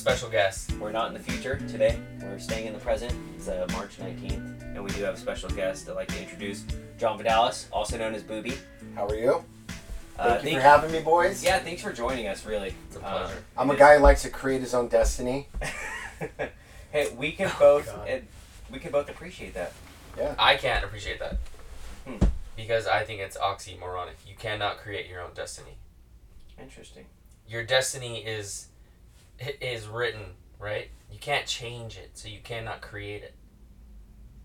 [0.00, 0.72] special guest.
[0.80, 1.98] We're not in the future today.
[2.22, 3.12] We're staying in the present.
[3.36, 6.64] It's uh, March 19th, and we do have a special guest I'd like to introduce
[6.98, 8.56] Jon Vidales, also known as Boobie.
[8.94, 9.44] How are you?
[10.18, 11.44] Uh, Thank you for having me, boys.
[11.44, 12.74] Yeah, thanks for joining us, really.
[12.86, 13.44] It's a pleasure.
[13.58, 15.48] I'm a guy who likes to create his own destiny.
[16.92, 18.08] hey, we can Oh, both God.
[18.08, 18.26] and
[18.72, 19.74] we can both appreciate that.
[20.16, 20.34] Yeah.
[20.38, 21.36] I can't appreciate that.
[22.06, 22.16] Hmm.
[22.56, 24.14] Because I think it's oxymoronic.
[24.26, 25.76] You cannot create your own destiny.
[26.58, 27.04] Interesting.
[27.46, 28.68] Your destiny is
[29.40, 30.90] is written, right?
[31.10, 33.34] You can't change it, so you cannot create it.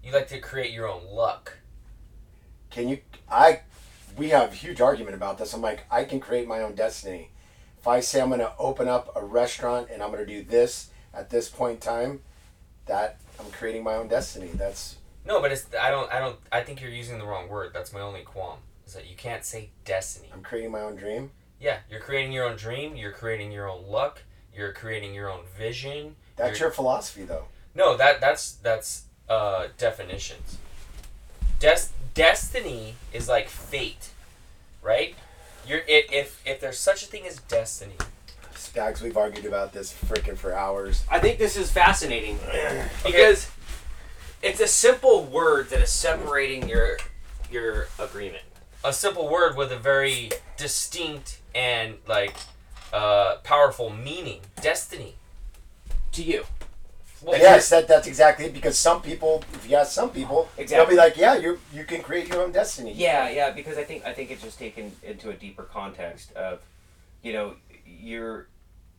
[0.03, 1.57] You like to create your own luck.
[2.69, 2.99] Can you?
[3.29, 3.61] I.
[4.17, 5.53] We have a huge argument about this.
[5.53, 7.31] I'm like, I can create my own destiny.
[7.77, 10.41] If I say I'm going to open up a restaurant and I'm going to do
[10.41, 12.21] this at this point in time,
[12.85, 14.49] that I'm creating my own destiny.
[14.53, 17.71] That's No, but it's I don't I don't I think you're using the wrong word.
[17.73, 18.59] That's my only qualm.
[18.85, 20.29] Is that you can't say destiny.
[20.33, 21.31] I'm creating my own dream.
[21.59, 24.21] Yeah, you're creating your own dream, you're creating your own luck,
[24.55, 26.15] you're creating your own vision.
[26.35, 27.45] That's You're- your philosophy, though.
[27.73, 30.57] No, that that's that's uh definitions.
[31.59, 34.09] Des- destiny is like fate,
[34.81, 35.15] right?
[35.67, 37.95] You're i- if if there's such a thing as destiny.
[38.55, 41.03] Spags, we've argued about this freaking for hours.
[41.09, 42.39] I think this is fascinating
[43.05, 43.49] because
[44.41, 46.97] it's a simple word that is separating your
[47.51, 48.43] your agreement.
[48.83, 52.35] A simple word with a very distinct and like
[52.93, 54.41] uh powerful meaning.
[54.61, 55.15] Destiny.
[56.13, 56.43] To you.
[57.21, 58.53] Well, yes, that, that's exactly it.
[58.53, 60.65] Because some people, if you ask some people, exactly.
[60.65, 60.95] they'll Exactly.
[60.95, 64.05] be like, "Yeah, you you can create your own destiny." Yeah, yeah, because I think
[64.05, 66.61] I think it's just taken into a deeper context of,
[67.23, 67.55] you know,
[67.85, 68.47] you're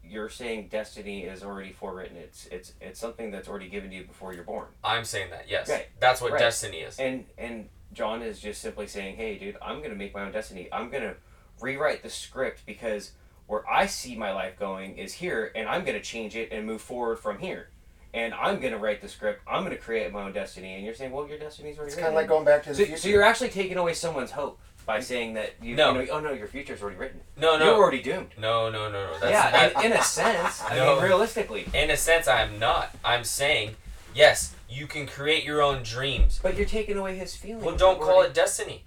[0.02, 2.16] you're saying destiny is already forewritten.
[2.16, 4.66] It's it's it's something that's already given to you before you're born.
[4.82, 5.48] I'm saying that.
[5.48, 5.68] Yes.
[5.68, 5.86] Right.
[6.00, 6.40] That's what Right.
[6.40, 6.98] destiny is.
[6.98, 10.68] And and Jon is just simply saying, "Hey, dude, I'm gonna make my own destiny.
[10.72, 11.14] I'm gonna
[11.60, 13.12] rewrite the script because
[13.46, 16.80] where I see my life going is here, and I'm gonna change it and move
[16.82, 17.70] forward from here."
[18.14, 19.42] And I'm gonna write the script.
[19.46, 20.74] I'm gonna create my own destiny.
[20.74, 21.92] And you're saying, "Well, your destiny's already written.
[21.92, 22.98] It's kind of like going back to the So, future.
[23.00, 25.92] so you're actually taking away someone's hope by saying that you, No.
[25.98, 27.20] you know, oh no, your future's already written.
[27.36, 28.30] No, no, You're already doomed.
[28.38, 29.18] No, no, no, no.
[29.18, 30.62] That's yeah, that, in, in a sense.
[30.62, 30.94] I No.
[30.94, 31.66] mean, realistically.
[31.74, 32.94] in a sense I am not.
[33.04, 33.76] I'm saying,
[34.14, 36.38] yes, you can create your own dreams.
[36.42, 37.64] But you're taking away his feelings.
[37.64, 38.84] Well, don't call already- it destiny.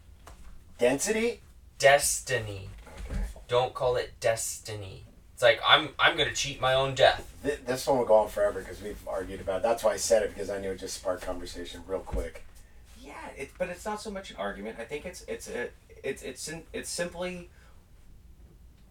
[0.78, 1.42] density.
[1.78, 2.70] Destiny.
[3.50, 3.56] Okay.
[3.56, 5.06] Don't call it destiny.
[5.34, 7.34] It's like I'm I'm gonna cheat my own death.
[7.44, 9.58] Th- This one will go on forever because we've argued about.
[9.58, 9.64] It.
[9.64, 12.44] That's why I said it because I knew it just sparked conversation real quick.
[13.02, 14.78] Yeah, it, but it's not so much an argument.
[14.80, 15.70] I think it's it's a
[16.04, 17.50] it's it's it's simply.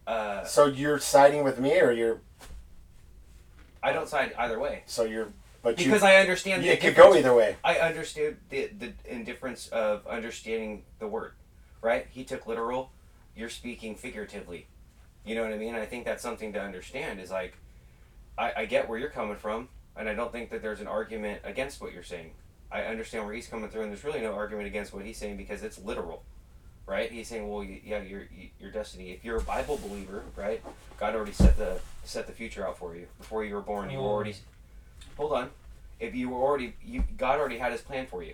[0.07, 2.19] Uh, So you're siding with me, or you're
[3.83, 5.29] I don't side either way so you're
[5.61, 7.57] but because you, I understand the it could go either way.
[7.63, 11.33] I understood the the indifference of understanding the word,
[11.81, 12.07] right?
[12.09, 12.91] He took literal.
[13.35, 14.67] You're speaking figuratively.
[15.25, 15.75] You know what I mean?
[15.75, 17.19] I think that's something to understand.
[17.19, 17.55] Is like,
[18.37, 21.41] I, I get where you're coming from, and I don't think that there's an argument
[21.43, 22.31] against what you're saying.
[22.71, 25.37] I understand where he's coming through, and there's really no argument against what he's saying
[25.37, 26.23] because it's literal,
[26.85, 27.11] right?
[27.11, 28.27] He's saying, well, yeah, your
[28.59, 29.11] your destiny.
[29.11, 30.61] If you're a Bible believer, right?
[30.99, 33.89] God already set the set the future out for you before you were born.
[33.89, 34.11] You were Mm.
[34.11, 34.35] already.
[35.17, 35.49] Hold on.
[35.99, 38.33] If you were already, you God already had His plan for you.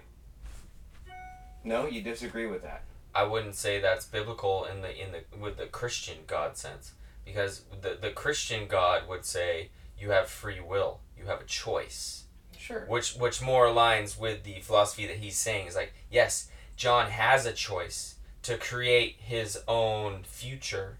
[1.63, 2.83] No, you disagree with that.
[3.15, 6.91] I wouldn't say that's biblical in the in the with the Christian God sense
[7.23, 12.21] because the the Christian God would say you have free will, you have a choice.
[12.57, 12.85] Sure.
[12.87, 17.45] which which more aligns with the philosophy that he's saying is like yes john has
[17.45, 20.97] a choice to create his own future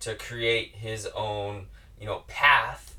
[0.00, 1.66] to create his own
[2.00, 2.96] you know path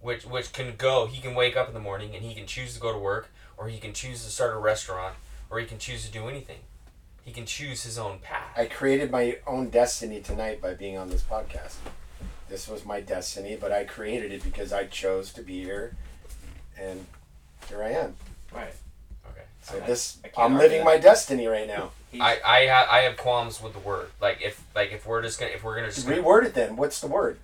[0.00, 2.74] which which can go he can wake up in the morning and he can choose
[2.74, 5.14] to go to work or he can choose to start a restaurant
[5.48, 6.58] or he can choose to do anything
[7.24, 11.08] he can choose his own path I created my own destiny tonight by being on
[11.08, 11.76] this podcast.
[12.48, 15.96] This was my destiny, but I created it because I chose to be here,
[16.78, 17.06] and
[17.68, 18.16] here I am.
[18.54, 18.74] Right.
[19.30, 20.84] okay So I- this, I I'm living that.
[20.84, 21.90] my destiny right now.
[22.20, 25.40] I I, ha- I have qualms with the word like if like if we're just
[25.40, 26.76] gonna if we're gonna just gonna, Reword it then.
[26.76, 27.38] What's the word?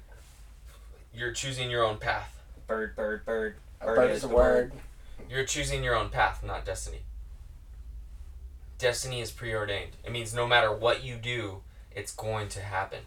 [1.12, 2.37] you're choosing your own path
[2.69, 3.56] bird, bird, bird.
[3.81, 4.73] A bird is a the word.
[5.29, 6.99] You're choosing your own path, not destiny.
[8.81, 9.91] Destiny is preordained.
[10.05, 11.61] It means no matter what you do,
[11.94, 13.00] it's going to happen.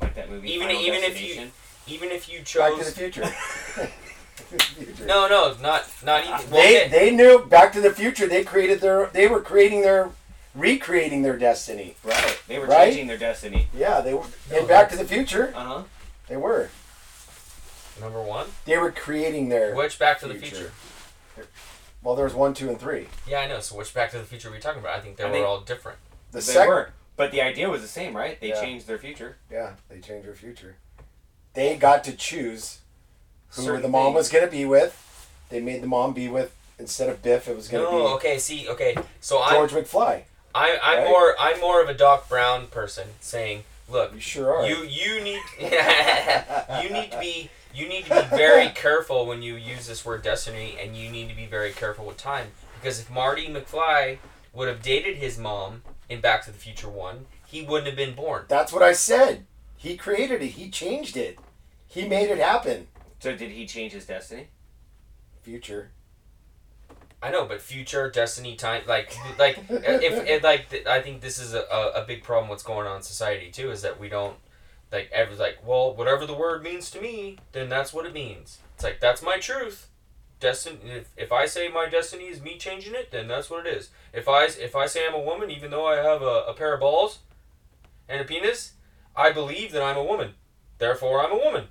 [0.00, 0.50] Like that movie.
[0.52, 1.50] Even- Final even if you-
[1.86, 3.20] Even if you Back chose to the.
[3.20, 3.90] Back to the future.
[5.06, 6.88] No, no, not not even well, they okay.
[6.88, 8.26] they knew Back to the Future.
[8.26, 9.06] They created their.
[9.06, 10.10] They were creating their,
[10.56, 11.94] recreating their destiny.
[12.02, 12.40] Right.
[12.48, 12.86] They were Right?
[12.88, 13.68] changing their destiny.
[13.76, 14.24] Yeah, they were.
[14.50, 15.82] No, in Back to the Future, Uh huh.
[16.28, 16.70] they were.
[18.00, 18.46] number one.
[18.64, 19.74] They were creating their.
[19.74, 20.56] Which Back to the Future.
[20.56, 20.72] Future?
[22.04, 23.06] Well, there was one, two, and three.
[23.26, 23.60] Yeah, I know.
[23.60, 24.96] So which Back to the Future are we talking about?
[24.96, 25.98] I think they I were think- all different.
[26.30, 26.68] The they second.
[26.68, 26.90] were.
[27.16, 28.38] But the idea was the same, right?
[28.40, 28.60] They Yeah.
[28.60, 29.36] changed their future.
[29.50, 30.76] Yeah, they changed their future.
[31.54, 32.78] They got to choose.
[33.50, 34.14] who certain the mom things.
[34.16, 35.28] was gonna be with.
[35.48, 37.46] They made the mom be with instead of Biff.
[37.48, 37.92] It was gonna be.
[37.92, 38.96] No, okay, see, okay.
[39.20, 40.22] So be I'm George McFly.
[40.56, 41.08] I, I'm right?
[41.08, 44.66] more I'm more of a Doc Brown person saying, look, You sure are.
[44.66, 49.56] you you need you need to be you need to be very careful when you
[49.56, 52.48] use this word destiny, and you need to be very careful with time
[52.84, 54.18] because if Marty McFly
[54.52, 58.14] would have dated his mom in Back to the Future One, he wouldn't have been
[58.14, 58.44] born.
[58.46, 59.46] That's what I said.
[59.76, 60.48] He created it.
[60.48, 61.38] He changed it.
[61.86, 62.88] He made it happen.
[63.20, 64.48] So did he change his destiny?
[65.42, 65.92] Future.
[67.22, 71.38] I know, but future destiny time, like, like if, if like, th- I think this
[71.38, 72.50] is a, a, a big problem.
[72.50, 74.36] What's going on in society too is that we don't,
[74.94, 78.58] like, everyone's like, well, whatever the word means to me, then that's what it means.
[78.74, 79.88] It's like that's my truth.
[80.40, 80.78] Destiny.
[80.84, 83.90] If, if I say my destiny is me changing it, then that's what it is.
[84.12, 86.74] If I if I say I'm a woman, even though I have a, a pair
[86.74, 87.20] of balls,
[88.08, 88.72] and a penis,
[89.16, 90.34] I believe that I'm a woman.
[90.78, 91.64] Therefore, I'm a woman.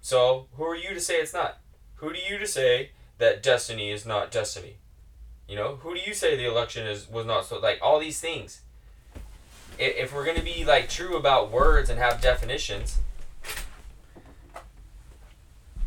[0.00, 1.58] So who are you to say it's not?
[1.96, 4.76] Who do you to say that destiny is not destiny?
[5.48, 8.20] You know, who do you say the election is was not so like all these
[8.20, 8.62] things?
[9.80, 12.98] If, if we're gonna be like true about words and have definitions,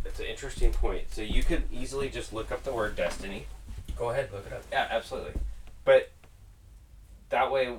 [0.03, 1.05] That's an interesting point.
[1.11, 3.45] So you could easily just look up the word destiny.
[3.97, 4.63] go ahead, look it up.
[4.71, 5.33] Yeah, absolutely.
[5.85, 6.11] But
[7.29, 7.73] that way,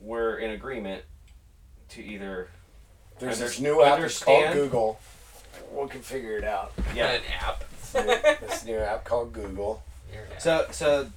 [0.00, 1.02] we're in agreement
[1.90, 2.48] to either
[3.18, 5.00] There's Under- this new app it's called Google.
[5.72, 6.72] We can figure it out.
[6.94, 7.10] yeah.
[7.12, 7.64] An app.
[7.92, 9.82] This new, this new app called Google.
[10.12, 10.40] You're an app.
[10.42, 11.10] So so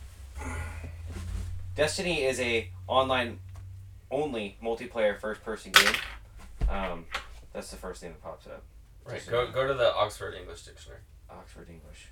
[1.75, 3.39] Destiny is a online
[4.13, 5.93] only multiplayer first person game.
[6.69, 7.05] Um,
[7.51, 8.63] that's the first thing that pops up.
[9.05, 11.01] right, Just go go to the Oxford English Dictionary.
[11.29, 12.09] Oxford English.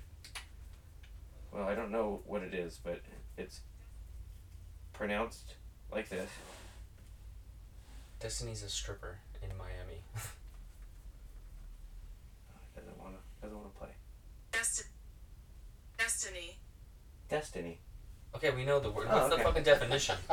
[1.52, 3.00] Well, I don't know what it is, but
[3.36, 3.60] it's
[4.92, 5.54] pronounced
[5.92, 6.30] like this.
[8.20, 10.02] Destiny's a stripper in Miami.
[12.74, 13.90] Doesn't wanna doesn't wanna play.
[14.52, 14.86] Desti-
[15.98, 16.58] Destiny.
[17.28, 17.80] Destiny.
[18.34, 19.06] Okay, we know the word.
[19.10, 19.42] Oh, What's okay.
[19.42, 20.16] the fucking definition?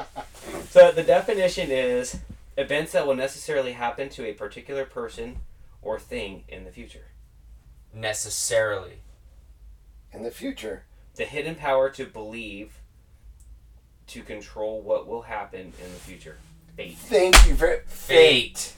[0.72, 2.18] So the definition is
[2.58, 5.38] events that will necessarily happen to a particular person
[5.82, 7.06] or thing in the future.
[7.94, 9.02] Necessarily.
[10.14, 10.84] In the future.
[11.16, 12.74] The hidden power to believe
[14.08, 16.38] to control what will happen in the future.
[16.78, 16.98] Fate.
[16.98, 18.74] Thank you very Fate.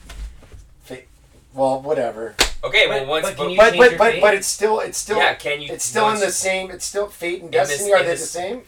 [0.83, 1.07] Fate.
[1.53, 2.35] Well, whatever.
[2.63, 4.97] Okay, But- well once but can but- you But but but but it's still it's
[4.97, 5.71] still yeah, can you?
[5.73, 6.71] it's still in the same.
[6.71, 7.93] It's still fate and this- destiny.
[7.93, 8.61] Are they this- the same?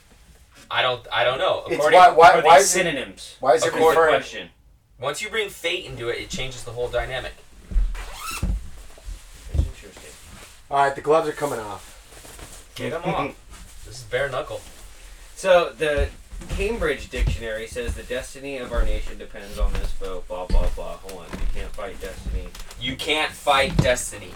[0.73, 1.05] I don't.
[1.13, 1.63] I don't know.
[1.69, 3.37] It's why why why is it synonyms?
[3.39, 4.15] why is it According- referring?
[4.15, 4.49] Question.
[4.99, 7.33] once you bring fate into it, it changes the whole dynamic.
[8.41, 10.11] That's interesting.
[10.71, 12.71] All right, the gloves are coming off.
[12.75, 13.35] Get them off.
[13.85, 14.59] This is bare knuckle.
[15.35, 16.07] So the
[16.49, 20.27] Cambridge Dictionary says the destiny of our nation depends on this vote.
[20.27, 20.97] Blah blah blah.
[20.97, 22.47] Hold on, you can't fight destiny.
[22.81, 24.31] You can't fight destiny.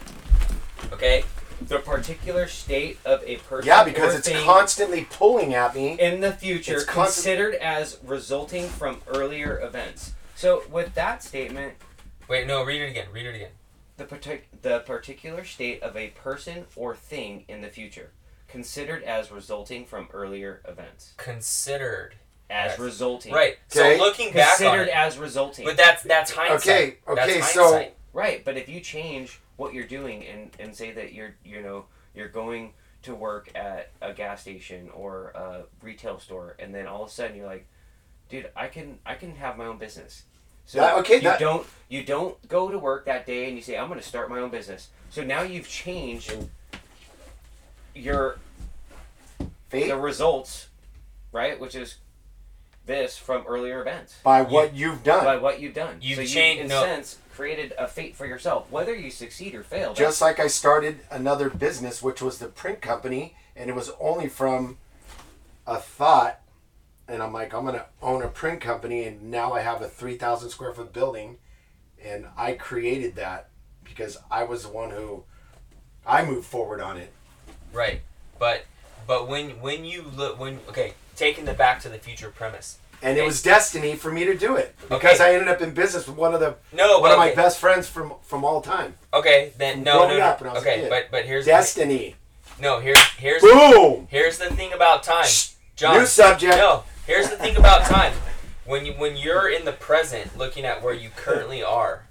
[0.94, 1.24] Okay.
[1.62, 6.00] The particular state of a person Yeah, because or it's thing constantly pulling at me.
[6.00, 10.14] in the future It's constant- considered as resulting from earlier events.
[10.36, 11.76] So with that statement,
[12.28, 12.64] Wait, no.
[12.64, 13.08] Read it again.
[13.12, 13.52] Read it again.
[13.98, 18.12] the partic- the particular state of a person or thing in the future
[18.48, 21.14] considered as resulting from earlier events.
[21.18, 22.16] Considered.
[22.50, 22.80] As Yes.
[22.80, 23.34] resulting.
[23.34, 23.58] Right.
[23.76, 23.98] Okay.
[23.98, 25.66] So looking back on Considered it, as resulting.
[25.66, 26.60] but that's that's hindsight.
[26.70, 30.92] Okay, okay, That's so- Right, but if you change what you're doing and, and say
[30.92, 31.86] that you're you know
[32.16, 32.74] you're going
[33.04, 37.12] to work at a gas station or a retail store, and then all of a
[37.12, 37.68] sudden you're like,
[38.30, 40.24] dude, I can I can have my own business.
[40.66, 43.62] So That- okay, you that- don't you don't go to work that day and you
[43.62, 44.90] say I'm going to start my own business.
[45.10, 46.34] So now you've changed
[47.96, 48.38] your
[49.70, 50.68] Fate the results,
[51.34, 51.60] right?
[51.60, 51.96] Which is
[52.86, 55.26] this from earlier events by what you've done.
[55.26, 55.98] by what you've done.
[56.02, 56.82] You've so you, changed- in no.
[56.84, 59.94] sense, created a fate for yourself, whether you succeed or fail.
[59.94, 64.28] Just like I started another business, which was the print company, and it was only
[64.28, 64.80] from
[65.68, 66.42] a thought.
[67.08, 70.18] And I'm like, I'm gonna own a print company, and now I have a three
[70.18, 71.38] thousand square foot building,
[72.04, 73.50] and I created that
[73.84, 75.24] because I was the one who
[76.08, 77.14] I moved forward on it.
[77.72, 78.02] Right.
[78.40, 78.66] But
[79.06, 82.80] but when when you look when okay taking the Back to the Future premise.
[83.02, 85.32] And it was destiny for me to do it because Okay.
[85.32, 87.60] I ended up in business with one of the No, one but of my best
[87.60, 88.96] friends from from all time.
[89.14, 90.24] Okay, then no, no, no.
[90.26, 92.16] up when I was a okay, but but here's Destiny.
[92.60, 94.08] no here's here's Boom.
[94.10, 95.28] here's the thing about time,
[95.76, 95.98] Jon.
[96.00, 96.56] New subject.
[96.58, 98.14] No, here's the thing about time.
[98.66, 102.08] When you when you're in the present, looking at where you currently are,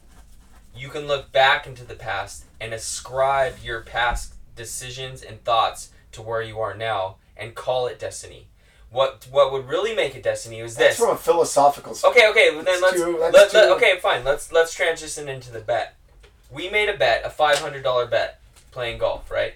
[0.74, 6.22] you can look back into the past and ascribe your past decisions and thoughts to
[6.22, 8.46] where you are now and call it destiny.
[8.96, 10.98] What what would really make it destiny is That's this.
[10.98, 11.92] from a philosophical.
[11.92, 14.24] s- Okay, okay, well, then let's too- that's let, let- too- okay, fine.
[14.24, 15.96] Let's let's transition into the bet.
[16.50, 18.40] We made a bet, a five hundred dollar bet.
[18.72, 19.54] playing golf, right?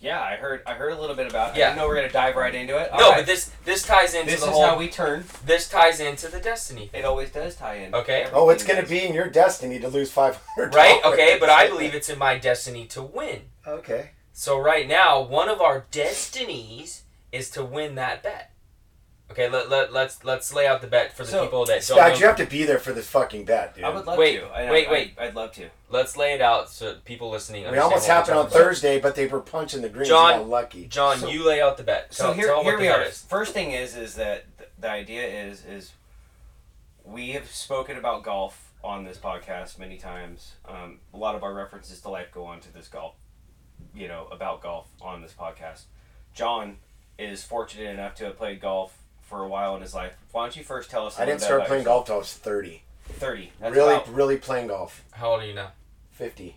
[0.00, 0.62] Yeah, I heard.
[0.64, 1.56] I heard a little bit about.
[1.56, 1.58] it.
[1.58, 1.70] Yeah.
[1.72, 2.88] I know we're gonna dive right into it.
[2.92, 3.16] no, All right.
[3.18, 5.24] but this this ties into this the is how we turn.
[5.44, 7.92] this ties into the destiny thing, It always does tie in.
[7.94, 8.28] Okay.
[8.32, 8.90] Oh, it's going to does.
[8.90, 10.74] be in your destiny to lose five hundred.
[10.74, 11.00] right?
[11.04, 13.40] Okay, but I believe it's in my destiny to win.
[13.66, 14.10] Okay.
[14.32, 18.47] So right now, one of our destinies is to win that bet.
[19.30, 21.82] Okay, let, let, let's let's lay out the bet for the So, people that don't
[21.82, 22.18] Scott, know.
[22.18, 23.84] you have to be there for the fucking bet, dude.
[23.84, 24.46] I would love Wait, to.
[24.46, 25.14] I, wait, I, wait.
[25.18, 25.68] I'd love to.
[25.90, 27.62] Let's lay it out so people listening.
[27.62, 28.66] we understand almost what we're happened on talking about.
[28.68, 30.08] Thursday, but they were punching the greens.
[30.08, 30.86] Jon- and got lucky.
[30.86, 32.12] Jon, So- you lay out the bet.
[32.14, 33.02] So here, tell 'em here what we the are.
[33.02, 33.20] is.
[33.22, 35.92] First thing is, is that th- the idea is, is
[37.04, 40.52] we have spoken about golf on this podcast many times.
[40.66, 43.14] Um, a lot of our references to life go on to this golf,
[43.94, 45.82] you know, about golf on this podcast.
[46.34, 46.78] John
[47.18, 48.97] is fortunate enough to have played golf
[49.28, 50.16] for a while in his life.
[50.32, 51.18] Why don't you first tell us?
[51.20, 52.06] I didn't start playing yourself?
[52.06, 52.82] golf till I was thirty.
[53.04, 53.52] Thirty.
[53.60, 55.04] That's really, about- really playing golf.
[55.12, 55.72] How old are you now?
[56.10, 56.56] Fifty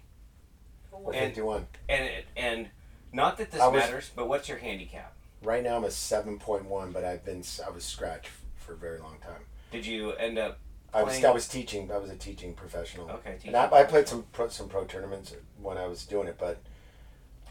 [0.91, 1.67] or And- fifty-one.
[1.89, 2.69] and and
[3.11, 5.13] not that this was- matters, but what's your handicap?
[5.43, 8.77] Right now I'm a seven point one, but I've been I was scratched for a
[8.77, 9.45] very long time.
[9.71, 10.59] Did you end up?
[10.93, 11.91] I was I was teaching.
[11.91, 13.09] I was a teaching professional.
[13.09, 16.27] Okay, teaching And I, I played some pro, some pro tournaments when I was doing
[16.27, 16.57] it, but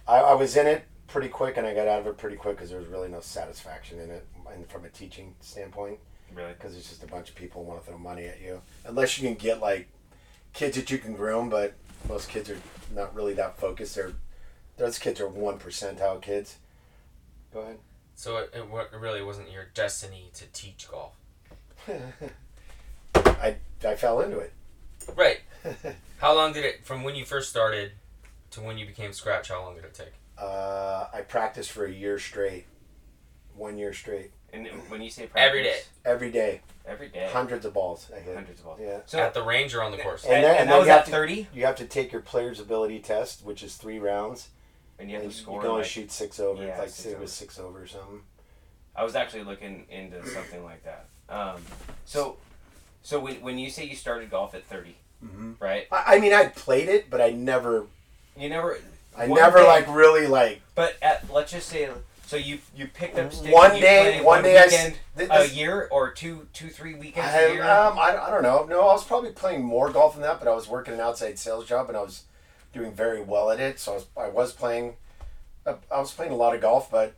[0.06, 2.56] I, I was in it pretty quick, and I got out of it pretty quick
[2.56, 5.98] because there was really no satisfaction in it, and from a teaching standpoint,
[6.34, 6.52] Really?
[6.52, 9.26] because it's just a bunch of people want to throw money at you, unless you
[9.28, 9.88] can get like
[10.52, 11.74] kids that you can groom, but
[12.08, 12.58] most kids are
[12.94, 13.94] not really that focused.
[13.94, 14.12] They're
[14.76, 16.56] those kids are one percentile kids.
[17.52, 17.78] Go ahead.
[18.14, 21.14] So it, it, it really wasn't your destiny to teach golf.
[23.14, 24.52] I I fell into it.
[25.16, 25.40] Right.
[26.18, 27.92] How long did it from when you first started
[28.52, 29.48] to when you became scratch?
[29.48, 30.12] How long did it take?
[30.38, 32.66] Uh, I practiced for a year straight,
[33.54, 35.80] one year straight, And when you say practice, Every day.
[36.04, 38.34] every day, every day, hundreds of balls I hit.
[38.34, 38.80] hundreds of balls.
[38.82, 39.00] Yeah.
[39.06, 40.24] So At the range or on the course?
[40.24, 42.20] and, And then- and and that was you at thirty, You have to take your
[42.22, 44.48] player's ability test, which is three rounds.
[44.98, 45.60] and you have and to you score.
[45.60, 46.62] can only like- shoot six over.
[46.64, 47.20] Yeah, like six it over.
[47.22, 48.20] was six over or something.
[48.94, 51.06] I was actually looking into something like that.
[51.28, 51.62] Um,
[52.04, 52.36] so,
[53.02, 55.52] so when, when you say you started golf at 30 Mm-hmm.
[55.60, 55.86] right?
[55.92, 57.86] I, I mean, I played it, but I never,
[58.36, 58.78] You never.
[59.16, 60.60] I never day- like really like.
[60.74, 61.88] But at let's just say,
[62.30, 63.52] so you you picked up sticks.
[63.52, 67.40] One day- one day I weekend th- a year or two two three weekends I,
[67.40, 67.62] a year.
[67.64, 68.64] um, I, I don't know.
[68.66, 71.40] No, I was probably playing more golf than that, but I was working an outside
[71.40, 72.22] sales job and I was
[72.72, 73.80] doing very well at it.
[73.80, 74.94] So I was, I was playing,
[75.66, 77.14] uh, I was playing a lot of golf, but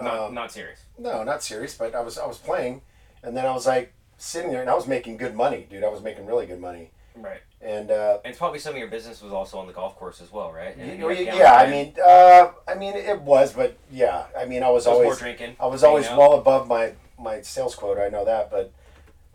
[0.00, 0.80] not um, not serious.
[0.98, 1.74] no, not serious.
[1.76, 2.80] But I was I was playing,
[3.22, 5.84] and then I was like sitting there and I was making good money, dude.
[5.84, 7.40] I was making really good money, Right.
[7.60, 10.20] and uh, And it's probably some of your business was also on the golf course
[10.20, 10.76] as well, right?
[10.76, 14.62] And Y- you yeah, I mean, uh, I mean, it was, but yeah, I mean,
[14.62, 15.56] I was was more always, drinking.
[15.60, 16.18] I was always know?
[16.18, 18.02] well above my my sales quota.
[18.04, 18.72] I know that, but,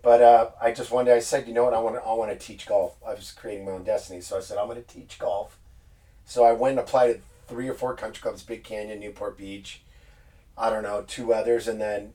[0.02, 2.14] but uh, I just one day I said, you know what, I want to, I
[2.14, 2.96] want to teach golf.
[3.08, 5.58] I was creating my own destiny, so I said I'm going to teach golf.
[6.26, 9.82] So I went and applied at three or four country clubs: Big Canyon, Newport Beach,
[10.58, 12.14] I don't know, two others, and then.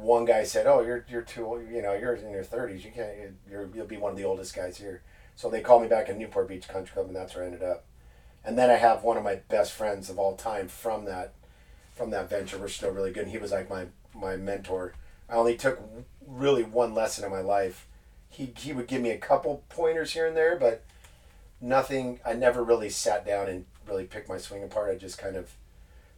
[0.00, 1.68] One guy said, "Oh, you're you're too old.
[1.68, 2.84] You know, you're in your thirties.
[2.84, 3.10] You can't.
[3.50, 5.02] You're you'll be one of the oldest guys here."
[5.34, 7.62] So they called me back in Newport Beach Country Club, and that's where I ended
[7.62, 7.84] up.
[8.44, 11.32] And then I have one of my best friends of all time from that
[11.94, 12.58] from that venture.
[12.58, 13.24] We're still really good.
[13.24, 14.94] And he was like my my mentor.
[15.28, 15.80] I only took
[16.26, 17.86] really one lesson in my life.
[18.28, 20.84] He he would give me a couple pointers here and there, but
[21.60, 22.20] nothing.
[22.24, 24.90] I never really sat down and really picked my swing apart.
[24.90, 25.50] I just kind of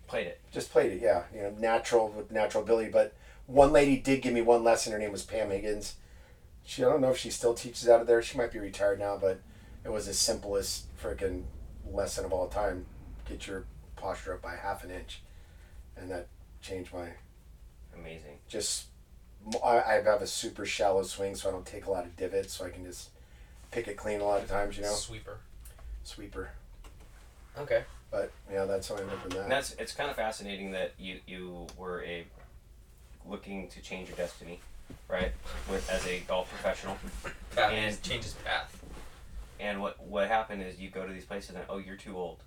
[0.06, 0.40] Played it.
[0.50, 1.00] just played it.
[1.00, 2.90] Yeah, you know, natural with natural ability.
[2.90, 3.14] But
[3.50, 4.92] one lady did give me one lesson.
[4.92, 5.96] Her name was Pam Higgins.
[6.64, 8.22] She I don't know if she still teaches out of there.
[8.22, 9.40] She might be retired now, but
[9.84, 11.44] it was the simplest freaking
[11.90, 12.86] lesson of all time.
[13.28, 13.64] Get your
[13.96, 15.22] posture up by half an inch,
[15.96, 16.28] and that
[16.62, 17.08] changed my
[17.94, 18.38] Amazing.
[18.48, 18.86] just.
[19.64, 22.52] I, I have a super shallow swing, so I don't take a lot of divots,
[22.52, 23.08] so I can just
[23.70, 24.76] pick it clean a lot of times.
[24.76, 25.38] You know, Sweeper.
[26.04, 26.50] sweeper.
[27.58, 27.84] Okay.
[28.10, 29.42] But yeah, that's how I ended up in that.
[29.44, 32.26] And that's it's kind of fascinating that you you were a
[33.26, 34.60] looking to change your destiny,
[35.08, 35.32] right?
[35.70, 36.96] With as a golf professional.
[37.54, 37.72] Path.
[37.72, 38.76] And- changes path.
[39.58, 42.42] And what what happened is you go to these places and oh you're too old,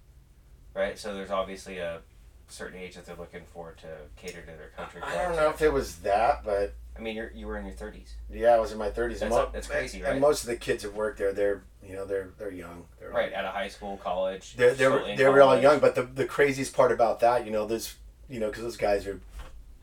[0.74, 0.98] right?
[0.98, 2.00] So there's obviously a
[2.48, 5.01] certain age that they're looking for to cater to their country.
[5.03, 7.75] I don't know if it was that, but I mean, you're you were in your
[7.75, 9.20] thirties, Yeah, I was in my thirties.
[9.20, 10.13] That's- that's crazy, right?
[10.13, 12.86] And most of the kids that work there, they're you know they're they're young.
[13.00, 13.32] They're all- right?
[13.32, 14.56] At a high school, college.
[14.56, 17.46] They're they still were they were all young, but the the craziest part about that,
[17.46, 17.96] you know, there's
[18.27, 19.20] you know because those guys are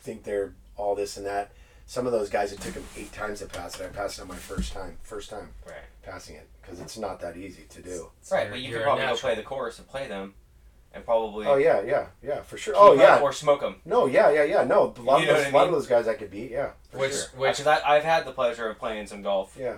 [0.00, 1.52] think they're all this and that.
[1.87, 3.84] Some of those guys it took them eight times to pass it.
[3.84, 5.75] I passed it on my first time, first time Right.
[6.02, 8.10] passing it because it's not that easy to do.
[8.30, 9.20] Right, but you you're could a probably go natural.
[9.20, 10.34] play the course and play them,
[10.94, 11.46] and probably.
[11.49, 12.75] Oh yeah, yeah, yeah, for sure.
[12.75, 13.80] keep Oh up yeah, Or smoke them.
[13.84, 14.62] no, yeah, yeah, yeah.
[14.62, 15.72] No, a lot You of know those, what I a lot of mean?
[15.72, 16.52] those guys I could beat.
[16.52, 17.22] Yeah, for Which sure.
[17.37, 19.76] which Because I've had the pleasure of playing some golf Yeah.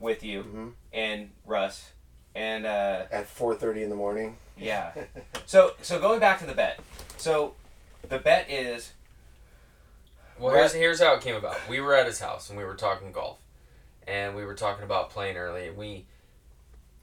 [0.00, 1.90] with you hmm and Russ,
[2.34, 4.38] and uh, At four thirty in the morning.
[4.56, 4.92] yeah.
[5.44, 6.80] So so going back to the bet.
[7.18, 7.56] So
[8.08, 8.92] the bet is
[10.42, 11.56] Well, here's here's how it came about.
[11.68, 13.38] We were at his house and we were talking golf,
[14.06, 15.68] and we were talking about playing early.
[15.68, 16.06] And we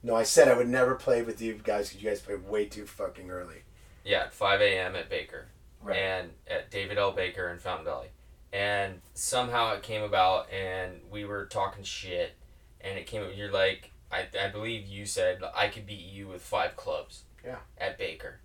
[0.03, 2.65] No, I said I would never play with you guys because you guys play way
[2.65, 3.63] too fucking early.
[4.03, 4.96] yeah, at five a.m.
[4.96, 5.48] at Baker
[5.81, 5.98] right.
[5.98, 7.12] and at David L.
[7.12, 8.10] Baker in Fountain Valley,
[8.51, 12.34] and somehow it came about, and we were talking shit,
[12.81, 13.24] and it came.
[13.24, 17.24] Up you're like, I I believe you said I could beat you with five clubs.
[17.46, 17.60] Yeah.
[17.77, 18.39] At Baker,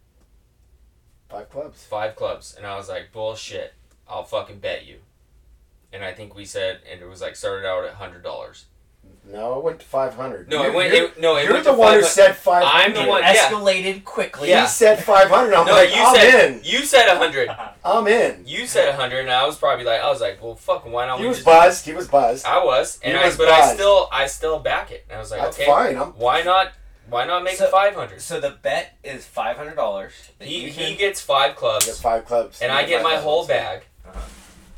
[1.29, 1.85] Five clubs.
[1.85, 3.75] five clubs, and I was like, bullshit.
[4.09, 4.99] I'll fucking bet you.
[5.93, 8.67] And I think we said, and it was like started out at hundred dollars.
[9.31, 10.49] No, it went to five hundred.
[10.49, 10.93] No, it went.
[10.93, 12.07] It, no, it You're went the to one who 500.
[12.11, 13.05] said five I'm hundred.
[13.05, 13.35] the one- yeah.
[13.35, 14.49] escalated quickly.
[14.49, 14.63] Yeah.
[14.63, 15.55] He said five hundred.
[15.55, 16.61] I'm No, like, you I'm said in.
[16.65, 17.49] you said hundred.
[17.85, 18.43] I'm in.
[18.47, 21.19] You said hundred, and I was probably like, I was like, well, fuck, why not?
[21.19, 21.85] He we was just- buzzed.
[21.87, 22.45] He was buzzed.
[22.47, 25.05] I was, and He I, was but I still, I still back it.
[25.09, 25.97] And I was like, That's okay, fine.
[25.97, 26.09] I'm.
[26.13, 26.73] why not?
[27.09, 28.21] Why not make So- it five hundred?
[28.23, 30.13] So the bet is five hundred dollars.
[30.41, 32.61] He he gets five I clubs, get five clubs.
[32.63, 33.25] and I get my clubs.
[33.25, 33.83] whole bag.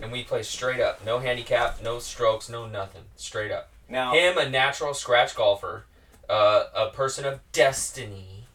[0.01, 3.71] And we play straight up, no handicap, no strokes, no nothing, straight up.
[3.89, 4.13] now.
[4.13, 5.85] Him, a natural scratch golfer,
[6.29, 8.47] uh, a person of destiny,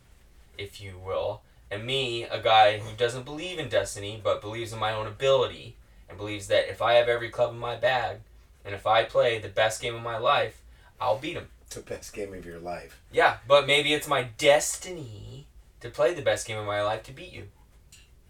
[0.57, 4.79] if you will, and me, a guy who doesn't believe in destiny but believes in
[4.79, 5.77] my own ability
[6.09, 8.17] and believes that if I have every club in my bag
[8.65, 10.61] and if I play the best game of my life,
[10.99, 11.47] I'll beat him.
[11.69, 13.01] The best game of your life.
[13.13, 15.47] Yeah, but maybe it's my destiny
[15.79, 17.47] to play the best game of my life to beat you.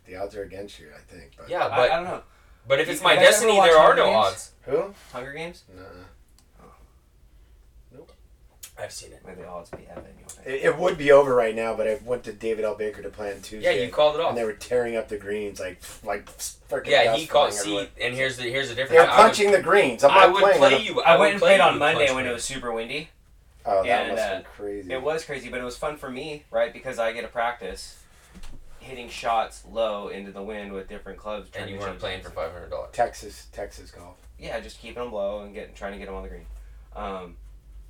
[0.06, 1.32] The odds are against you, I think.
[1.38, 2.22] But Yeah, I, but I don't know.
[2.68, 4.25] But if You- it's you my guys ever destiny, watch there are Hunger no Games?
[4.25, 4.51] odds.
[4.63, 4.96] who?
[5.13, 5.63] Hunger Games.
[5.75, 5.86] Nuh-uh.
[8.80, 9.24] I've seen it.
[9.25, 10.06] May the odds be heaven.
[10.18, 10.51] you know.
[10.56, 12.74] It, it would be over right now, but I went to David L.
[12.74, 13.75] Baker to play on Tuesday.
[13.77, 14.30] Yeah, you called it off.
[14.30, 16.88] And they were tearing up the greens like like freaking.
[16.88, 17.53] Yeah, dust he called.
[17.53, 17.88] See, everywhere.
[18.01, 18.92] and here's the here's the difference.
[19.00, 20.03] They were I would- punching the greens.
[20.03, 20.57] I'm I not would playing.
[20.57, 21.01] play you.
[21.01, 22.72] I would went and play played you on with Monday punch when it was super
[22.72, 23.09] windy.
[23.68, 24.94] Oh, that and, must uh, have been crazy.
[24.94, 26.74] It was crazy, but it was fun for me, right?
[26.74, 28.00] Because I get to practice
[28.81, 31.50] hitting shots low into the wind with different clubs.
[31.57, 32.89] and you weren't playing for five hundred dollars.
[32.94, 34.17] Texas, Texas golf.
[34.39, 36.46] Yeah, just keeping them low and getting trying to get them on the green.
[36.96, 37.37] Um,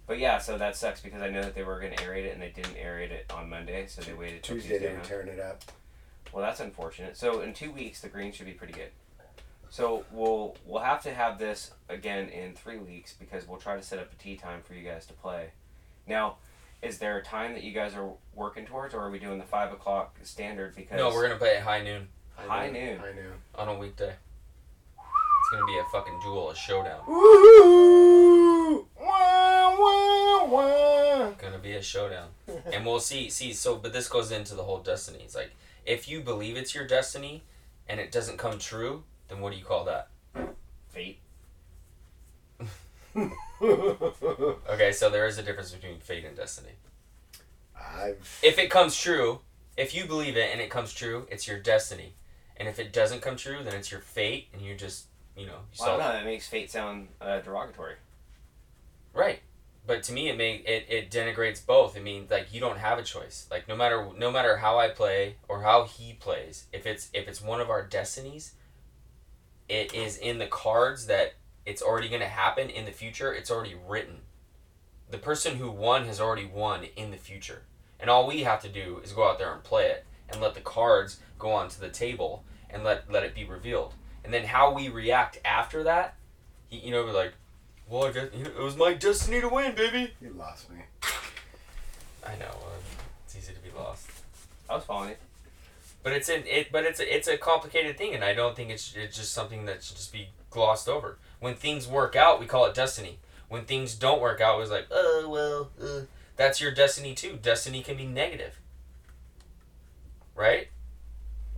[0.05, 2.33] but yeah, so that sucks because I know that they were going to aerate it
[2.33, 4.97] and they didn't aerate it on Monday, so they waited till Tuesday they Tuesday.
[4.97, 5.63] were tearing it up.
[6.33, 7.15] Well, that's unfortunate.
[7.17, 8.89] So in two weeks, the green should be pretty good.
[9.69, 13.81] So we'll we'll have to have this again in three weeks because we'll try to
[13.81, 15.51] set up a tee time for you guys to play.
[16.07, 16.37] Now,
[16.81, 19.45] is there a time that you guys are working towards, or are we doing the
[19.45, 20.75] five o'clock standard?
[20.75, 22.97] Because No, we're gonna play at high noon High noon.
[22.99, 23.33] High noon.
[23.55, 24.13] on a weekday.
[24.13, 27.01] It's gonna be a fucking duel, a showdown.
[27.07, 28.87] Woo!
[28.99, 31.29] Wah, wah, wah.
[31.31, 32.29] Gonna be a showdown,
[32.73, 33.29] and we'll see.
[33.29, 35.19] See, so but this goes into the whole destiny.
[35.23, 35.51] It's like
[35.85, 37.43] if you believe it's your destiny,
[37.87, 40.07] and it doesn't come true, then what do you call that?
[40.89, 41.19] fate.
[44.69, 46.71] Okay, so there is a difference between fate and destiny.
[47.79, 49.41] I've If it comes true,
[49.77, 52.13] if you believe it and it comes true, it's your destiny.
[52.57, 55.59] And if it doesn't come true, then it's your fate, and you just, you know,
[55.73, 56.13] you Well, I don't know.
[56.13, 57.95] That makes fate sound uh, derogatory.
[59.13, 59.39] right.
[59.87, 61.97] But to me, it may it, it denigrates both.
[61.97, 63.47] I mean, like you don't have a choice.
[63.49, 67.27] Like no matter no matter how I play or how he plays, if it's if
[67.27, 68.53] it's one of our destinies,
[69.67, 71.33] it is in the cards that
[71.65, 73.33] it's already going to happen in the future.
[73.33, 74.17] It's already written.
[75.09, 77.63] The person who won has already won in the future,
[77.99, 80.55] and all we have to do is go out there and play it and let
[80.55, 83.93] the cards go onto the table and let let it be revealed.
[84.23, 86.15] And then how we react after that,
[86.69, 87.33] he, you know, we're like,
[87.89, 90.13] well, I guess you know, it was my destiny to win, baby.
[90.21, 90.77] you lost me.
[92.25, 92.79] I know uh,
[93.25, 94.07] it's easy to be lost,
[94.69, 95.15] I was following you.
[96.03, 96.71] but it's in it.
[96.71, 99.65] But it's a, it's a complicated thing, and I don't think it's it's just something
[99.65, 101.17] that should just be glossed over.
[101.41, 103.17] When things work out, we call it destiny.
[103.49, 106.05] When things don't work out, it's like, oh well, uh,
[106.37, 107.37] that's your destiny too.
[107.41, 108.59] Destiny can be negative,
[110.35, 110.67] right?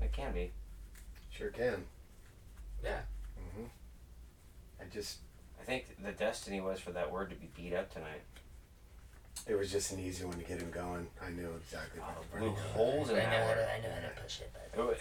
[0.01, 0.51] It can be.
[1.29, 1.83] Sure can.
[2.83, 3.01] Yeah.
[3.55, 3.65] hmm
[4.79, 5.17] I just
[5.61, 8.21] I think the destiny was for that word to be beat up tonight.
[9.47, 11.07] it was just an easy one to get him going.
[11.21, 12.55] I knew exactly what was Blew running.
[12.73, 13.67] holes in that word.
[13.67, 14.51] I know how to push it.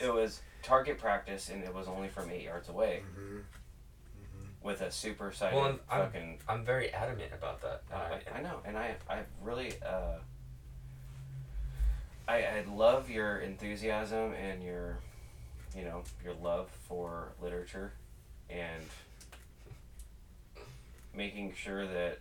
[0.03, 3.39] It, it was target practice, and it was only from eight yards away hmm
[4.63, 6.39] with a super sighted Well, I'm- fucking.
[6.49, 7.83] I'm very adamant about that.
[7.93, 7.97] Uh,
[8.35, 10.19] I- I know, and I I really uh.
[12.29, 14.99] I I love your enthusiasm and your,
[15.77, 17.93] you know, your love for literature,
[18.49, 18.85] and
[21.15, 22.21] making sure that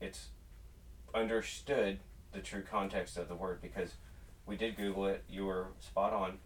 [0.00, 0.28] it's
[1.14, 1.98] understood
[2.32, 3.94] the true context of the word because
[4.46, 5.24] we did Google it.
[5.28, 6.38] You were spot on,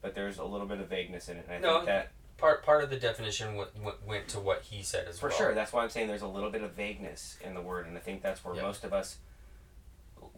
[0.00, 2.64] but there's a little bit of vagueness in it, and I No, think that part
[2.64, 5.36] part of the definition went, went, went to what he said as For well.
[5.36, 5.54] For sure.
[5.54, 8.00] That's why I'm saying there's a little bit of vagueness in the word, and I
[8.00, 8.62] think that's where Yeah.
[8.62, 9.18] most of us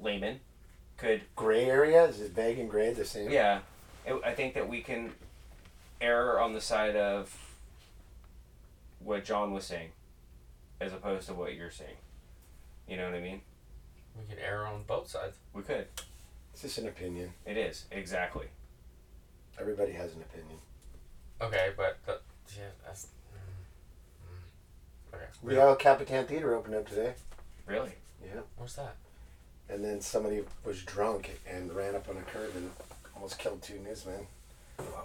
[0.01, 0.41] laymen
[0.97, 3.31] could Gray area is it vague and gray the same?
[3.31, 3.61] Yeah,
[4.05, 5.13] it, I think that we can
[6.01, 7.35] err on the side of
[8.99, 9.91] what Jon was saying,
[10.81, 11.97] as opposed to what you're saying.
[12.87, 13.41] You know what I mean?
[14.19, 15.37] We could err on both sides.
[15.55, 15.87] We could.
[16.53, 17.33] It's just an opinion.
[17.47, 18.47] It is exactly.
[19.59, 20.59] Everybody has an opinion.
[21.43, 22.19] Okay, but the,
[22.57, 23.07] yeah, that's.
[23.35, 25.17] mm, mm.
[25.17, 25.25] Okay.
[25.43, 27.15] Real Capitan Theater opened up today.
[27.67, 27.93] Really.
[28.23, 28.41] Yeah.
[28.57, 28.97] What's that?
[29.69, 32.71] And then somebody was drunk and ran up on a curb and
[33.15, 34.27] almost killed two newsmen.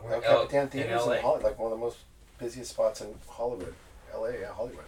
[0.02, 1.98] Where- El Capitan in Theater is in Hollywood, like one of the most
[2.40, 3.74] busiest spots in Hollywood.
[4.14, 4.86] LA, yeah, Hollywood.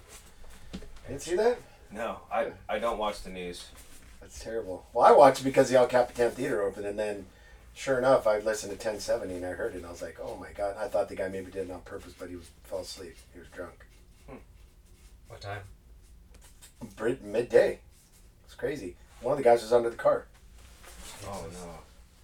[1.08, 1.58] Didn't see that?
[1.92, 3.66] No, I I don't watch the news.
[4.22, 4.86] That's terrible.
[4.94, 7.26] Well, I watched it because the El Capitan Theater opened, and then,
[7.78, 10.36] sure enough, I listened to 1070 and I heard it, and I was like, oh
[10.38, 10.76] my god.
[10.80, 13.16] I thought the guy maybe did it on purpose, but he was fell asleep.
[13.34, 13.86] He was drunk.
[14.28, 14.38] Hmm.
[15.28, 15.62] What time?
[16.96, 17.80] Brid- midday.
[18.46, 18.96] It's crazy.
[19.22, 20.26] One of the guys was under the car.
[21.26, 21.70] Oh no.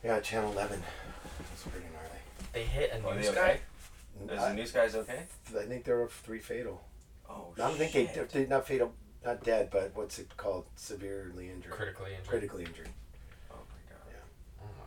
[0.04, 0.82] Yeah, Channel 11.
[1.40, 2.20] That's pretty gnarly.
[2.52, 3.32] They hit a Are news guy.
[3.32, 3.60] okay?
[4.34, 5.24] Is the I, news guys okay?
[5.58, 6.84] I think there were three fatal.
[7.30, 8.94] Oh I don't think they, they not fatal,
[9.26, 10.66] not dead, but what's it called?
[10.76, 11.72] Severely injured.
[11.72, 12.28] Critically injured.
[12.28, 12.90] Critically injured.
[13.52, 14.22] Oh my god.
[14.62, 14.86] Oh my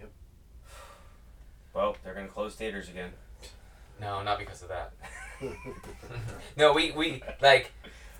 [0.00, 0.08] gosh.
[1.74, 3.10] Well, they're gonna close theaters again.
[4.00, 4.92] No, not because of that.
[6.56, 7.72] no, we we like.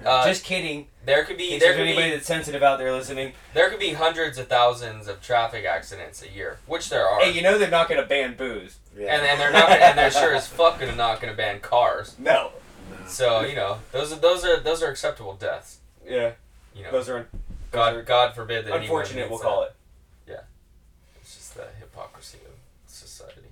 [0.05, 0.88] Uh, Just kidding.
[1.05, 3.33] there could be There there could anybody be that's sensitive out there listening.
[3.55, 7.21] there could be hundreds of thousands of traffic accidents a year, which there are.
[7.21, 8.79] Hey, you know they're not gonna ban booze.
[8.99, 9.14] Yeah.
[9.14, 12.17] and and they're not and they're sure as fuck gonna not gonna ban cars.
[12.19, 12.51] No.
[13.07, 15.79] So you know those are those are those are acceptable deaths.
[16.05, 16.33] Yeah.
[16.75, 17.29] You know, Those are
[17.71, 19.31] God God forbid that unfortunate.
[19.31, 19.45] We'll that.
[19.45, 19.75] call it.
[20.29, 20.40] Yeah.
[21.21, 22.53] It's just the hypocrisy of
[22.93, 23.43] society.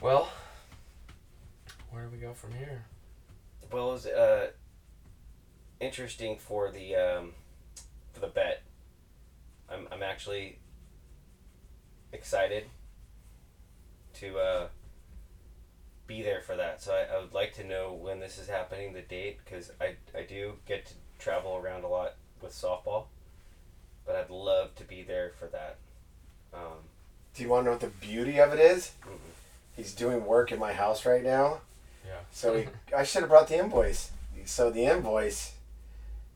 [0.00, 0.30] Well,
[1.90, 2.84] where do we go from here?
[3.70, 4.48] Well, it's uh,
[5.78, 7.32] interesting for the um,
[8.14, 8.62] for the bet.
[9.68, 10.58] I'm I'm actually
[12.12, 12.64] excited
[14.14, 14.68] to uh,
[16.06, 16.82] be there for that.
[16.82, 19.96] So I, I would like to know when this is happening, the date, because I
[20.18, 23.04] I do get to travel around a lot with softball,
[24.06, 25.76] but I'd love to be there for that.
[26.54, 26.88] Um,
[27.34, 28.92] Do you want to know what the beauty of it is?
[29.06, 29.29] Mm-mm.
[29.80, 31.60] He's doing work in my house right now.
[32.06, 32.12] Yeah.
[32.30, 32.66] So he,
[32.96, 34.10] I should have brought the invoice.
[34.44, 35.52] So the invoice,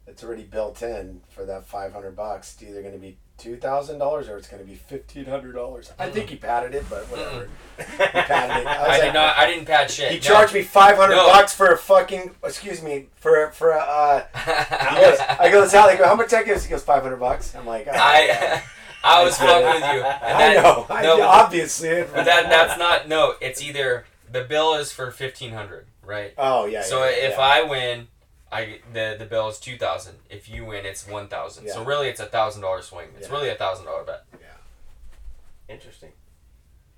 [0.07, 2.55] it's already built in for that five hundred bucks.
[2.55, 5.53] It's either going to be two thousand dollars or it's going to be fifteen hundred
[5.53, 5.93] dollars.
[5.99, 7.49] I think he padded it, but whatever.
[7.77, 8.67] he padded it.
[8.67, 9.37] I, was I like, did not.
[9.37, 10.11] I didn't pad shit.
[10.13, 10.23] He no.
[10.23, 11.27] charged me five hundred No.
[11.27, 12.35] bucks for a fucking.
[12.43, 13.79] Excuse me for for a.
[13.79, 14.25] Uh,
[14.95, 16.65] goes, I go, Sally, I go, how much that gives?
[16.65, 17.55] He goes, five hundred bucks.
[17.55, 18.63] I'm like, I
[19.05, 20.03] I was fucking with you.
[20.03, 20.87] And I that- know.
[20.89, 22.03] I, no, but- obviously.
[22.03, 23.35] But that that's not no.
[23.41, 26.33] It's either the bill is for fifteen hundred, right?
[26.39, 26.83] Oh yeah.
[26.83, 27.41] so yeah, if yeah.
[27.41, 28.09] I win,
[28.51, 30.15] I the the bill is two thousand.
[30.31, 31.69] If you win, it's one thousand.
[31.69, 33.09] So really, it's a thousand dollar swing.
[33.19, 33.35] It's Yeah.
[33.35, 34.25] really a thousand dollar bet.
[34.41, 35.75] Yeah.
[35.75, 36.13] Interesting.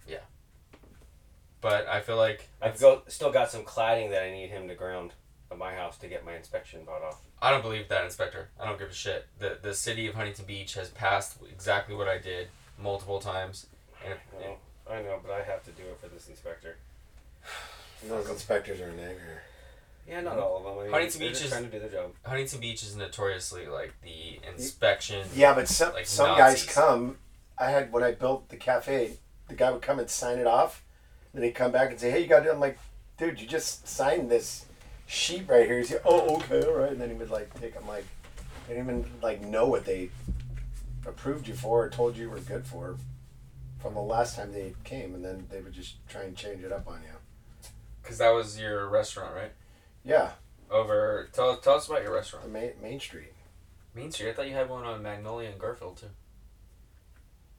[0.09, 0.19] Yeah.
[1.61, 4.75] But I feel like I've go, still got some cladding that I need him to
[4.75, 5.13] ground
[5.57, 7.21] at my house to get my inspection bought off.
[7.41, 8.49] I don't believe that inspector.
[8.61, 9.27] I don't give a shit.
[9.39, 12.49] The the city of Huntington Beach has passed exactly what I did
[12.81, 13.67] multiple times,
[14.05, 14.59] and if, Well,
[14.91, 16.77] I know, but I have to do it for this inspector.
[18.03, 19.43] And those inspectors are a nightmare.
[20.09, 20.79] Yeah, not all of them.
[20.79, 22.13] I mean, Huntington they're Beach just is- trying to do their job.
[22.25, 25.27] Huntington Beach is notoriously like the inspection.
[25.35, 27.17] Yeah, but some Like some guys come.
[27.59, 29.13] I had when I built the cafe,
[29.49, 30.85] the guy would come and sign it off,
[31.33, 32.79] then he'd come back and say, "Hey, you got to." I'm like,
[33.17, 34.66] "Dude, you just signed this
[35.07, 37.77] sheet right here." He's like, "Oh, okay, all right." And then he would like take.
[37.77, 38.05] I'm like,
[38.67, 40.11] I didn't even like know what they
[41.07, 42.97] approved you for or told you were good for
[43.79, 46.73] from the last time they came, and then they would just try and change it
[46.73, 47.15] up on you.
[48.03, 49.53] Because that was your restaurant, right?
[50.05, 50.31] Yeah,
[50.71, 51.29] Over.
[51.33, 52.51] Tell, tell us about your the restaurant.
[52.51, 53.33] Main, Main Street.
[53.95, 54.31] Main Street.
[54.31, 56.07] I thought you had one on Magnolia and Garfield too.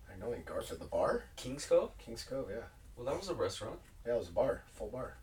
[0.07, 1.97] Magnolia know in Garfield, the bar, Kings Cove.
[1.97, 2.47] Kings Cove.
[2.49, 2.63] Yeah,
[2.95, 3.79] Well, that was a restaurant.
[4.05, 5.17] yeah, it was a bar, full bar.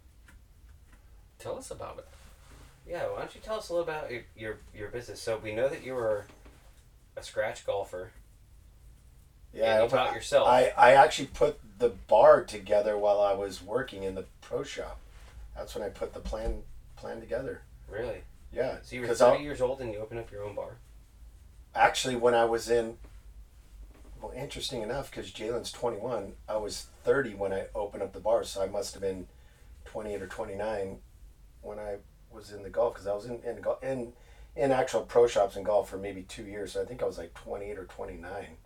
[1.39, 2.09] Tell us about it.
[2.87, 5.21] Yeah, why don't you tell us a little about your, your, your business?
[5.21, 6.27] So we know that you were
[7.17, 8.11] a scratch golfer.
[9.53, 10.49] Yeah, I you taught yourself.
[10.49, 14.99] I, I actually put the bar together while I was working in the pro shop.
[15.57, 16.63] That's when I put the plan
[16.97, 17.63] plan together.
[17.89, 18.23] really?
[18.53, 20.55] Yeah, So you were 'cause 30 I'll- years old and you opened up your own
[20.55, 20.77] bar?
[21.75, 22.99] actually when I was in.
[24.21, 28.21] Well, interesting enough, because Jalen's twenty one, I was thirty when I opened up the
[28.21, 29.27] bar, so I must have been
[29.85, 31.01] twenty eight or twenty nine
[31.63, 31.97] when I
[32.35, 34.13] was in the golf, because I was in in, in
[34.57, 36.73] in actual pro shops in golf for maybe two years.
[36.73, 38.57] So I think I was like twenty eight or twenty nine.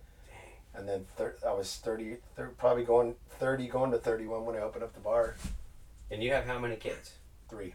[0.74, 4.60] And then thir- I was 30, thir- probably going 30, going to 31 when I
[4.60, 5.34] opened up the bar.
[6.08, 7.14] And you have how many kids?
[7.48, 7.74] Three.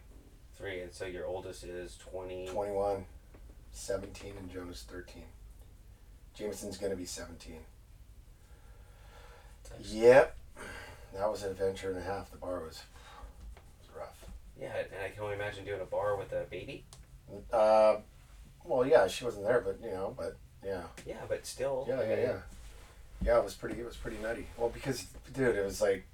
[0.56, 0.80] Three.
[0.80, 2.48] And so your oldest is 20.
[2.48, 3.06] 21.
[3.74, 5.26] seventeen, and Jonah's thirteen.
[6.36, 7.60] Jameson's gonna be seventeen.
[9.82, 10.38] Yep,
[11.16, 12.32] that was an adventure and a half.
[12.32, 12.84] The bar was.
[14.64, 16.86] Yeah, and I can only imagine doing a bar with a baby.
[17.52, 17.98] Uh,
[18.64, 21.86] well, yeah, she wasn't there, but you know, but yeah, Yeah, but still.
[21.90, 22.38] yeah, yeah, yeah,
[23.22, 23.38] yeah.
[23.40, 23.78] It was pretty.
[23.78, 24.48] It was pretty nutty.
[24.58, 26.06] Well, because dude, it was like,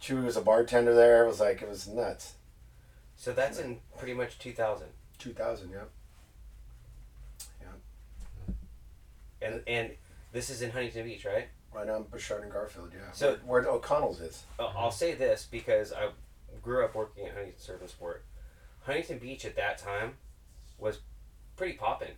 [0.00, 1.24] Chewy was a bartender there.
[1.24, 2.34] It was like it was nuts.
[3.16, 4.86] So that's in pretty much 2000.
[5.18, 5.78] Two thousand, yeah.
[7.60, 8.54] Yeah.
[9.48, 9.90] And and
[10.32, 11.48] this is in Huntington Beach, right?
[11.74, 13.10] Right on Bouchard and Garfield, yeah.
[13.12, 14.44] So- where, where O'Connell's is.
[14.60, 16.10] I'll say this because I
[16.62, 18.24] grew up working at Huntington Surf and Sport.
[18.82, 20.14] Huntington Beach at that time
[20.78, 21.00] was
[21.56, 22.12] pretty popping.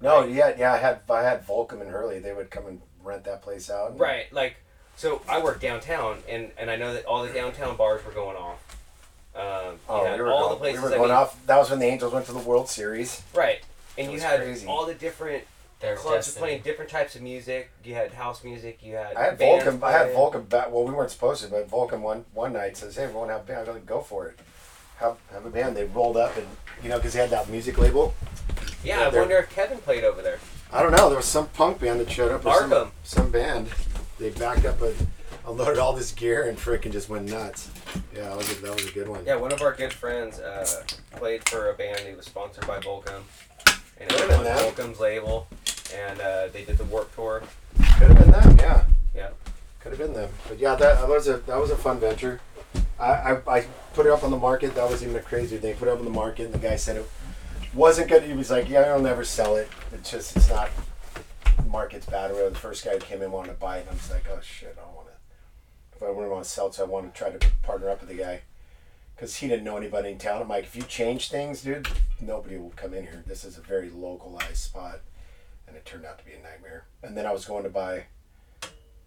[0.00, 0.72] No, yeah, yeah.
[0.72, 2.18] I had I had Volcom and Hurley.
[2.20, 3.98] They would come and rent that place out.
[3.98, 4.56] Right, like
[4.96, 8.36] so I worked downtown, and and I know that all the downtown bars were going
[8.36, 8.76] off.
[9.34, 10.82] Um, Oh, we were all going, the places.
[10.82, 11.46] we were I mean, off.
[11.46, 13.22] That was when the Angels went to the World Series.
[13.34, 13.60] right,
[13.98, 14.66] and you had crazy.
[14.66, 15.44] all the different
[15.80, 16.40] Their clubs destiny.
[16.46, 17.70] playing different types of music.
[17.84, 18.80] You had house music.
[18.82, 19.82] You had I had bands Volcom.
[19.82, 20.18] I had playing.
[20.32, 20.70] Volcom back.
[20.70, 23.44] Well, we weren't supposed to, but Volcom one one night says, "Hey, everyone have a
[23.44, 23.60] band.
[23.68, 24.38] I go, go for it.
[24.98, 26.46] Have have a band." They rolled up and
[26.82, 28.14] you know because they had that music label.
[28.84, 30.38] Yeah, Yeah, I they're- wonder if Kevin played over there.
[30.72, 31.08] I don't know.
[31.08, 32.44] There was some punk band that showed up.
[32.46, 32.90] Or some, Arkham.
[33.02, 33.68] some band.
[34.18, 34.94] They backed up and
[35.46, 37.70] unloaded all this gear and freaking just went nuts.
[38.14, 39.24] Yeah, that was a, that was a good one.
[39.24, 40.66] Yeah, one of our good friends uh,
[41.16, 42.00] played for a band.
[42.00, 43.22] He was sponsored by Volcom,
[43.98, 44.44] and it was on.
[44.44, 45.48] Volcom's label,
[45.94, 47.42] and uh, they did the Warped Tour.
[47.98, 48.56] Could have been them.
[48.58, 48.84] Yeah.
[49.14, 49.30] Yeah.
[49.80, 50.30] Could have been them.
[50.48, 52.40] But yeah, that, was a that was a fun venture.
[52.98, 54.74] I, I, I put it up on the market.
[54.74, 55.74] That was even a crazy thing.
[55.76, 57.08] Put it up on the market, and the guy said it
[57.74, 58.22] wasn't good.
[58.22, 59.68] He was like, "Yeah, I'll never sell it.
[59.92, 60.70] It's just it's not.
[61.56, 62.50] The market's bad." Or whatever.
[62.50, 64.40] The first guy who came in wanted to buy it, and I was like, "Oh
[64.42, 65.14] shit, I don't want to."
[65.96, 68.00] If I wouldn't want to sell it, so I want to try to partner up
[68.00, 68.42] with the guy
[69.20, 70.40] because he didn't know anybody in town.
[70.40, 71.86] I'm like, if you change things, dude,
[72.22, 73.22] nobody will come in here.
[73.26, 75.00] This is a very localized spot,
[75.80, 76.84] it turned out to be a nightmare.
[77.02, 78.04] And then I was going to buy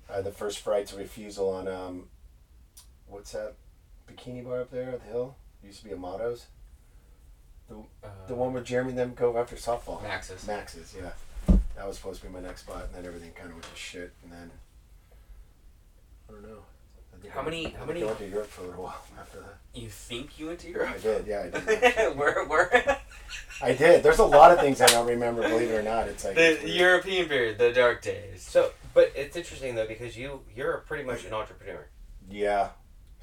[0.09, 2.07] uh, the first rights of Refusal on um,
[3.07, 3.53] what's that
[4.09, 5.36] bikini bar up there at the hill?
[5.63, 6.47] Used to be Amato's.
[7.71, 7.75] Uh,
[8.27, 10.01] The one where Jeremy and them go after softball.
[10.01, 10.45] Max's.
[10.47, 11.12] Max's, yeah.
[11.75, 13.75] That was supposed to be my next spot, and then everything kind of went to
[13.75, 14.12] shit.
[14.23, 14.51] And then
[16.27, 16.59] I don't know.
[17.23, 19.39] I think How many- how many- I went to Europe for a little while after
[19.39, 19.55] that.
[19.73, 20.89] You think you went to Europe?
[20.93, 22.17] I did, yeah, I did.
[22.17, 22.97] where, where?
[23.62, 24.03] I did.
[24.03, 26.07] There's a lot of things I don't remember, believe it or not.
[26.09, 26.65] It's like the it's.
[26.65, 28.41] European period, the dark days.
[28.43, 31.88] So, but it's interesting though because you you're pretty much an entrepreneur,
[32.29, 32.69] yeah,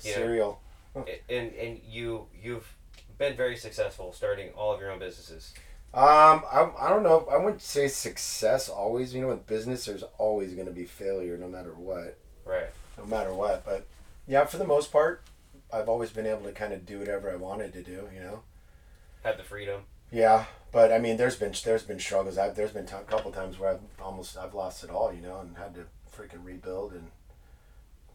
[0.03, 0.15] Yeah.
[0.15, 0.61] cereal.
[0.95, 2.75] and and you you've
[3.19, 5.53] been very successful starting all of your own businesses.
[5.93, 7.29] Um, I, I don't know.
[7.31, 9.13] I wouldn't say success always.
[9.15, 12.17] You know, with business, there's always going to be failure, no matter what.
[12.45, 12.71] Right.
[13.01, 13.65] No matter what.
[13.65, 13.87] But
[14.27, 15.23] yeah, for the most part,
[15.73, 18.09] I've always been able to kind of do whatever I wanted to do.
[18.15, 18.43] You know.
[19.23, 19.83] Had the freedom.
[20.13, 22.39] Yeah, but I mean, there's been there's been struggles.
[22.39, 25.13] I've there's been a couple times where I've almost I've lost it all.
[25.13, 26.93] You know, and had to freaking rebuild.
[26.93, 27.11] And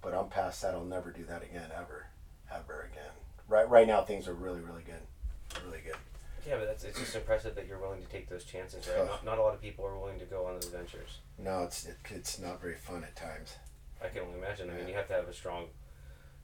[0.02, 0.74] but I'm past that.
[0.74, 2.08] I'll never do that again, ever,
[2.54, 3.12] ever again.
[3.48, 5.96] Right right now, things are really really good, really good.
[6.48, 8.88] Yeah, but that's it's just impressive that you're willing to take those chances.
[8.88, 9.06] Right.
[9.06, 11.20] Not, not a lot of people are willing to go on those ventures.
[11.40, 13.56] No, it's it, it's not very fun at times.
[14.06, 14.70] I can only imagine.
[14.70, 15.66] I mean, you have to have a strong,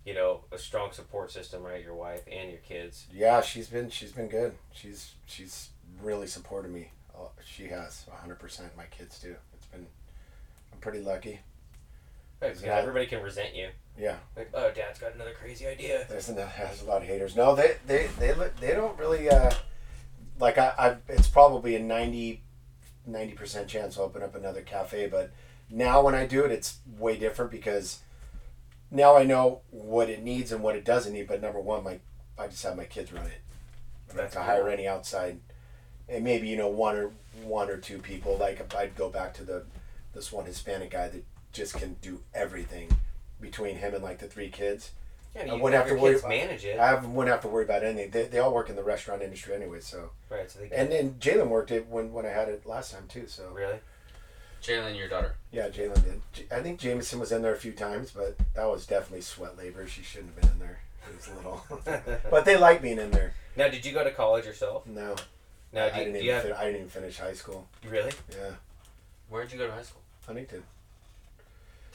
[0.05, 1.83] you know, a strong support system, right?
[1.83, 3.05] Your wife and your kids.
[3.13, 4.53] Yeah, she's been she's been good.
[4.73, 5.69] She's she's
[6.01, 6.89] really supported me.
[7.15, 8.75] Uh, She has hundred percent.
[8.77, 9.35] My kids too.
[9.53, 9.85] It's been
[10.73, 11.39] I'm pretty lucky.
[12.41, 12.75] Right, Yeah.
[12.77, 13.69] everybody can resent you.
[13.99, 16.05] Yeah, Like, oh, Dad's got another crazy idea.
[16.09, 17.35] there's a, there's a lot of haters.
[17.35, 19.51] No, they they they they don't really uh,
[20.39, 20.95] like I, I.
[21.09, 22.41] It's probably a 90
[23.35, 25.07] percent chance I'll open up another cafe.
[25.07, 25.31] But
[25.71, 27.99] now when I do it, it's way different because
[28.89, 31.27] now I know what it needs and what it doesn't need.
[31.27, 31.99] But number one, my
[32.37, 33.41] I just have my kids run it.
[34.09, 35.39] I don't have to hire any outside,
[36.09, 37.11] and maybe you know one or
[37.43, 38.37] one or two people.
[38.37, 39.63] Like if I'd go back to the
[40.13, 42.89] this one Hispanic guy that just can do everything
[43.39, 44.91] between him and like the three kids.
[45.35, 46.77] Yeah, I you wouldn't have to worry about- manage it.
[46.77, 48.11] I wouldn't have to worry about anything.
[48.11, 49.79] They, they all work in the restaurant industry anyway.
[49.79, 50.51] So right.
[50.51, 53.27] So they and then Jalen worked it when when I had it last time too.
[53.27, 53.79] So really.
[54.61, 55.35] Jalen, your daughter.
[55.51, 56.21] yeah, Jalen did.
[56.33, 59.57] J- I think Jameson was in there a few times, but that was definitely sweat
[59.57, 59.87] labor.
[59.87, 60.79] She shouldn't have been in there.
[61.09, 61.65] It was little,
[62.29, 63.33] but they like being in there.
[63.55, 64.85] now, did you go to college yourself?
[64.85, 65.15] No,
[65.73, 66.25] Now, I do, you- didn't do even.
[66.25, 67.67] you have fin- I didn't even finish high school.
[67.89, 68.11] really?
[68.31, 68.51] Yeah,
[69.29, 70.01] Where'd you go to high school?
[70.27, 70.63] Huntington.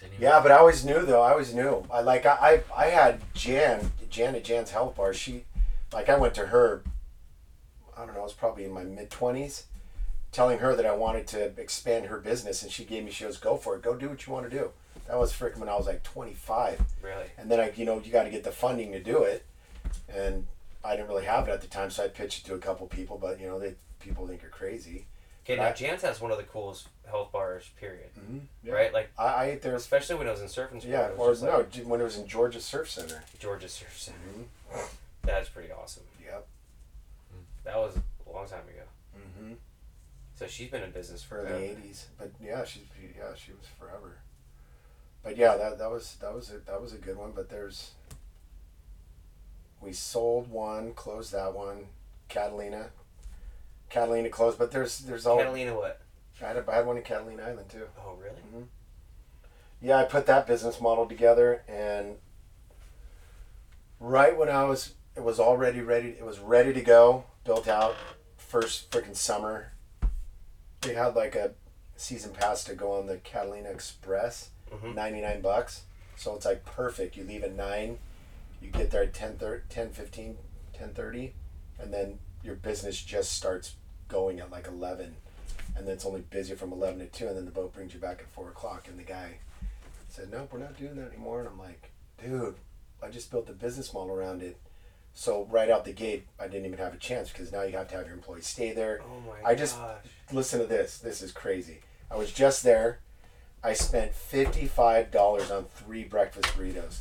[0.00, 1.22] Didn't Yeah, but I always knew though.
[1.22, 1.86] I always knew.
[1.90, 5.14] I like I I, I had Jan Jan at Jan's Health Bar.
[5.14, 5.44] She
[5.92, 6.82] like I went to her.
[7.96, 8.20] I don't know.
[8.20, 9.64] I was probably in my mid twenties,
[10.36, 13.10] telling her that I wanted to expand her business, and she gave me.
[13.10, 13.82] She goes, "Go for it.
[13.82, 14.70] Go do what you want to do."
[15.08, 17.26] That was freaking when I was like twenty five, Really?
[17.38, 19.44] and then I you know you got to get the funding to do it,
[20.08, 20.46] and
[20.84, 22.86] I didn't really have it at the time, so I pitched it to a couple
[22.86, 25.06] people, but you know, they people think you're crazy.
[25.44, 25.72] Okay, now.
[25.72, 27.70] Jan's has one of the coolest health bars.
[27.80, 28.10] Period.
[28.18, 28.70] Mm-hmm.
[28.70, 29.74] Right, like I, I ate there.
[29.76, 30.90] especially when I was in surfing school.
[30.90, 33.22] Yeah, or no, like when it was in Georgia Surf Center.
[33.38, 34.18] Georgia Surf Center.
[34.28, 34.80] Mm-hmm.
[35.22, 36.02] That's pretty awesome.
[36.24, 36.46] Yep.
[37.64, 38.82] That was a long time ago.
[40.36, 40.44] Mm-hmm.
[40.44, 42.84] So she's been in business for the '80s, but yeah, she's
[43.16, 44.18] yeah, she was forever.
[45.22, 47.32] But yeah, that that was that was a, that was a good one.
[47.34, 47.92] But there's
[49.80, 51.86] we sold one, closed that one,
[52.28, 52.90] Catalina.
[53.88, 55.74] Catalina closed, but there's there's all Catalina.
[55.74, 56.00] What?
[56.42, 57.86] I had, a, I had one in Catalina Island too.
[57.98, 58.66] Oh, really?
[59.80, 62.16] Yeah, I put that business model together, and
[64.00, 66.10] right when I was, it was already ready.
[66.10, 67.96] It was ready to go, built out.
[68.36, 69.72] First freaking summer,
[70.82, 71.52] they had like a
[71.96, 74.94] season pass to go on the Catalina Express, Mhm.
[74.94, 75.82] ninety nine bucks.
[76.16, 77.16] So it's like perfect.
[77.16, 77.98] You leave at nine,
[78.60, 80.38] you get there at 10, 10 15,
[80.72, 81.34] 10 30,
[81.78, 83.74] and then your business just starts
[84.08, 85.16] going at like eleven,
[85.74, 88.00] and then it's only busy from eleven to two, and then the boat brings you
[88.00, 89.38] back at four o'clock, and the guy
[90.08, 91.90] said, "Nope, we're not doing that anymore." And I'm like,
[92.22, 92.56] "Dude,
[93.02, 94.56] I just built a business model around it."
[95.18, 97.88] So right out the gate, I didn't even have a chance because now you have
[97.88, 99.00] to have your employees stay there.
[99.02, 99.96] Oh my I just- gosh.
[100.30, 100.98] Listen to this.
[100.98, 101.78] This is crazy.
[102.10, 102.98] I was just there.
[103.64, 106.98] I spent fifty five dollars on three breakfast burritos.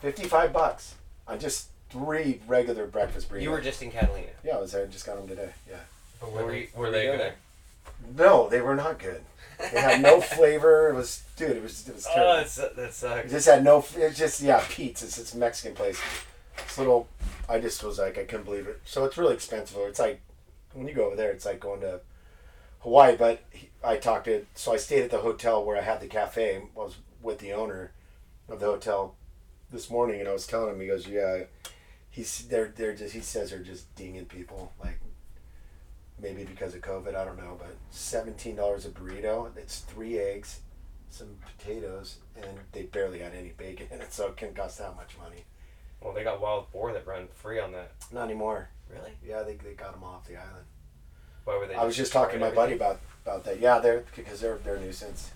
[0.00, 0.94] Fifty five bucks
[1.26, 3.42] on just three regular breakfast burritos.
[3.42, 4.26] You were just in Catalina.
[4.44, 4.82] yeah, I was there.
[4.84, 5.50] I Just got them today.
[5.68, 5.76] Yeah.
[6.20, 7.32] But Were were, you- they, were were they you good?
[8.16, 9.22] No, they were not good.
[9.58, 10.90] They had no flavor.
[10.90, 11.56] It was, dude.
[11.56, 12.32] It was, it was oh, terrible.
[12.32, 13.30] Oh, that's, that It sucks.
[13.30, 13.84] just had no.
[13.96, 15.02] It's just yeah, Pete's.
[15.02, 15.98] It's it's a Mexican place.
[16.78, 17.08] Little.
[17.48, 18.80] I just was like I couldn't believe it.
[18.84, 19.78] So it's really expensive.
[19.82, 20.20] It's like
[20.72, 22.00] when you go over there, it's like going to
[22.80, 23.16] Hawaii.
[23.16, 24.46] But he, I talked to.
[24.54, 26.56] So I stayed at the hotel where I had the cafe.
[26.56, 27.92] I Was with the owner
[28.48, 29.14] of the hotel
[29.70, 30.80] this morning, and I was telling him.
[30.80, 31.44] He goes, "Yeah,
[32.10, 34.98] he's they're they're just." He says they're just dinging people like.
[36.20, 39.50] Maybe because of COVID, I don't know, but seventeen dollars a burrito.
[39.56, 40.60] It's three eggs,
[41.10, 44.94] some potatoes, and they barely had any bacon in it, so it can cost that
[44.94, 45.44] much money.
[46.02, 47.92] Well, they got wild boar that run free on that.
[48.12, 48.68] Not anymore.
[48.90, 49.12] Really?
[49.26, 50.66] Yeah, they, they got them off the island.
[51.44, 51.74] Why were they?
[51.74, 53.60] I was just talking to my buddy about about that.
[53.60, 55.30] Yeah, they're because they're they're a nuisance.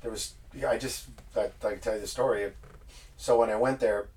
[0.00, 1.06] There was yeah, I just
[1.36, 2.50] I, I can tell you the story.
[3.16, 4.08] So when I went there,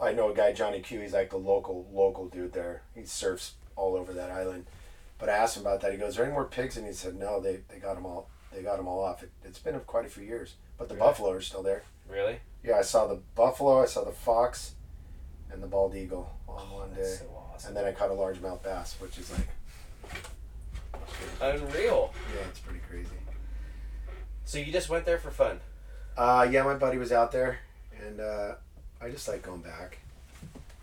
[0.00, 1.00] I know a guy Johnny Q.
[1.00, 2.82] He's like the local local dude there.
[2.94, 4.66] He surfs all over that island.
[5.18, 5.92] But I asked him about that.
[5.92, 8.06] He goes, "Are there any more pigs?" And he said, "No, they, they got them
[8.06, 8.28] all.
[8.52, 9.22] They got them all off.
[9.22, 11.06] It, it's been quite a few years, but the Really?
[11.06, 12.38] buffalo are still there." Really?
[12.62, 14.73] Yeah, I saw the buffalo, I saw the fox,
[15.54, 16.96] and the bald eagle on one day.
[17.02, 17.68] That's so awesome.
[17.68, 19.48] And then I caught a largemouth bass, which is like,
[21.40, 22.12] Unreal.
[22.34, 23.08] yeah, it's pretty crazy.
[24.44, 25.60] So you just went there for fun?
[26.16, 27.58] Uh, yeah, my buddy was out there,
[28.04, 28.54] and uh,
[29.00, 29.98] I just like going back.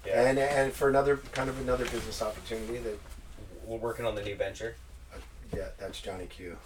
[0.06, 0.24] Yeah.
[0.28, 2.98] And and for another kind of another business opportunity that,
[3.66, 4.76] We're working on the new venture.
[5.56, 6.58] yeah, that's Johnny Q.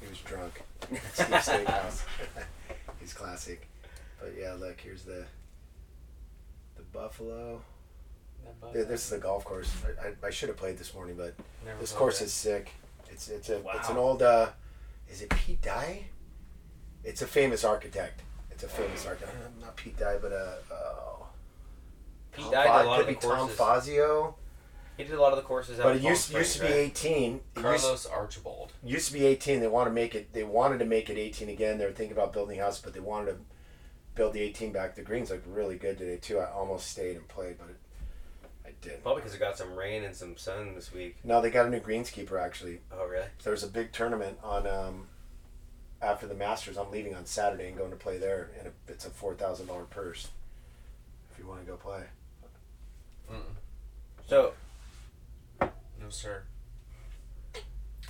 [0.00, 0.62] He was drunk.
[0.82, 2.02] Steve Steakhouse.
[3.00, 3.66] He's classic.
[4.20, 5.24] But yeah, look, here's the the
[6.92, 7.60] buffalo.
[8.74, 9.72] Yeah, This is a golf course.
[10.02, 12.26] I, I, I should have played this morning, but Never This course that.
[12.26, 12.70] is sick.
[13.10, 14.48] It's it's a it's an old uh,
[15.08, 16.04] is it Pete Dye?
[17.04, 18.22] It's a famous architect.
[18.50, 19.36] It's a famous architect.
[19.36, 21.26] Uh, Not Pete Dye, but uh, oh,
[22.32, 23.48] Pete Tom Dye did a lot could of the be Tom.
[23.48, 24.34] Fazio.
[24.96, 26.74] He did a lot of the courses But it used Palm used to be right?
[26.76, 27.40] eighteen.
[27.56, 28.72] It used, Carlos Archibald.
[28.84, 29.60] used to be eighteen.
[29.60, 30.32] They want to make it.
[30.32, 31.78] They wanted to make it eighteen again.
[31.78, 33.36] They were thinking about building a house, but they wanted to
[34.14, 34.94] build the eighteen back.
[34.94, 36.38] The greens look really good today too.
[36.38, 37.76] I almost stayed and played, but it,
[38.66, 39.02] I didn't.
[39.02, 41.16] Probably because it got some rain and some sun this week.
[41.24, 42.80] No, they got a new greenskeeper actually.
[42.92, 43.26] Oh, really?
[43.42, 45.06] there was a big tournament on um,
[46.00, 46.76] after the Masters.
[46.78, 49.66] I'm leaving on Saturday and going to play there, and it- it's a four thousand
[49.66, 50.28] dollar purse.
[51.32, 52.02] If you want to go play,
[53.32, 53.40] Mm-mm.
[54.28, 54.52] So,
[55.60, 56.42] No sir.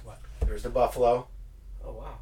[0.04, 0.18] What?
[0.44, 1.28] There's the buffalo.
[1.84, 2.18] oh wow.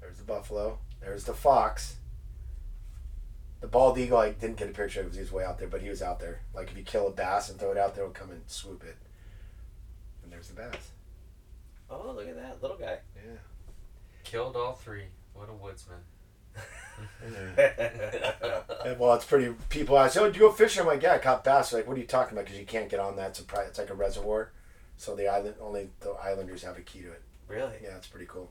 [0.00, 0.78] There's the buffalo.
[1.04, 1.96] There's the fox.
[3.60, 5.68] The bald eagle, I didn't get a picture of because he was way out there,
[5.68, 6.40] but he was out there.
[6.54, 8.84] Like if you kill a bass and throw it out there, it'll come and swoop
[8.84, 8.96] it.
[10.22, 10.90] And there's the bass.
[11.90, 12.98] Oh, look at that little guy.
[13.16, 13.36] Yeah.
[14.24, 15.04] Killed all three.
[15.34, 15.98] What a woodsman.
[18.86, 19.52] And, well, it's pretty.
[19.68, 21.88] People ask, "Oh, do you go fishing?" I'm like, "Yeah, I caught bass." They're like,
[21.88, 22.44] what are you talking about?
[22.44, 23.30] Because you can't get on that.
[23.30, 24.52] It's a pri- It's like a reservoir,
[24.96, 27.22] so the island only the islanders have a key to it.
[27.48, 27.72] really?
[27.82, 28.50] Yeah, it's pretty cool.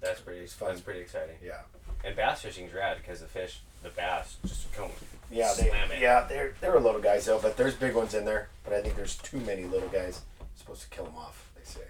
[0.00, 0.46] That's pretty.
[0.46, 0.68] fun.
[0.70, 1.36] That's pretty exciting.
[1.44, 1.60] Yeah.
[2.04, 4.90] And bass fishing's rad because the fish, the bass, just come.
[5.30, 6.00] Yeah, they, Slam it.
[6.00, 8.48] yeah, they're they're little guys though, but there's big ones in there.
[8.64, 10.22] But I think there's too many little guys.
[10.56, 11.50] supposed to kill them off.
[11.56, 11.86] They say.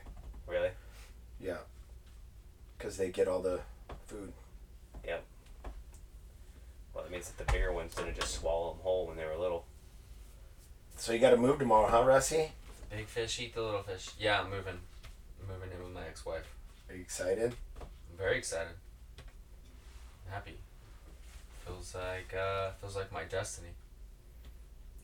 [0.48, 0.70] Really?
[1.40, 1.58] Yeah.
[2.76, 3.60] Because they get all the
[4.06, 4.32] food.
[5.06, 5.24] Yep.
[6.92, 9.36] Well, that means that the bigger ones didn't just swallow them whole when they were
[9.36, 9.64] little.
[10.96, 12.52] So you got to move tomorrow, huh, Rusty?
[12.90, 14.10] Big fish eat the little fish.
[14.18, 14.78] Yeah, I'm moving.
[15.40, 16.52] I'm moving in with my ex-wife.
[16.90, 17.54] Are you excited?
[18.10, 18.72] I'm very excited.
[20.26, 20.58] I'm happy.
[21.66, 23.70] Feels like uh, feels like my destiny.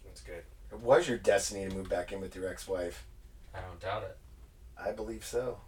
[0.04, 0.42] That's good.
[0.72, 3.04] It was your destiny to move back in with your ex-wife.
[3.54, 4.16] I don't doubt it.
[4.78, 5.58] I believe so.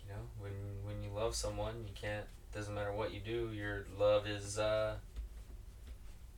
[0.00, 0.52] You know, when
[0.84, 2.26] when you love someone, you can't.
[2.54, 3.50] Doesn't matter what you do.
[3.52, 4.58] Your love is.
[4.58, 4.94] uh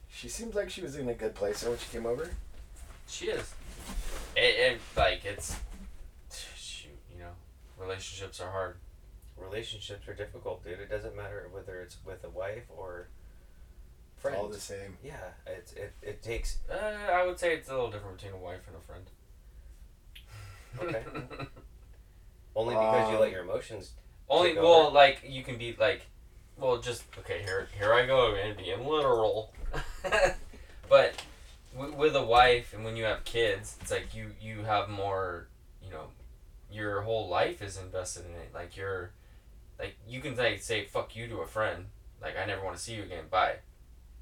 [0.09, 2.31] She seems like she was in a good place when she came over.
[3.07, 3.55] She is.
[4.35, 4.41] It,
[4.75, 5.57] it like it's.
[6.57, 7.31] Shoot, you know,
[7.79, 8.77] relationships are hard.
[9.39, 10.81] Relationships are difficult, dude.
[10.81, 13.09] It doesn't matter whether it's with a wife or
[14.25, 14.97] It's all the same.
[15.05, 15.17] Yeah,
[15.47, 18.63] it's it, it takes Uh, I would say it's a little different between a wife
[18.67, 19.05] and a friend.
[20.81, 21.03] Okay.
[22.57, 23.93] only because you Um, let your emotions.
[24.29, 24.91] Only Take well, over.
[24.95, 26.03] like you can be like,
[26.57, 27.43] well, just okay.
[27.43, 29.53] Here, here I go again, being literal.
[30.89, 31.23] but
[31.77, 35.49] w- with a wife and when you have kids, it's like you you have more.
[35.85, 36.07] You know,
[36.71, 38.51] your whole life is invested in it.
[38.53, 39.13] Like you're,
[39.79, 41.87] like you can like say fuck you to a friend.
[42.21, 43.25] Like I never want to see you again.
[43.31, 43.57] Bye.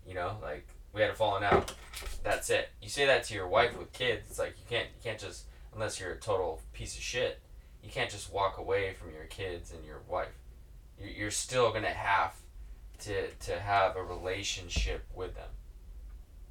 [0.06, 1.74] You know, like we had a falling out.
[2.22, 2.70] That's it.
[2.82, 4.26] You say that to your wife with kids.
[4.28, 5.44] It's like you can't you can't just
[5.74, 7.40] unless you're a total piece of shit
[7.84, 10.32] you can't just walk away from your kids and your wife.
[10.98, 12.34] You're, you're still gonna have
[13.00, 15.50] to to have a relationship with them.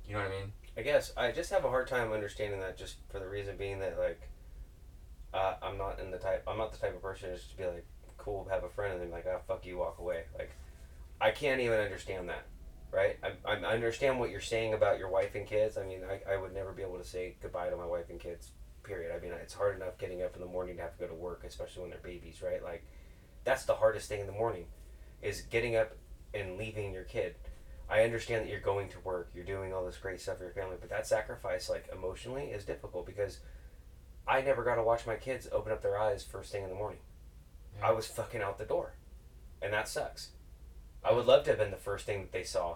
[0.07, 0.51] You know what I mean?
[0.77, 3.79] I guess I just have a hard time understanding that, just for the reason being
[3.79, 4.21] that like,
[5.33, 6.43] uh, I'm not in the type.
[6.47, 7.85] I'm not the type of person just to be like,
[8.23, 10.23] cool, to have a friend, and then like, ah, fuck you, walk away.
[10.37, 10.51] Like,
[11.21, 12.45] I can't even understand that.
[12.91, 13.17] Right?
[13.23, 15.77] I, I understand what you're saying about your wife and kids.
[15.77, 18.19] I mean, I, I would never be able to say goodbye to my wife and
[18.19, 18.51] kids
[18.83, 19.15] period.
[19.15, 21.15] I mean, it's hard enough getting up in the morning to have to go to
[21.15, 22.63] work, especially when they're babies, right?
[22.63, 22.85] Like,
[23.43, 24.65] that's the hardest thing in the morning,
[25.21, 25.95] is getting up
[26.33, 27.35] and leaving your kid.
[27.89, 30.53] I understand that you're going to work, you're doing all this great stuff for your
[30.53, 33.39] family, but that sacrifice, like emotionally, is difficult because
[34.27, 36.75] I never got to watch my kids open up their eyes first thing in the
[36.75, 36.99] morning.
[37.79, 37.87] Yeah.
[37.87, 38.93] I was fucking out the door,
[39.61, 40.29] and that sucks.
[41.03, 42.75] I would love to have been the first thing that they saw,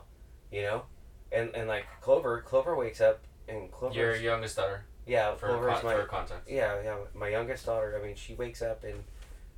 [0.51, 0.83] you know,
[1.31, 5.67] and and like Clover, Clover wakes up and Clover, Your youngest daughter, yeah, for Clover
[5.69, 6.49] con- is my for context.
[6.49, 7.97] yeah, yeah, my youngest daughter.
[8.01, 9.03] I mean, she wakes up and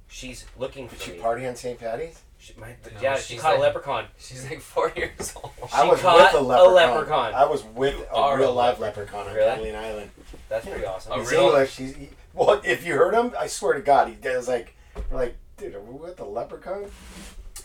[0.08, 1.18] she's looking Did for she me.
[1.20, 1.80] party on St.
[1.80, 2.22] Patty's?
[2.38, 4.06] She, my, No, yeah, she she's caught a like- leprechaun.
[4.18, 5.52] She's like four years old.
[5.74, 6.74] I was caught with a a leprechaun.
[6.76, 7.34] leprechaun.
[7.34, 9.26] I was with You a real a live leprechaun.
[9.26, 9.72] leprechaun on Really?
[9.72, 10.12] Catalina Island.
[10.48, 11.12] That's pretty awesome.
[11.14, 11.76] A He's real- English.
[11.78, 12.62] He's he, well.
[12.64, 14.79] If you heard him, I swear to God, he was like, we're
[15.12, 16.86] like, dude, are we with the leprechaun?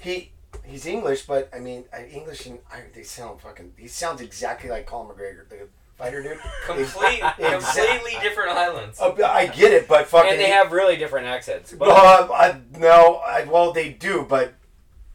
[0.01, 0.31] He
[0.65, 3.73] he's English, but I mean, I- English and I, they sound fucking.
[3.77, 6.39] He sounds exactly like Conor McGregor, the fighter dude.
[6.67, 9.01] Complete, completely different islands.
[9.01, 10.33] Uh, I get it, but fucking.
[10.33, 11.73] and they have really different accents.
[11.73, 14.55] But Well, I, no, I, well they do, but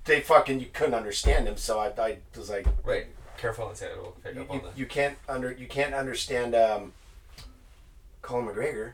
[0.06, 3.08] they fucking you couldn't understand him, so I, I was like, Right.
[3.38, 4.78] Careful, it's it'll pick you, up on you, that.
[4.78, 6.92] you can't under you can't understand um,
[8.22, 8.94] Colin McGregor.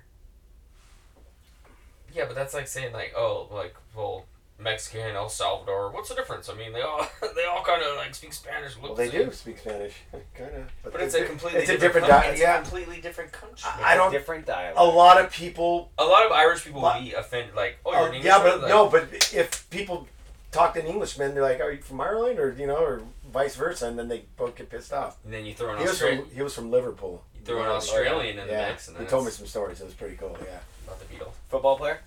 [2.15, 4.25] Yeah, but that's like saying like, oh, like, well,
[4.57, 5.91] Mexican, El Salvador.
[5.91, 6.49] What's the difference?
[6.49, 7.05] I mean, they all
[7.35, 8.77] they all kind of like speak Spanish.
[8.77, 9.93] Well, look they do speak Spanish,
[10.33, 10.71] kind of.
[10.93, 12.57] But it's a completely it's a different, different coun- di- it's yeah.
[12.59, 13.69] a completely different country.
[13.69, 14.77] I- I don't- different dialect.
[14.77, 15.91] A lot of people.
[15.97, 18.61] A lot of Irish people Lot- be offended, like, oh, you're oh, an yeah, but
[18.61, 19.03] Like, no, but
[19.33, 20.07] if people
[20.53, 23.01] talk to an Englishman, they're like, "Are you from Ireland?" or you know, or
[23.33, 25.17] vice versa, and then they both get pissed off.
[25.25, 27.21] And then you throw an He was from he was from Liverpool.
[27.35, 29.81] you throw an Australian in the Yeah, mix, and he told me some stories.
[29.81, 30.37] It was pretty cool.
[30.41, 30.59] Yeah.
[30.87, 31.33] about the Beatles.
[31.55, 32.01] Football player?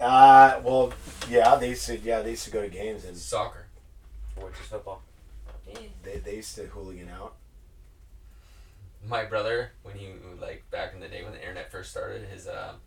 [0.00, 0.92] Uh, well,
[1.30, 3.66] yeah, they used to yeah they used to go to games and Soccer.
[4.34, 5.02] Which is football.
[6.02, 7.34] they, they used to hooligan out.
[9.08, 10.08] My brother, when he
[10.40, 12.78] like back in the day when the internet first started, his um,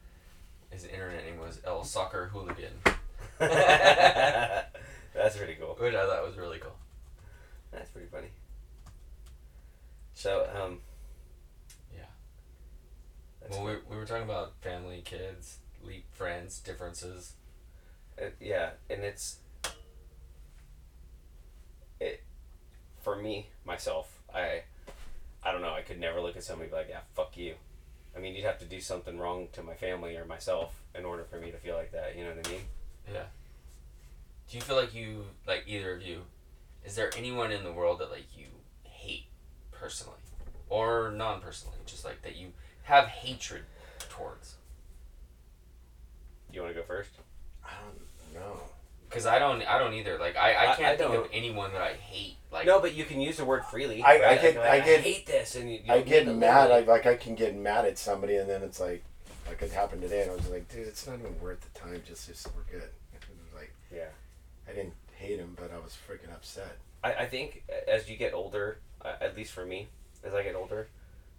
[0.69, 2.73] his internet name was El Soccer Hooligan,
[3.39, 5.77] That's pretty cool.
[5.79, 6.75] which I thought was really cool.
[7.71, 8.27] That's pretty funny.
[10.13, 10.77] So, um, Yeah.
[10.77, 10.86] that's
[13.49, 13.65] well, cool.
[13.67, 17.33] we, we were talking about family, kids, leap, friends, differences.
[18.17, 19.37] It, yeah, and it's
[21.99, 22.23] it
[23.01, 24.19] for me myself.
[24.33, 24.61] I
[25.43, 25.73] I don't know.
[25.73, 27.55] I could never look at somebody and be like, "Yeah, fuck you."
[28.15, 31.23] I mean, you'd have to do something wrong to my family or myself in order
[31.23, 32.15] for me to feel like that.
[32.17, 32.61] You know what I mean?
[33.13, 33.25] Yeah.
[34.49, 36.21] Do you feel like you like either of you?
[36.83, 38.45] Is there anyone in the world that like you
[38.83, 39.27] hate
[39.71, 40.19] personally,
[40.69, 42.53] or non-personally, just like that you
[42.87, 43.63] have hatred
[44.09, 44.55] towards?
[46.51, 47.11] You want to go first?
[47.63, 48.59] I don't know.
[49.09, 50.17] Because I don't, I don't either.
[50.17, 52.35] Like I, I I- can't I think don't- anyone that I hate.
[52.51, 54.01] Like no, but you can use the word freely.
[54.03, 54.41] I- I right?
[54.41, 56.71] get- Like, I get- hate this, and you, you I get mad.
[56.71, 59.03] I, like I can get mad at somebody, and then it's like,
[59.47, 62.01] like it happened today, and I was like, dude, it's not even worth the time.
[62.07, 62.89] Just, just we're good.
[63.13, 64.07] It was like yeah.
[64.67, 66.77] I didn't hate him, but I was freaking upset.
[67.03, 69.87] I, I think as you get older, uh, at least for me,
[70.23, 70.87] as I get older,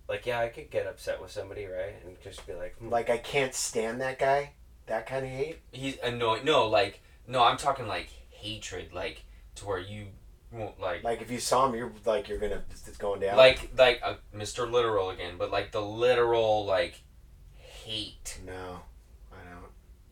[0.08, 3.10] like yeah, I could get upset with somebody, right, and just be like, hmm, Like
[3.10, 4.52] I can't stand that guy.
[4.86, 5.58] That kind of hate.
[5.70, 6.44] He's annoying.
[6.44, 9.22] No, like no, I'm talking like hatred, like
[9.56, 10.06] to where you
[10.50, 13.36] won't like Like if you saw him, you're like you're gonna it's going down.
[13.36, 14.70] like like uh, Mr.
[14.70, 17.02] Literal again, but like the literal like
[17.54, 18.40] hate.
[18.46, 18.80] no,
[19.30, 19.64] I don't.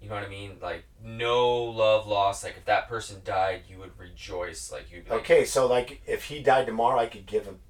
[0.02, 0.58] You know what I mean?
[0.60, 2.44] Like no love lost.
[2.44, 4.70] Like if that person died, you would rejoice.
[4.70, 7.60] Like you'd be like, Okay, so like if he died tomorrow, I could give him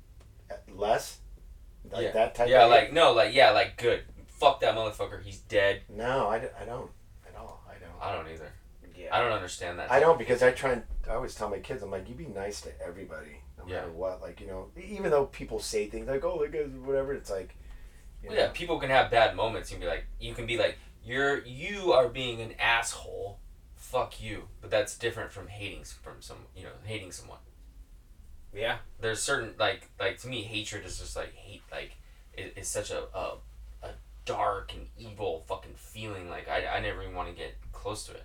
[0.75, 1.19] less.
[1.93, 2.49] Like yeah, that type.
[2.49, 4.03] yeah, of like no, like yeah, like good.
[4.27, 5.23] Fuck that motherfucker.
[5.23, 5.83] He's dead.
[5.89, 6.91] no, I, d- I don't
[7.27, 7.63] at all.
[7.69, 8.03] I don't.
[8.03, 8.53] I don't either.
[8.97, 9.91] yeah, I don't understand that.
[9.91, 12.27] I don't because I try and I always tell my kids I'm like you be
[12.27, 13.77] nice to everybody no Yeah.
[13.77, 17.31] matter what like you know even though people say things like oh that whatever it's
[17.31, 17.55] like
[18.27, 19.71] Well, yeah, people can have bad moments.
[19.71, 23.39] You can be like, you can be like, you're you are being an asshole.
[23.77, 24.49] Fuck you.
[24.61, 27.39] But that's different from hating from some, you know, hating someone.
[28.57, 31.63] Yeah, There's certain like like to me, hatred is just like hate.
[31.71, 31.93] Like
[32.33, 33.35] it, it's such a, a
[33.83, 33.91] a
[34.25, 36.31] dark and evil fucking feeling.
[36.31, 38.25] Like I I never even want to get close to it.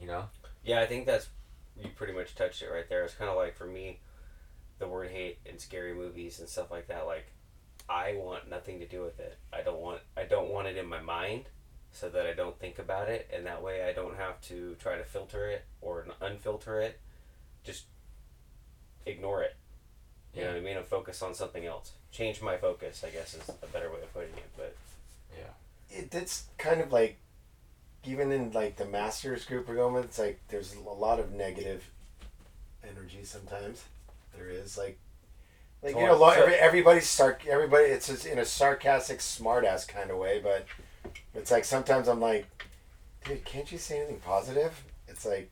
[0.00, 0.24] You know.
[0.64, 0.80] yeah.
[0.80, 1.28] I think that's
[1.82, 3.04] you pretty much touched it right there.
[3.04, 3.98] It's kind of like for me,
[4.78, 7.06] the word hate in scary movies and stuff like that.
[7.06, 7.26] Like,
[7.88, 9.36] I want nothing to do with it.
[9.52, 11.44] I don't want I don't want it in my mind,
[11.92, 14.96] so that I don't think about it, and that way I don't have to try
[14.96, 17.00] to filter it or unfilter it.
[17.64, 17.86] Just
[19.06, 19.56] ignore it.
[20.34, 20.76] You know what I mean?
[20.76, 21.92] And focus on something else.
[22.10, 24.50] Change my focus, I guess, is a better way of putting it.
[24.56, 24.74] But
[25.36, 27.18] yeah, it, it's kind of like
[28.06, 31.32] even in like the masters group we're going with it's like there's a lot of
[31.32, 31.90] negative
[32.82, 33.84] energy sometimes
[34.36, 34.98] there is like
[35.82, 40.10] like you know, lo- every, everybody's sarc- everybody it's just in a sarcastic smartass kind
[40.10, 40.66] of way but
[41.34, 42.46] it's like sometimes I'm like
[43.24, 45.50] dude can't you say anything positive it's like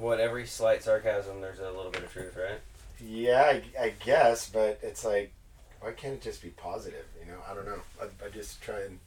[0.00, 2.60] what every slight sarcasm, there's a little bit of truth, right?
[3.00, 5.32] Yeah, I, I guess, but it's like,
[5.80, 7.04] why can't it just be positive?
[7.20, 7.80] You know, I don't know.
[8.00, 8.98] I, I just try and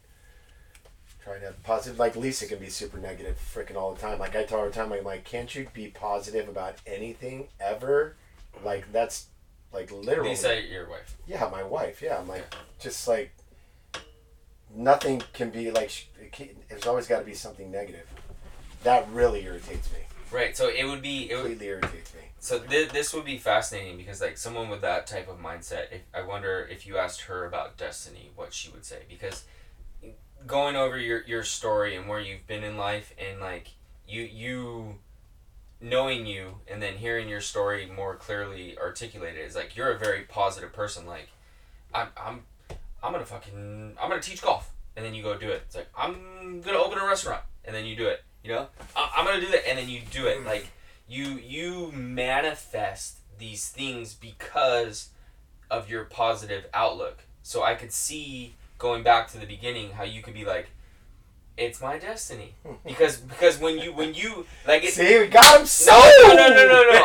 [1.24, 2.00] try and have positive.
[2.00, 4.20] Like Lisa can be super negative, freaking all the time.
[4.20, 7.48] Like I tell her all the time, I'm like, can't you be positive about anything
[7.60, 8.16] ever?
[8.64, 9.28] Like that's
[9.74, 10.30] like literally.
[10.30, 11.18] Lisa, your wife.
[11.28, 12.02] Yeah, my wife.
[12.02, 13.32] Yeah, I'm like, just like
[14.74, 15.92] nothing can be like.
[16.32, 18.08] can't- There's always got to be something negative.
[18.84, 20.00] That really irritates me.
[20.32, 20.56] Right.
[20.56, 22.22] So it would be it would Completely irritates me.
[22.40, 26.02] So th- this would be fascinating because like someone with that type of mindset, if,
[26.14, 29.04] I wonder if you asked her about destiny, what she would say.
[29.08, 29.44] Because
[30.48, 33.68] going over your, your story and where you've been in life and like
[34.08, 34.96] you you
[35.80, 40.22] knowing you and then hearing your story more clearly articulated is like you're a very
[40.22, 41.06] positive person.
[41.06, 41.30] Like
[41.94, 42.42] I'm I'm
[43.04, 45.64] I'm gonna fucking I'm gonna teach golf and then you go do it.
[45.68, 48.24] It's like I'm gonna open a restaurant and then you do it.
[48.44, 50.44] You know I- I'm gonna do that and then you do it.
[50.46, 50.68] Like
[51.08, 55.10] you you manifest these things because
[55.70, 57.20] of your positive outlook.
[57.44, 60.70] So I could see going back to the beginning how you could be like
[61.58, 65.62] it's my destiny because because when you when you like it's See, we got him.
[65.62, 66.04] no sold!
[66.28, 67.02] no no no no no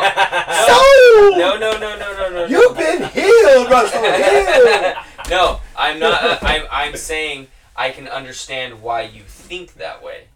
[0.67, 1.37] Sold!
[1.37, 4.01] no no no no no no You've been healed, Russell.
[4.23, 4.95] Healed.
[5.29, 10.27] no I'm not uh, I'm I'm saying I can understand why you think that way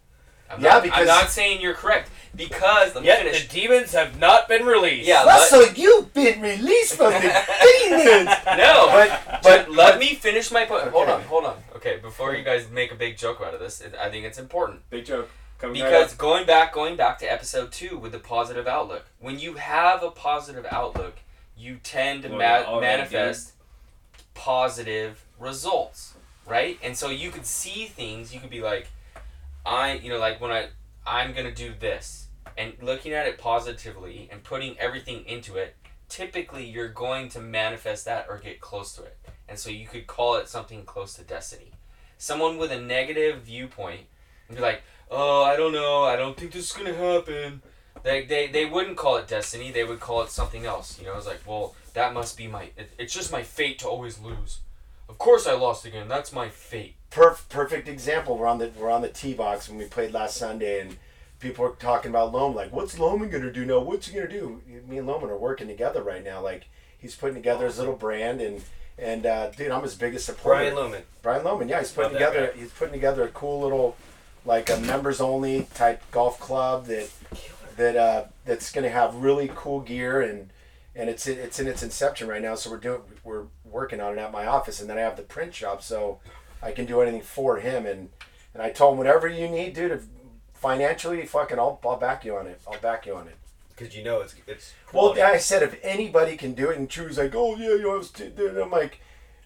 [0.52, 3.60] I'm Yeah, not, because- I'm not saying you're correct because let me Yet finish the
[3.60, 5.06] demons have not been released.
[5.06, 7.20] Yeah, Russell, you've been released from the
[7.62, 8.30] demons.
[8.56, 10.84] no But But but let me finish my point.
[10.88, 11.56] Hold on, hold on.
[11.76, 14.38] Okay, before you guys make a big joke out of this, it, I think it's
[14.38, 15.28] important Big joke.
[15.58, 19.04] Coming because going back, going back to episode two with the positive outlook.
[19.20, 21.16] When you have a positive outlook,
[21.56, 23.52] you tend to Well, ma- all right, manifest
[24.34, 26.14] positive results,
[26.46, 26.78] right?
[26.82, 28.34] And so you could see things.
[28.34, 28.88] You could be like,
[29.64, 30.68] I, you know, like when I,
[31.06, 32.22] I'm gonna do this,
[32.56, 35.76] and looking at it positively and putting everything into it.
[36.08, 39.16] Typically, you're going to manifest that or get close to it.
[39.48, 41.72] And so you could call it something close to destiny.
[42.18, 44.02] Someone with a negative viewpoint
[44.48, 47.62] and be like, oh, I don't know, I don't think this is going to happen.
[48.02, 50.98] They, they, they wouldn't call it destiny, they would call it something else.
[50.98, 53.88] You know, it's like, well, that must be my, it, it's just my fate to
[53.88, 54.58] always lose.
[55.12, 56.94] Of course I lost again, that's my fate.
[57.10, 58.38] perf- perfect example.
[58.38, 60.96] We're on the we're on the tee box when we played last Sunday, and
[61.38, 62.56] people were talking about Loman.
[62.56, 63.80] Like, what's Loman gonna do now?
[63.80, 64.62] What's he gonna do?
[64.88, 66.40] Me and Loman are working together right now.
[66.40, 66.64] Like,
[66.98, 68.64] he's putting together his little brand, and
[68.98, 70.60] and uh, dude, I'm his biggest supporter.
[70.60, 71.02] Brian Loman.
[71.20, 72.52] Brian Loman, yeah, he's putting Love that together.
[72.56, 73.96] He's putting together a cool little,
[74.46, 77.10] like a members only type golf club that
[77.76, 80.48] that uh, that's going to have really cool gear and
[80.94, 82.54] and it's in, it's in its inception right now.
[82.54, 85.22] So we're doing we're working on it at my office, and then I have the
[85.22, 86.20] print shop, so
[86.62, 87.86] I can do anything for him.
[87.86, 88.10] And
[88.54, 89.92] and I told him whatever you need, dude.
[89.92, 90.06] If
[90.54, 92.60] financially, fucking, I'll I'll back you on it.
[92.70, 93.36] I'll back you on it.
[93.74, 94.72] because you know it's it's.
[94.92, 95.20] Well.
[95.20, 97.98] I said if anybody can do it, and Drew's like, oh yeah, you know, I
[97.98, 99.00] was t-, and I'm like,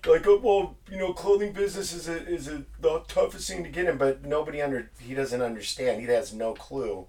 [0.06, 3.70] like, oh, well, you know, clothing business is a, is a, the toughest thing to
[3.70, 6.00] get in, but nobody under he doesn't understand.
[6.00, 7.06] He has no clue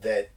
[0.00, 0.30] that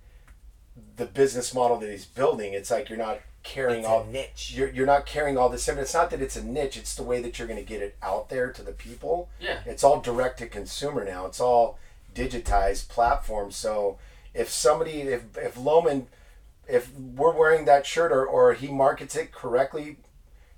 [0.95, 2.53] the business model that he's building.
[2.53, 4.53] It's like you're not carrying It's all a niche.
[4.55, 5.67] You're, you're not carrying all this.
[5.67, 5.77] in.
[5.77, 6.77] It's not that it's a niche.
[6.77, 9.29] It's the way that you're going to get it out there to the people.
[9.39, 9.59] Yeah.
[9.65, 11.25] It's all direct to consumer now.
[11.25, 11.77] It's all
[12.15, 13.55] digitized platforms.
[13.55, 13.97] So
[14.33, 16.07] if somebody, if if Loman,
[16.67, 19.97] if we're wearing that shirt or or he markets it correctly,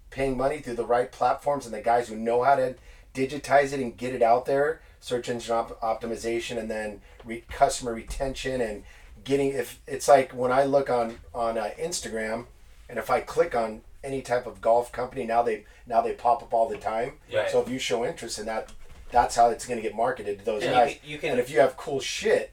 [0.10, 2.76] paying money through the right platforms and the guys who know how to
[3.14, 7.94] digitize it and get it out there, search engine op- optimization, and then re- customer
[7.94, 8.84] retention and
[9.24, 9.50] getting.
[9.54, 12.46] If it's like when I look on on uh, Instagram,
[12.90, 16.44] and if I click on any type of golf company now they now they pop
[16.44, 17.14] up all the time.
[17.34, 17.50] Right.
[17.50, 18.72] So if you show interest in that,
[19.12, 20.98] that's how it's going to get marketed to those you guys.
[21.02, 22.52] can- you can- and if you have cool shit,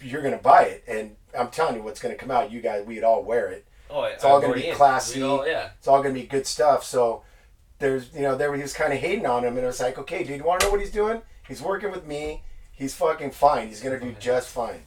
[0.00, 0.84] you're going to buy it.
[0.88, 2.50] And I'm telling you, what's going to come out.
[2.50, 3.64] You guys, we'd all wear it.
[3.90, 5.22] oh, It's all going to be classy.
[5.22, 5.70] All, yeah.
[5.78, 6.84] It's all going to be good stuff.
[6.84, 7.22] So
[7.78, 9.98] there's, you know, there he was kind of hating on him, and it was like,
[9.98, 11.22] okay, dude, you want to know what he's doing?
[11.48, 12.42] He's working with me.
[12.72, 13.68] He's fucking fine.
[13.68, 14.82] He's going to do just fine.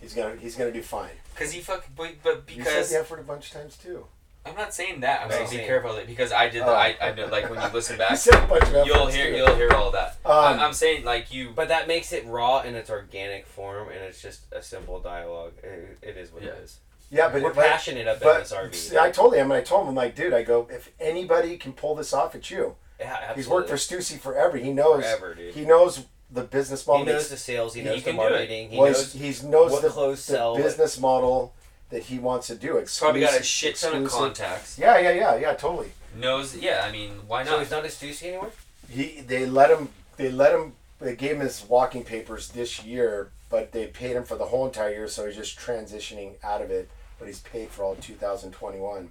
[0.00, 1.10] He's gonna he's gonna do fine.
[1.36, 4.06] Cause he fuck, but, but You said because the effort a bunch of times too.
[4.44, 5.20] I'm not saying that.
[5.22, 6.62] I'm No, saying be careful of it because I did.
[6.62, 6.72] Oh.
[6.72, 9.30] I I know like when you listen You back, said a bunch of you'll hear
[9.30, 9.36] too.
[9.36, 10.16] you'll hear all that.
[10.24, 11.50] Um, I, I'm saying like you.
[11.54, 15.52] But that makes it raw in its organic form, and it's just a simple dialogue.
[15.62, 16.50] It, it is what Yeah.
[16.50, 16.78] it is.
[17.10, 18.74] yeah, but We're but- passionate up in this RV.
[18.74, 21.56] see, I told him, and I told him, I'm like, dude, I go, if anybody
[21.58, 22.76] can pull this off, it's you.
[22.98, 23.42] yeah, absolutely.
[23.42, 24.06] He's worked for absolutely.
[24.06, 24.56] Stussy forever.
[24.56, 25.02] He knows.
[25.04, 25.54] Forever, dude.
[25.54, 27.04] He knows the business model.
[27.04, 27.74] He knows that's- the sales.
[27.74, 28.30] He He knows the can do it.
[28.30, 28.70] marketing.
[28.70, 29.12] He knows.
[29.12, 30.56] he's, he knows what the, clothes the sell.
[30.56, 31.52] business model
[31.90, 32.78] that he wants to do.
[32.78, 34.78] He's probably got a shit ton of contacts.
[34.78, 35.90] Yeah, yeah, yeah, yeah, totally.
[36.14, 36.56] Knows.
[36.56, 36.84] Yeah.
[36.86, 37.46] I mean, why not?
[37.48, 37.60] so not?
[37.62, 38.50] he's not a Stussy anymore.
[38.88, 43.30] He they let him they let him they gave him his walking papers this year,
[43.48, 46.70] but they paid him for the whole entire year, so he's just transitioning out of
[46.70, 46.88] it.
[47.18, 49.10] But he's paid for all 2021.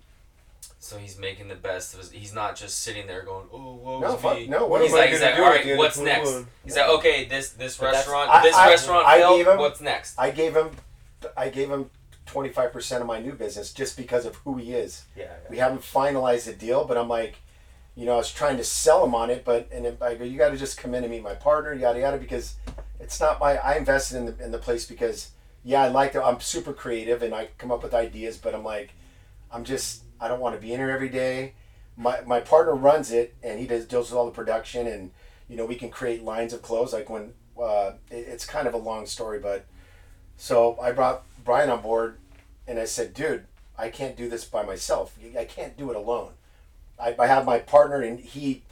[0.82, 2.10] So he's making the best of his.
[2.12, 4.92] He's not just sitting there going, "Oh, woe No, is fuck, me." no, what he's
[4.92, 6.30] am I like, he's like, do all at right, the end what's next?
[6.30, 6.48] 21?
[6.64, 9.38] He's like, okay, this this But restaurant, I- this I- restaurant I failed.
[9.38, 10.16] gave him- what's next?
[10.18, 10.72] I gave him
[11.36, 11.90] I gave him
[12.28, 15.04] 25% of my new business just because of who he is.
[15.18, 15.34] Yeah.
[15.50, 17.36] We haven't finalized the deal, but I'm like,
[17.96, 20.24] you know, I was trying to sell him on it, but and if I go,
[20.24, 22.56] you got to just come in and meet my partner, yada yada, because
[23.02, 23.58] it's not my.
[23.58, 25.32] I invested in the in the place because
[25.66, 26.24] yeah, I like to.
[26.24, 28.92] I'm super creative and I come up with ideas, but I'm like,
[29.52, 31.54] I'm just I don't want to be in here every day.
[31.98, 35.12] My my partner runs it and he does deals with all the production and
[35.48, 38.74] you know we can create lines of clothes like when uh, it, it's kind of
[38.74, 39.66] a long story, but
[40.38, 42.18] so I brought Brian on board
[42.68, 43.46] and I said, dude,
[43.78, 45.18] I can't do this by myself.
[45.38, 46.32] I can't do it alone.
[47.00, 48.64] I, I have my partner and he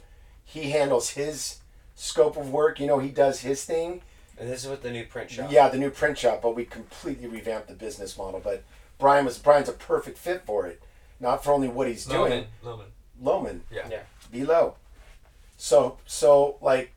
[0.44, 1.58] he handles his
[1.94, 2.80] scope of work.
[2.80, 4.02] You know, he does his thing.
[4.38, 5.50] And this is with the new print shop.
[5.50, 8.40] Yeah, the new print shop, but we completely revamped the business model.
[8.42, 8.62] But
[8.98, 10.80] Brian was Brian's a perfect fit for it.
[11.20, 12.46] Not for only what he's doing.
[12.62, 12.86] Loman.
[13.20, 13.62] Loman.
[13.70, 13.88] Yeah.
[13.90, 14.02] Yeah.
[14.30, 14.76] Below.
[15.56, 16.92] So so like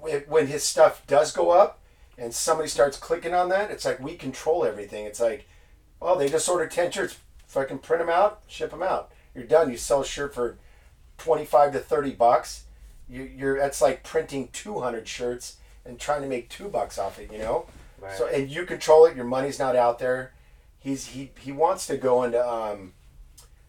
[0.00, 1.80] when when his stuff does go up
[2.18, 5.06] and somebody starts clicking on that, it's like we control everything.
[5.06, 5.48] It's like,
[6.00, 9.12] well, they just order ten shirts, fucking print them out, ship them out.
[9.34, 9.70] You're done.
[9.70, 10.58] You sell a shirt for
[11.16, 12.64] twenty five to thirty bucks.
[13.08, 17.18] You, you're that's like printing two hundred shirts and trying to make two bucks off
[17.18, 17.30] it.
[17.32, 17.66] You know.
[18.00, 18.16] Right.
[18.16, 19.14] So and you control it.
[19.14, 20.32] Your money's not out there.
[20.80, 22.94] He's he he wants to go into um,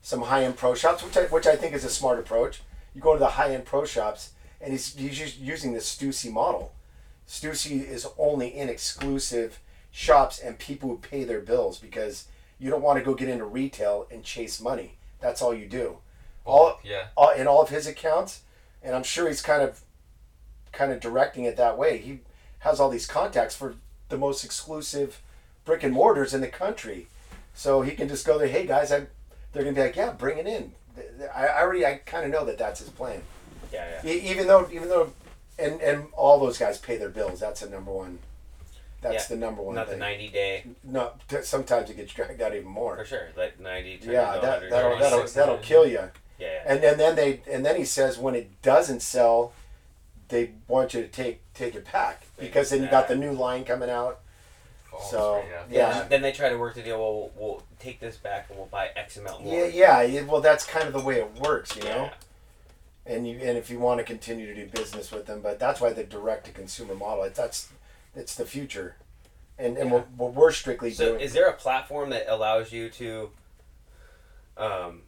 [0.03, 2.61] some high end pro shops, which I which I think is a smart approach.
[2.93, 4.31] You go to the high end pro shops,
[4.61, 6.73] and he's he's just using the Stussy model.
[7.27, 9.59] Stussy is only in exclusive
[9.91, 12.25] shops and people who pay their bills because
[12.59, 14.97] you don't want to go get into retail and chase money.
[15.19, 15.97] That's all you do.
[16.45, 17.07] All Yeah.
[17.15, 18.41] all, in all of his accounts,
[18.83, 19.81] and I'm sure he's kind of
[20.73, 21.97] kind of directing it that way.
[21.99, 22.19] He
[22.59, 23.75] has all these contacts for
[24.09, 25.21] the most exclusive
[25.63, 27.07] brick and mortars in the country,
[27.53, 28.47] so he can just go there.
[28.49, 29.07] Hey guys, I,
[29.53, 30.73] they're gonna be like, yeah, bring it in.
[31.33, 33.21] I, I already, I kind of know that that's his plan.
[33.71, 34.11] yeah, yeah.
[34.11, 35.13] E- even though, even though,
[35.57, 37.39] and and all those guys pay their bills.
[37.39, 38.19] That's the number one.
[39.01, 39.35] That's Yeah.
[39.35, 39.99] the number one Not the thing.
[39.99, 42.95] ninety day No, t- sometimes it gets dragged out even more.
[42.97, 43.27] for sure.
[43.35, 43.99] Like ninety.
[44.01, 46.09] Yeah, that 100, that'll that'll 36, that'll kill you.
[46.39, 46.63] Yeah, yeah.
[46.65, 49.51] And then then they and then he says when it doesn't sell,
[50.29, 53.65] they want you to take take it back because then you got the new line
[53.65, 54.19] coming out.
[54.93, 55.63] Falls, So right, yeah.
[55.69, 55.97] yeah.
[55.99, 56.99] yeah, Then they try to work the deal.
[56.99, 59.53] Well, we'll, we'll take this back and we'll buy X amount more.
[59.53, 60.01] yeah, yeah.
[60.03, 61.89] yeah, Well, that's kind of the way it works, you know.
[62.05, 62.13] Yeah.
[63.05, 65.81] And you and if you want to continue to do business with them, but that's
[65.81, 67.25] why the direct to consumer model.
[67.25, 67.67] It, that's
[68.15, 68.95] it's the future,
[69.59, 71.19] and and what, what we're strictly So, doing.
[71.19, 73.29] is there a platform that allows you to
[74.55, 75.01] um,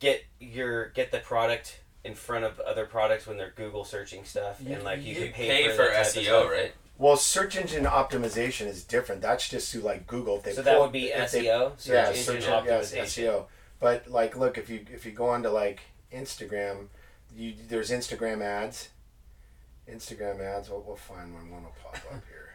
[0.00, 4.60] get your get the product in front of other products when they're Google searching stuff,
[4.60, 6.72] You- and like you, You can pay, pay for, for that type of SEO, right?
[7.02, 9.22] Well, search engine optimization is different.
[9.22, 10.36] That's just through like Google.
[10.36, 12.94] If they So that would be if they- SEO, search yeah, engine search en- yes.
[12.94, 13.46] SEO.
[13.80, 15.80] But like, look if you if you go onto like
[16.12, 16.86] Instagram,
[17.36, 18.90] you there's Instagram ads.
[19.90, 20.70] Instagram ads.
[20.70, 21.50] We'll, we'll find one.
[21.50, 22.54] One will pop up here.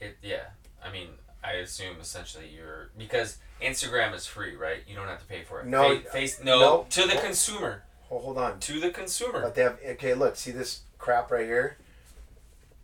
[0.02, 0.50] It yeah.
[0.84, 1.08] I mean,
[1.42, 4.80] I assume essentially you're because Instagram is free, right?
[4.86, 5.66] You don't have to pay for it.
[5.66, 6.86] No, Fa- uh, face no, no.
[6.90, 7.84] to the consumer.
[8.10, 8.60] Oh, hold on.
[8.60, 9.40] To the consumer.
[9.40, 10.12] But they have okay.
[10.12, 11.78] Look, see this crap right here.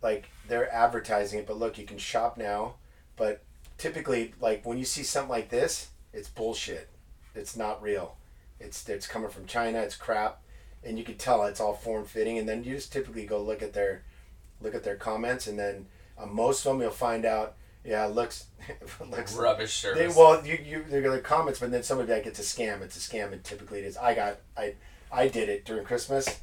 [0.01, 2.75] Like they're advertising it, but look, you can shop now.
[3.15, 3.41] But
[3.77, 6.89] typically, like when you see something like this, it's bullshit.
[7.35, 8.15] It's not real.
[8.59, 9.79] It's it's coming from China.
[9.79, 10.41] It's crap,
[10.83, 12.37] and you can tell it's all form fitting.
[12.37, 14.03] And then you just typically go look at their
[14.61, 15.85] look at their comments, and then
[16.17, 17.55] on most of them you'll find out.
[17.85, 18.47] Yeah, it looks
[19.09, 20.17] looks Rubbish they, service.
[20.17, 22.81] well, you you they're gonna comments, but then somebody like it's a scam.
[22.81, 23.95] It's a scam, and typically it is.
[23.95, 24.75] I got I
[25.11, 26.39] I did it during Christmas,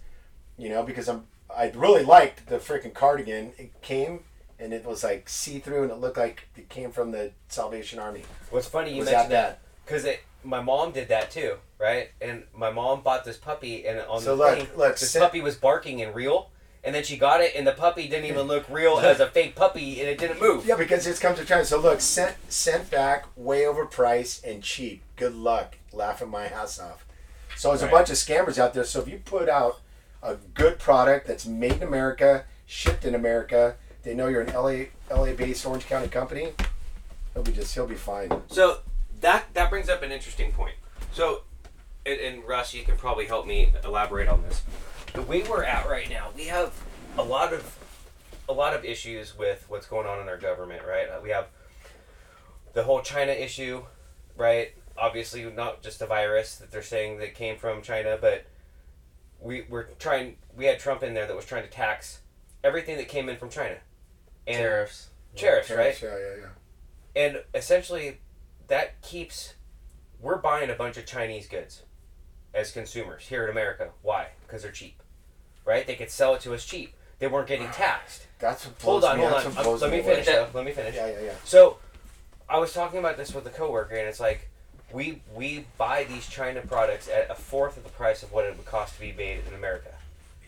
[0.57, 1.27] you know, because I'm
[1.57, 3.53] I really liked the freaking cardigan.
[3.59, 4.21] It came
[4.59, 7.99] and it was like see through, and it looked like it came from the Salvation
[7.99, 8.23] Army.
[8.51, 10.07] What's funny you Was mentioned that because
[10.45, 12.11] my mom did that too, right?
[12.21, 15.21] And my mom bought this puppy, and on So the look, thing, look, this sit-
[15.23, 16.51] puppy was barking and real.
[16.85, 19.57] And then she got it, and the puppy didn't even look real as a fake
[19.57, 20.65] puppy, and it didn't move.
[20.65, 21.65] Yeah, because it's come to China.
[21.65, 25.03] So look, sent sent back, way overpriced and cheap.
[25.17, 27.05] Good luck, laughing my ass off.
[27.57, 27.89] So there's Right.
[27.89, 28.85] a bunch of scammers out there.
[28.85, 29.81] So if you put out
[30.27, 34.87] a good product that's made in America, shipped in America, they know you're an LA
[35.11, 36.53] LA based Orange County company.
[37.33, 38.31] He'll be just he'll be fine.
[38.49, 38.79] So
[39.21, 40.75] that that brings up an interesting point.
[41.13, 41.43] So,
[42.05, 44.63] and, and Russ, you can probably help me elaborate on this.
[45.15, 46.73] The way we're at right now, we have
[47.17, 47.79] a lot of
[48.49, 51.09] a lot of issues with what's going on in our government, right?
[51.23, 51.49] We have
[52.75, 53.83] the whole China issue,
[54.37, 54.73] right?
[54.99, 58.47] Obviously, not just a virus that they're saying that came from China, but
[59.41, 60.37] we we're trying.
[60.57, 62.21] We had Trump in there that was trying to tax
[62.65, 63.77] everything that came in from China,
[64.47, 65.11] and Tariffs.
[65.37, 66.01] tariffs, right?
[66.03, 67.23] Yeah, yeah, yeah.
[67.23, 68.19] And essentially,
[68.69, 69.55] that keeps
[70.21, 71.83] we're buying a bunch of Chinese goods
[72.55, 73.91] as consumers here in America.
[74.03, 74.29] Why?
[74.47, 75.03] Because they're cheap,
[75.65, 75.87] right?
[75.87, 76.95] They could sell it to us cheap.
[77.19, 78.27] They weren't getting taxed.
[78.39, 79.23] That's what Hold on, me.
[79.23, 79.55] hold That's on.
[79.55, 80.27] what blows let me finish.
[80.27, 80.49] Though.
[80.53, 80.95] Let me finish.
[80.95, 81.33] Yeah, yeah, yeah.
[81.45, 81.79] So,
[82.49, 84.51] I was talking about this with a coworker, and it's like
[84.97, 88.57] we we buy these China products at a fourth of the price of what it
[88.57, 89.91] would cost to be made in America.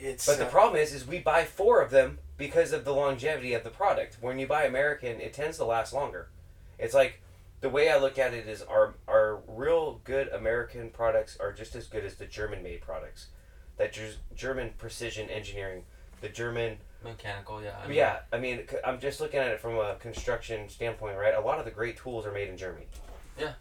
[0.00, 2.94] It's But the uh, problem is, is we buy four of them because of the
[2.94, 4.16] longevity of the product.
[4.22, 6.28] When you buy American, it tends to last longer.
[6.78, 7.20] It's like
[7.60, 11.74] the way I look at it is our our real good American products are just
[11.74, 13.26] as good as the German made products.
[13.76, 15.82] That Ger- German precision engineering,
[16.22, 17.76] the German Mechanical, yeah.
[17.84, 18.18] I mean, yeah.
[18.32, 21.32] I mean, c- I'm just looking at it from a construction standpoint, right?
[21.32, 22.86] A lot of the great tools are made in Germany.
[23.38, 23.52] Yeah.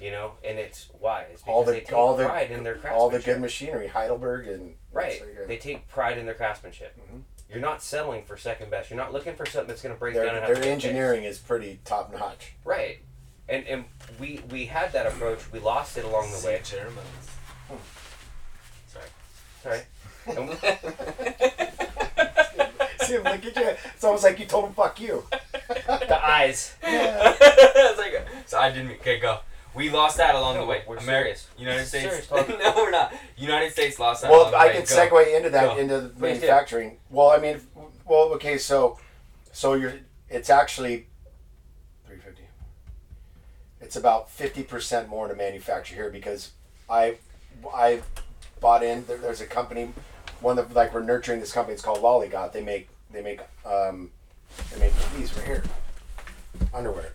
[0.00, 2.62] You know, and it's why it's because all the they take all the pride in
[2.64, 3.00] their craftsmanship.
[3.00, 5.18] all the good machinery, Heidelberg and Right.
[5.18, 6.94] so They take pride in their craftsmanship.
[6.98, 7.22] Mhm.
[7.48, 8.90] You're not settling for second best.
[8.90, 10.68] You're not looking for something that's going to break their, down and their to be
[10.68, 12.52] engineering is pretty top notch.
[12.64, 12.98] Right.
[13.48, 13.84] And and
[14.18, 15.50] we we had that approach.
[15.52, 16.60] We lost it along the way.
[16.62, 17.30] Germans.
[18.88, 19.06] Sorry.
[19.62, 19.80] Sorry.
[20.36, 20.56] And we-
[23.06, 23.68] See him look at you.
[23.94, 26.74] It's almost like you told him "fuck you." the eyes.
[26.82, 28.90] It's like- so I didn't.
[29.00, 29.38] Okay, go.
[29.76, 30.82] We lost that along No, the way.
[30.88, 31.48] we're Ameri- serious.
[31.58, 32.26] United States.
[32.26, 33.12] Serious no, we're not.
[33.36, 34.30] United States lost that.
[34.30, 34.72] along Well, the I way.
[34.72, 35.16] can Go.
[35.16, 35.76] segue into that Go.
[35.78, 36.20] into the do.
[36.20, 36.96] manufacturing.
[37.10, 37.60] Well, I mean,
[38.06, 38.98] well, okay, so
[39.52, 39.92] so you're
[40.30, 41.06] it's actually
[42.06, 42.44] three fifty.
[43.82, 46.52] It's about fifty percent more to manufacture here because
[46.88, 47.16] I
[47.74, 48.00] I
[48.60, 49.04] bought in.
[49.06, 49.92] There, there's a company,
[50.40, 51.74] one of like we're nurturing this company.
[51.74, 52.52] It's called Lollygot.
[52.52, 54.10] They make they make um
[54.72, 55.64] they make these right here,
[56.72, 57.12] underwear.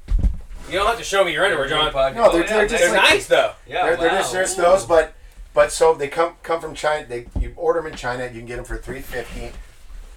[0.69, 1.91] You don't have to show me your underwear, John.
[2.15, 3.53] No, oh, they're- they're just They're like- nice though.
[3.67, 4.01] Yeah, they're, wow.
[4.01, 5.13] they're just there's those, but
[5.53, 7.05] but so they come come from China.
[7.05, 8.25] They you order them in China.
[8.25, 9.51] You can get them for three fifty,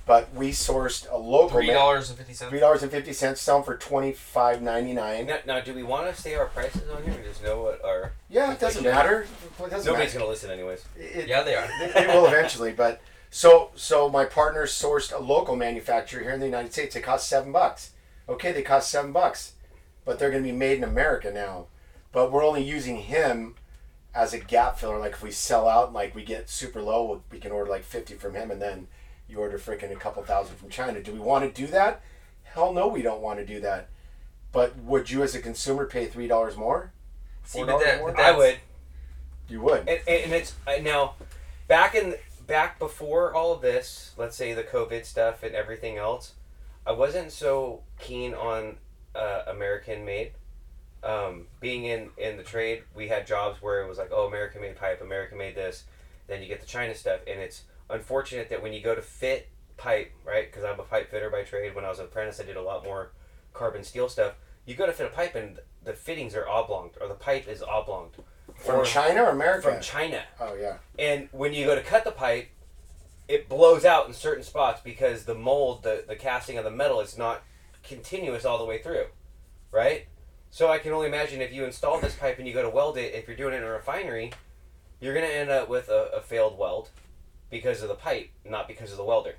[0.07, 2.51] but we sourced a local Three dollars and fifty cents.
[2.51, 3.41] three dollars and fifty cents.
[3.41, 5.27] Sell them for twenty five ninety nine.
[5.27, 7.15] Now, now, do we want to say our prices on here?
[7.19, 9.23] Or just know what our Yeah, it doesn't matter.
[9.23, 10.19] It doesn't nobody's matter.
[10.21, 10.85] gonna listen anyways.
[10.97, 11.65] It, Yeah, they are.
[11.81, 16.39] it, it will eventually, but so so my partner sourced a local manufacturer here in
[16.39, 16.95] the United States.
[16.95, 17.91] It cost seven bucks.
[18.29, 19.53] Okay, they cost seven bucks,
[20.05, 21.67] but they're going to be made in America now.
[22.13, 23.55] But we're only using him
[24.15, 24.99] as a gap filler.
[24.99, 28.15] Like if we sell out, like we get super low, we can order like fifty
[28.15, 28.87] from him, and then
[29.29, 31.03] you order freaking a couple thousand from China.
[31.03, 32.03] Do we want to do that?
[32.45, 33.89] Hell no, we don't want to do that.
[34.53, 36.93] But would you, as a consumer, pay three dollars more?
[37.45, 38.13] See, Four but dollars that, more?
[38.13, 38.57] but I would.
[39.49, 39.81] You would.
[39.89, 41.15] and, and it's uh, now
[41.69, 42.15] back in
[42.47, 46.33] back before all of this let's say the covid stuff and everything else
[46.87, 48.77] i wasn't so keen on
[49.15, 50.33] uh, american made
[51.03, 54.61] um, being in in the trade we had jobs where it was like oh american
[54.63, 55.85] made pipe american made this
[56.27, 59.49] then you get the china stuff and it's unfortunate that when you go to fit
[59.77, 60.51] pipe, right?
[60.51, 61.75] Because I'm a pipe fitter by trade.
[61.75, 63.11] When I was an apprentice, I did a lot more
[63.53, 64.35] carbon steel stuff.
[64.65, 67.61] You go to fit a pipe, and the fittings are oblong, or the pipe is
[67.61, 68.11] oblong.
[68.55, 69.73] From Or- China or America?
[69.73, 70.23] From China.
[70.41, 70.77] oh yeah.
[70.97, 72.49] And when you go to cut the pipe,
[73.27, 77.01] it blows out in certain spots because the mold, the, the casting of the metal
[77.01, 77.43] is not
[77.85, 79.07] continuous all the way through.
[79.71, 80.07] Right?
[80.51, 82.97] So I can only imagine if you install this pipe and you go to weld
[82.97, 84.33] it, if you're doing it in a refinery,
[85.01, 86.91] you're going to end up with a, a failed weld
[87.51, 89.35] because of the pipe, not because of the welder.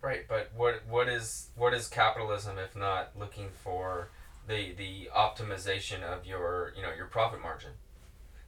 [0.00, 4.10] Right, but what what is what is capitalism if not looking for
[4.46, 7.72] the the optimization of your you know your profit margin?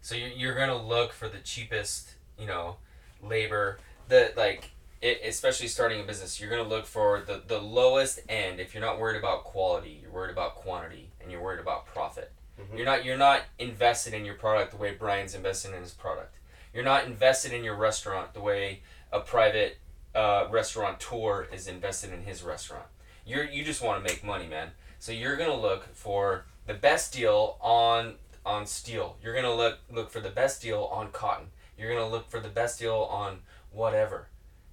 [0.00, 2.76] So you're, you're gonna look for the cheapest you know
[3.20, 4.70] labor the like
[5.02, 8.82] it, especially starting a business you're gonna look for the the lowest end if you're
[8.82, 12.32] not worried about quality you're worried about quantity and you're worried about profit.
[12.60, 12.76] Mhm.
[12.76, 16.36] You're not you're not invested in your product the way Brian's invested in his product.
[16.74, 18.82] You're not invested in your restaurant the way
[19.12, 19.78] a private
[20.14, 22.86] uh, restaurateur is invested in his restaurant.
[23.24, 24.72] You're you just want to make money, man.
[24.98, 29.16] So you're gonna look for the best deal on on steel.
[29.22, 31.50] You're gonna look look for the best deal on cotton.
[31.78, 34.28] You're gonna look for the best deal on whatever.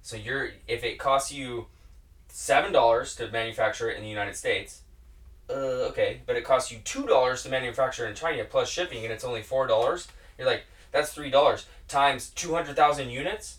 [0.08, 1.66] So you're if it costs you
[2.28, 4.80] seven dollars to manufacture it in the United States,
[5.50, 5.52] uh,
[5.90, 9.22] okay, but it costs you two dollars to manufacture in China plus shipping, and it's
[9.22, 10.08] only four dollars.
[10.38, 13.58] You're like, that's three dollars times two hundred thousand units.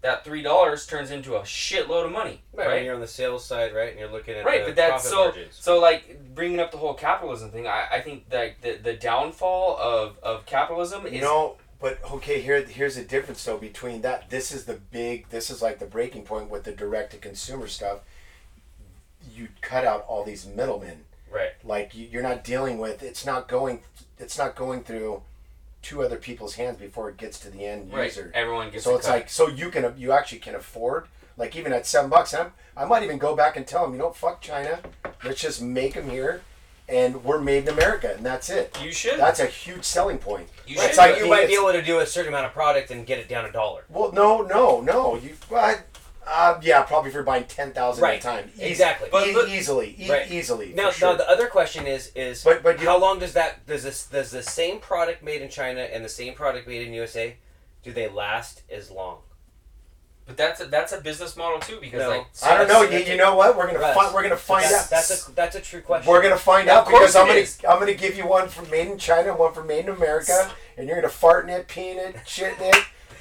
[0.00, 2.66] That three dollars turns into a shitload of money, Right.
[2.66, 2.74] right?
[2.76, 4.90] When you're on the sales side, right, and you're looking at Right, the but that's
[4.90, 5.54] profit so margins.
[5.60, 7.66] so like bringing up the whole capitalism thing.
[7.66, 12.62] I, I think that the, the downfall of, of capitalism is No, but okay, here
[12.62, 14.30] here's the difference though between that.
[14.30, 15.28] This is the big.
[15.30, 18.00] This is like the breaking point with the direct to consumer stuff.
[19.34, 21.04] You cut out all these middlemen.
[21.32, 21.50] Right.
[21.64, 23.02] Like you, you're not dealing with.
[23.02, 23.80] It's not going.
[24.18, 25.22] It's not going through
[25.82, 28.04] two other people's hands before it gets to the end right.
[28.06, 28.30] user.
[28.34, 29.12] Everyone gets So a it's cut.
[29.12, 31.06] like so you can you actually can afford
[31.36, 32.32] like even at seven bucks.
[32.32, 34.80] I'm, I might even go back and tell them you know fuck China,
[35.24, 36.42] let's just make them here,
[36.88, 38.76] and we're made in America and that's it.
[38.82, 39.18] you should.
[39.18, 40.48] That's a huge selling point.
[40.66, 40.94] you Right, should.
[40.96, 43.18] so like you might be able to do a certain amount of product and get
[43.18, 43.84] it down a dollar.
[43.88, 45.16] Well, no, no, no.
[45.16, 45.76] You, well, I,
[46.26, 48.14] uh, yeah, probably if you're buying ten thousand Right.
[48.14, 49.08] at a time, Eas- Exactly.
[49.12, 50.30] But e- look- easily, e- Right.
[50.30, 50.72] easily.
[50.74, 51.10] Now, sure.
[51.12, 54.30] now the other question is is But- but how long does that does this does
[54.30, 57.36] the same product made in China and the same product made in USA
[57.82, 59.18] do they last as long?
[60.26, 62.08] But that's a, that's a business model too because No.
[62.10, 62.82] like I don't know.
[62.82, 63.56] You, you know what?
[63.56, 64.14] We're gonna Russ, find.
[64.14, 64.90] We're gonna find that's, out.
[64.90, 66.10] That's a that's a true question.
[66.10, 67.58] we're gonna find Of out course because I'm it gonna is.
[67.68, 70.86] I'm gonna give you one from made in China, one from made in America, and
[70.88, 72.76] you're gonna fart in it, pee in it, shit in it,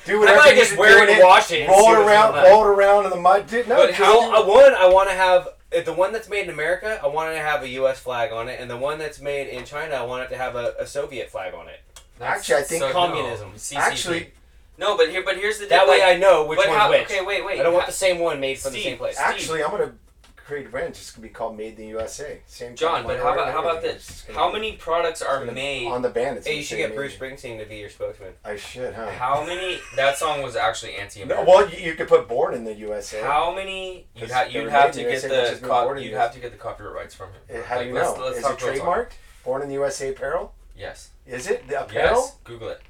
[0.06, 2.64] do whatever might you just do wear it in wash it roll it around, roll
[2.64, 3.48] it around in the mud.
[3.48, 6.44] Dude, no, But how- I, one I want to have uh, the one that's made
[6.44, 7.00] in America.
[7.04, 8.00] I want it to have a U.S.
[8.00, 10.56] flag on it, and the one that's made in China, I want it to have
[10.56, 11.80] a, a Soviet flag on it.
[12.20, 13.52] that's Actually, I think so- no, communism.
[13.56, 13.76] CCP.
[13.78, 14.32] Actually,
[14.78, 15.78] no, but here but here's the deal.
[15.78, 17.02] That way like, I know which but one's how, which.
[17.04, 17.60] Okay, wait, wait.
[17.60, 19.18] I don't want the same one made from the same place.
[19.20, 19.94] actually, I'm gonna
[20.36, 20.90] create a brand.
[20.90, 22.42] It's just gonna be called Made in the USA.
[22.48, 22.76] Same.
[22.76, 24.10] John, but how about how about this?
[24.10, 25.88] It's gonna How be- many products are gonna- made?
[25.88, 26.38] on the band?
[26.38, 28.34] It's Hey, you should get Bruce Springsteen to be your spokesman.
[28.44, 29.10] I should, huh?
[29.12, 29.80] How many?
[29.96, 31.48] That song was actually anti-American.
[31.48, 34.08] well, you, you could put "Born in the USA." How many?
[34.16, 36.94] You'd, ha- you'd have to in get the co- you'd have to get the copyright
[36.94, 37.64] rights from him.
[37.64, 38.26] How do you let's- know?
[38.26, 39.12] let's Is it real trademarked?
[39.46, 40.54] Born in the USA apparel?
[40.76, 41.12] Yes.
[41.26, 42.22] Is it the apparel?
[42.22, 42.36] Yes.
[42.44, 42.82] Google it.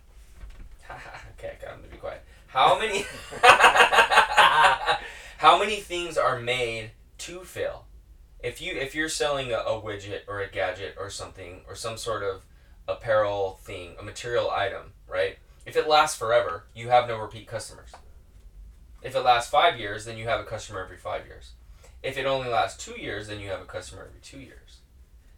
[1.44, 2.24] okay, I got him to be quiet.
[2.48, 3.06] How many?
[5.38, 7.86] how many things are made to fail?
[8.40, 11.98] If you if you're selling a, a widget or a gadget or something or some
[11.98, 12.44] sort of
[12.88, 15.38] apparel thing, a material item, right?
[15.66, 17.92] If it lasts forever, you have no repeat customers.
[19.02, 21.52] If it lasts five years, then you have a customer every five years.
[22.02, 24.80] If it only lasts two years, then you have a customer every two years.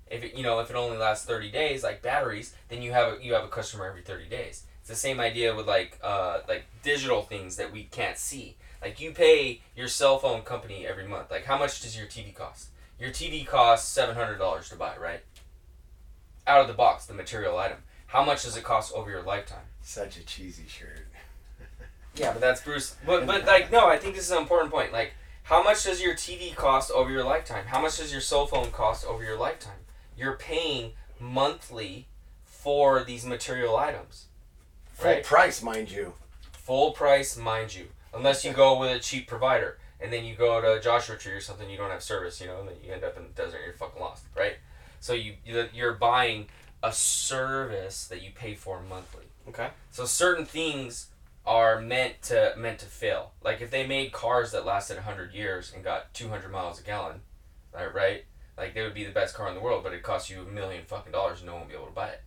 [0.08, 3.14] If it you know if it only lasts thirty days, like batteries, then you have
[3.14, 4.66] a, you have a customer every thirty days.
[4.86, 8.56] It's the same idea with like uh, like digital things that we can't see.
[8.84, 11.32] Like you pay your cell phone company every month.
[11.32, 12.68] Like how much does your TV cost?
[13.00, 15.22] Your TV costs seven hundred dollars to buy, right?
[16.46, 17.80] Out of the box, the material item.
[18.06, 19.66] How much does it cost over your lifetime?
[19.82, 21.08] Such a cheesy shirt.
[22.16, 22.96] Yeah, but that's Bruce.
[23.08, 24.94] But but like no, I think this is an important point.
[24.94, 27.66] Like, how much does your TV cost over your lifetime?
[27.66, 29.80] How much does your cell phone cost over your lifetime?
[30.16, 32.08] You're paying monthly
[32.44, 34.25] for these material items,
[34.96, 35.24] Full right?
[35.24, 36.14] price, mind you.
[36.54, 37.88] Full price, mind you.
[38.14, 41.42] Unless you go with a cheap provider, and then you go to Joshua Tree or
[41.42, 43.58] something, you don't have service, you know, and then you end up in the desert,
[43.58, 44.56] and you're fucking lost, right?
[45.02, 46.50] So you you- you're buying
[46.82, 49.26] a service that you pay for monthly.
[49.50, 49.70] Okay.
[49.92, 51.08] So certain things
[51.46, 53.34] are meant to meant to fail.
[53.44, 57.22] Like if they made cars that lasted 100 years and got 200 miles a gallon,
[57.74, 57.94] right?
[57.94, 58.26] right?
[58.58, 60.46] Like they would be the best car in the world, but it costs you a
[60.46, 62.22] million fucking dollars and no one would be able to buy it.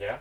[0.00, 0.18] Yeah.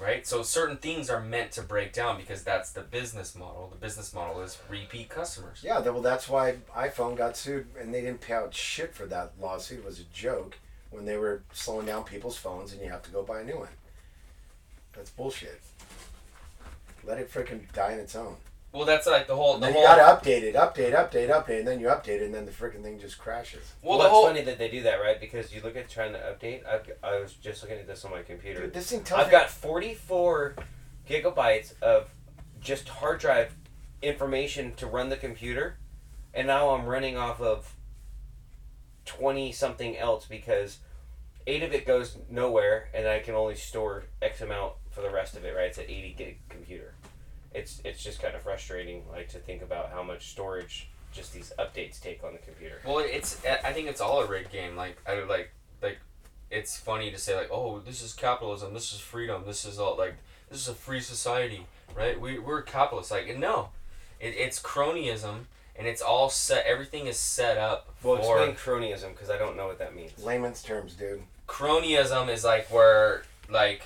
[0.00, 0.26] right?
[0.26, 3.68] So certain things are meant to break down because that's the business model.
[3.70, 5.60] The business model is repeat customers.
[5.64, 9.32] Yeah, well, that's why iPhone got sued, and they didn't pay out shit for that
[9.40, 9.78] lawsuit.
[9.78, 10.58] It was a joke
[10.90, 13.58] when they were slowing down people's phones, and you have to go buy a new
[13.58, 13.68] one.
[14.92, 15.60] That's bullshit.
[17.04, 18.36] Let it freaking die on its own.
[18.76, 21.30] Well, that's like the whole And the then whole you gotta update it, update, update,
[21.30, 23.72] update, and then you update it, and then the freaking thing just crashes.
[23.82, 25.18] well, Well, the it's whole funny that they do that, right?
[25.18, 26.66] Because you look at trying to update.
[26.66, 28.62] I've, I was just looking at this on my computer.
[28.62, 30.56] Dude, this thing tells I've you- got 44
[31.08, 32.10] gigabytes of
[32.60, 33.54] just hard drive
[34.02, 35.78] information to run the computer,
[36.34, 37.74] and now I'm running off of
[39.06, 40.78] 20 something else because
[41.46, 45.34] eight of it goes nowhere, and I can only store X amount for the rest
[45.36, 45.54] of it.
[45.56, 45.66] Right?
[45.68, 46.94] It's an 80 gig computer.
[47.56, 51.52] It's it's just kind of frustrating, like to think about how much storage just these
[51.58, 52.80] updates take on the computer.
[52.86, 54.76] Well, it's I think it's all a rigged game.
[54.76, 55.50] Like I like
[55.82, 55.98] like
[56.50, 59.96] it's funny to say like oh this is capitalism, this is freedom, this is all
[59.96, 60.16] like
[60.50, 62.20] this is a free society, right?
[62.20, 63.10] We we're capitalists.
[63.10, 63.70] Like no,
[64.20, 65.46] it, it's cronyism
[65.78, 66.66] and it's all set.
[66.66, 70.12] Everything is set up Well, for explain cronyism because I don't know what that means.
[70.22, 71.22] layman's terms, dude.
[71.48, 73.82] cronyism is like where like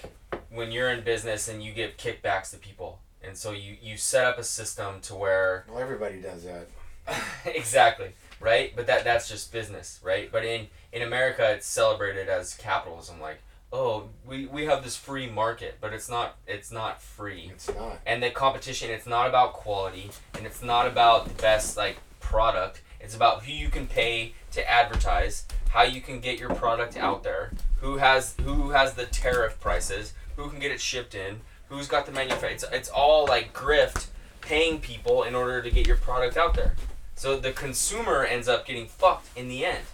[0.50, 4.24] when you're in business and you give kickbacks to people and so you you set
[4.24, 6.68] up a system to where Well, everybody does that.
[7.46, 12.54] exactly right but that that's just business right but in in america it's celebrated as
[12.54, 13.38] capitalism like
[13.72, 17.98] oh we we have this free market but it's not it's not free It's not.
[18.06, 22.82] and the competition it's not about quality and it's not about the best like product
[23.00, 27.22] it's about who you can pay to advertise how you can get your product out
[27.22, 31.40] there who has who has the tariff prices who can get it shipped in
[31.70, 34.08] who's got the manufacturer it's, it's all like grift
[34.42, 36.74] paying people in order to get your product out there.
[37.14, 39.84] So the consumer ends up getting fucked in the end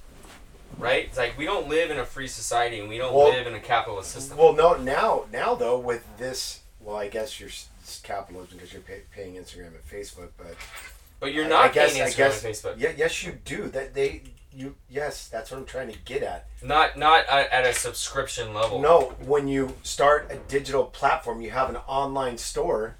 [0.78, 1.04] right?
[1.04, 3.54] It's like we don't live in a free society and we don't Well- live in
[3.54, 4.36] a capitalist system.
[4.36, 7.50] Well, no, now, now though, with this, well, I guess you're
[8.02, 10.54] capitalism because you're pay, paying Instagram and Facebook, but
[11.18, 12.74] but you're not I guess, paying I Instagram guess, and Facebook.
[12.78, 13.68] Yeah, yes, you do.
[13.68, 14.22] That they,
[14.56, 16.46] you, yes, that's what I'm trying to get at.
[16.62, 18.80] Not not at, at a subscription level.
[18.80, 22.96] No, when you start a digital platform, you have an online store.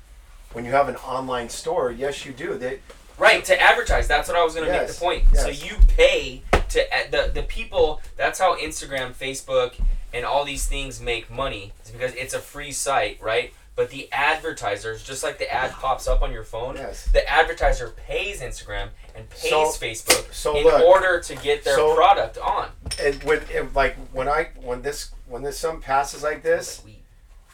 [0.52, 2.56] When you have an online store, yes, you do.
[2.56, 2.80] They,
[3.18, 4.06] Right to advertise.
[4.06, 5.24] That's what I was going to make the point.
[5.34, 8.02] So you pay to uh, the the people.
[8.16, 9.74] That's how Instagram, Facebook,
[10.12, 11.72] and all these things make money.
[11.80, 13.54] It's because it's a free site, right?
[13.76, 17.04] But the advertisers, just like the ad pops up on your phone, Yes.
[17.12, 21.76] the advertiser pays Instagram and pays So- Facebook so in look, order to get their
[21.76, 22.70] so- product on.
[22.98, 23.42] and when,
[23.74, 26.80] like when I, when this, when this some passes like this,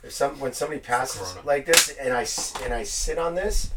[0.04, 2.26] if some when somebody passes like this and I
[2.64, 3.70] and I sit on this,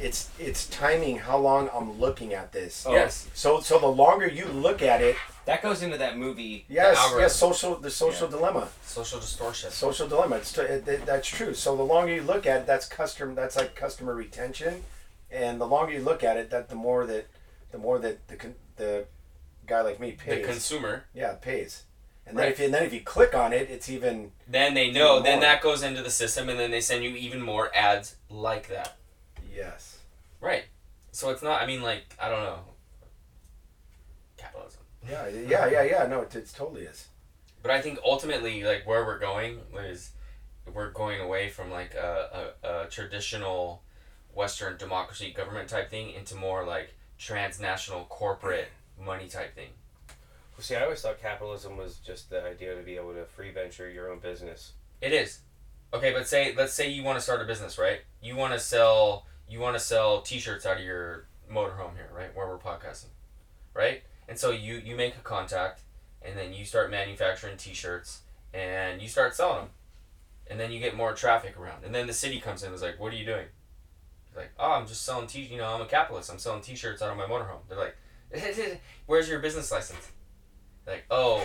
[0.00, 2.84] it's it's timing how long I'm looking at this.
[2.86, 2.92] Oh.
[2.94, 3.26] Yes.
[3.34, 5.16] So so the longer you look at it,
[5.46, 6.66] That goes into that movie.
[6.68, 7.20] yes, algorithm.
[7.22, 9.70] yes, social the social dilemma, Social distortion.
[9.70, 10.36] social dilemma.
[10.36, 11.54] It's it, it- that's true.
[11.54, 14.82] So the longer you look at it, that's customer that's like customer retention,
[15.30, 17.26] and the longer you look at it, that the more that
[17.70, 18.36] the more that the
[18.76, 19.04] the
[19.66, 20.42] guy like me pays.
[20.46, 21.04] The consumer.
[21.14, 21.84] yeah, pays.
[22.28, 22.52] And then Right.
[22.52, 25.20] if you, and then if you click on it, it's even Then they know.
[25.20, 28.66] Then that goes into the system, and then they send you even more ads like
[28.68, 28.96] that.
[29.54, 29.98] yes.
[30.40, 30.64] Right.
[31.12, 31.62] So it's not.
[31.62, 32.58] I mean, like I don't know.
[35.06, 35.50] Capitalism.
[35.50, 36.06] Yeah, yeah, yeah, yeah.
[36.06, 37.08] No, it, it totally is.
[37.62, 40.10] But I think ultimately, like where we're going is,
[40.72, 43.82] we're going away from like a, a, a traditional
[44.34, 48.68] Western democracy government type thing into more like transnational corporate
[49.02, 49.70] money type thing.
[50.08, 53.50] Well, see, I always thought capitalism was just the idea to be able to free
[53.50, 54.72] venture your own business.
[55.00, 55.40] It is.
[55.92, 58.00] Okay, but say let's say you want to start a business, right?
[58.22, 62.34] You want to sell you want to sell T-shirts out of your motorhome here, right?
[62.34, 63.10] Where we're podcasting,
[63.74, 64.02] right?
[64.28, 65.82] And so you you make a contact,
[66.22, 68.22] and then you start manufacturing T-shirts,
[68.52, 69.68] and you start selling them,
[70.48, 72.82] and then you get more traffic around, and then the city comes in and is
[72.82, 73.46] like, "What are you doing?"
[74.32, 75.42] You're like, "Oh, I'm just selling T.
[75.42, 76.30] You know, I'm a capitalist.
[76.30, 77.96] I'm selling T-shirts out of my motorhome." They're like,
[79.06, 80.10] "Where's your business license?"
[80.86, 81.44] Like, oh,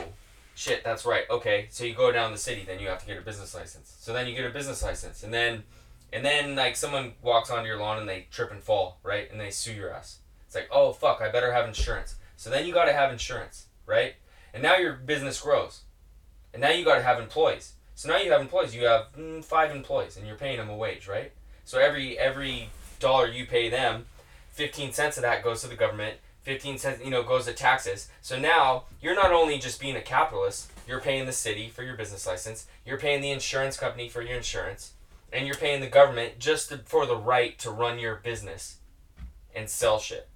[0.55, 1.23] shit, that's right.
[1.29, 3.95] Okay, so you go down the city, then you have to get a business license.
[3.99, 5.63] So then you get a business license, and then,
[6.13, 9.39] and then like someone walks onto your lawn and they trip and fall, right, and
[9.39, 10.19] they sue your ass.
[10.45, 12.15] It's like, oh fuck, I better have insurance.
[12.41, 14.15] So then you got to have insurance, right?
[14.51, 15.81] And now your business grows,
[16.51, 17.73] and now you got to have employees.
[17.93, 18.73] So now you have employees.
[18.73, 21.33] You have mm, five employees, and you're paying them a wage, right?
[21.65, 22.69] So every every
[22.99, 24.07] dollar you pay them,
[24.49, 26.17] fifteen cents of that goes to the government.
[26.41, 28.09] 15 cents, you know, goes to taxes.
[28.23, 31.95] So now you're not only just being a capitalist, you're paying the city for your
[31.95, 34.93] business license, you're paying the insurance company for your insurance,
[35.31, 38.77] and you're paying the government just to, for the right to run your business
[39.53, 40.30] and sell shit.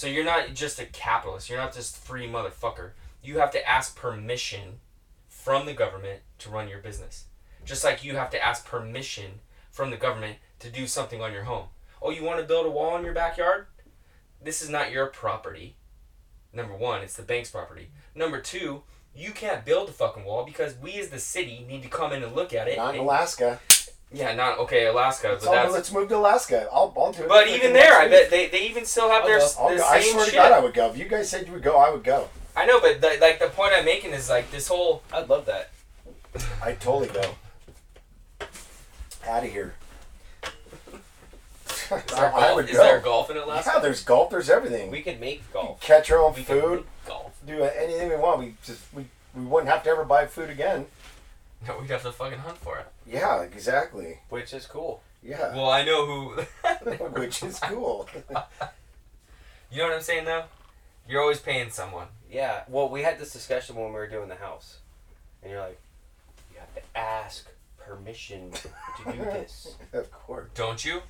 [0.00, 2.92] So you're not just a capitalist, you're not just free motherfucker.
[3.22, 4.80] You have to ask permission
[5.28, 7.26] from the government to run your business.
[7.66, 9.40] Just like you have to ask permission
[9.70, 11.66] from the government to do something on your home.
[12.00, 13.66] Oh, you want to build a wall in your backyard?
[14.42, 15.76] This is not your property.
[16.50, 17.90] Number one, it's the bank's property.
[18.14, 18.84] Number two,
[19.14, 22.22] you can't build a fucking wall because we as the city need to come in
[22.22, 22.78] and look at it.
[22.78, 23.60] Not in Alaska.
[24.12, 26.68] Yeah, not okay, Alaska, Let's, but let's move to Alaska.
[26.72, 27.28] I'll, I'll do it.
[27.28, 29.44] But even there, I bet they, they even still have I'll their go.
[29.44, 29.84] s- I'll the go.
[29.84, 30.32] I swear to.
[30.32, 30.90] God, I would go.
[30.90, 32.28] If you guys said you would go, I would go.
[32.56, 35.46] I know, but the, like the point I'm making is like this whole I'd love
[35.46, 35.70] that.
[36.62, 37.34] I'd totally go.
[39.26, 39.74] Out of here.
[40.44, 40.50] is
[41.90, 42.02] there,
[42.34, 42.82] I golf, would is go.
[42.84, 43.72] there golf in Alaska?
[43.74, 44.30] Yeah, there's golf.
[44.30, 44.90] There's everything.
[44.90, 45.80] We could make golf.
[45.80, 46.76] catch our own We food.
[46.78, 47.32] make golf.
[47.46, 48.38] Do anything we want.
[48.40, 50.86] We just we, we wouldn't have to ever buy food again.
[51.66, 52.86] No, we'd have to fucking hunt for it.
[53.06, 54.18] Yeah, exactly.
[54.30, 55.02] Which is cool.
[55.22, 56.42] Yeah, Well, I know who.
[57.20, 58.08] which is cool.
[59.72, 60.44] You know what I'm saying though?
[61.08, 62.08] You're always paying someone.
[62.30, 62.62] Yeah.
[62.68, 64.78] Well, we had this discussion when we were doing the house,
[65.42, 65.78] and you're like,
[66.52, 67.48] you have to ask
[67.78, 69.76] permission to do this.
[69.92, 70.48] of course.
[70.54, 71.02] Don't you?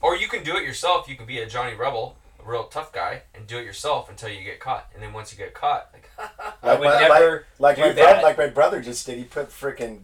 [0.00, 1.08] Or you can do it yourself.
[1.10, 4.30] You can be a Johnny Rebel, a real tough guy, and do it yourself until
[4.30, 4.90] you get caught.
[4.94, 7.88] And then once you get caught, like, I Like would my, never like, do like
[7.88, 7.96] my that.
[7.96, 9.18] brother, like my brother just did.
[9.18, 10.00] He put freaking.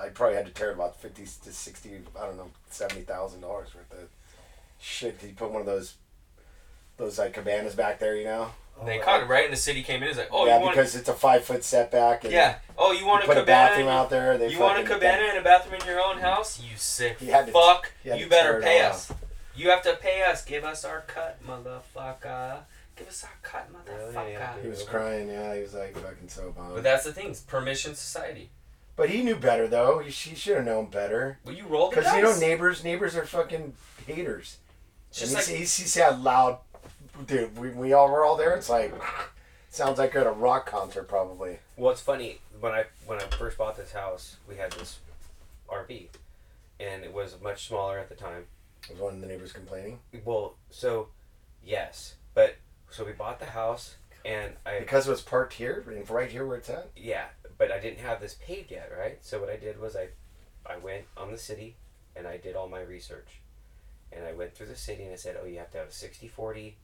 [0.00, 1.90] I probably had to tear about fifty to sixty.
[2.20, 4.08] I don't know, seventy thousand dollars worth of
[4.80, 5.18] shit.
[5.20, 5.94] He put one of those,
[6.96, 8.16] those like cabanas back there.
[8.16, 8.50] You know.
[8.80, 10.08] and they caught him right, and the city came in.
[10.08, 10.74] It's like, oh, yeah, you want?
[10.76, 12.24] because it's a five foot setback.
[12.24, 12.56] And yeah.
[12.76, 13.68] Oh, you want you a put a cabana?
[13.70, 14.36] bathroom out there.
[14.36, 16.60] They you want a fucking- cabana and a bathroom in your own house?
[16.60, 17.92] You sick He had to- fuck.
[18.02, 19.12] he had You to better pay all us.
[19.56, 20.44] You have to pay us.
[20.44, 22.56] Give us our cut, motherfucker.
[22.96, 24.32] Give us our cut, Really?
[24.32, 25.28] Yeah, He was crying.
[25.28, 26.74] Yeah, he was like fucking so bummed.
[26.74, 27.30] But that's the thing.
[27.30, 28.50] it's Permission society.
[28.96, 29.98] But he knew better though.
[29.98, 31.38] He, he should have known better.
[31.44, 33.74] Well, you rolled the Because you know neighbors, neighbors are fucking
[34.06, 34.58] haters.
[35.10, 36.58] It's And just he, like he, he said how loud,
[37.26, 37.58] dude.
[37.58, 38.54] We, we all were all there.
[38.54, 38.94] It's like
[39.68, 41.58] sounds like you're at a rock concert probably.
[41.76, 45.00] Well, it's funny when I when I first bought this house, we had this
[45.68, 46.06] RV,
[46.78, 48.44] and it was much smaller at the time.
[48.90, 51.08] Was one of the neighbors complaining Well, so
[51.64, 52.23] yes, but
[52.94, 56.56] so we bought the house, and I because it was parked here right here where
[56.56, 56.88] it's at.
[56.96, 57.26] yeah,
[57.58, 59.18] but I didn't have this paved yet, right?
[59.22, 60.08] So what I did was I
[60.66, 61.76] I went on the city,
[62.16, 63.40] and I did all my research,
[64.12, 65.90] and I went through the city, and I said, oh, you have to have a
[65.90, 66.74] 60-40.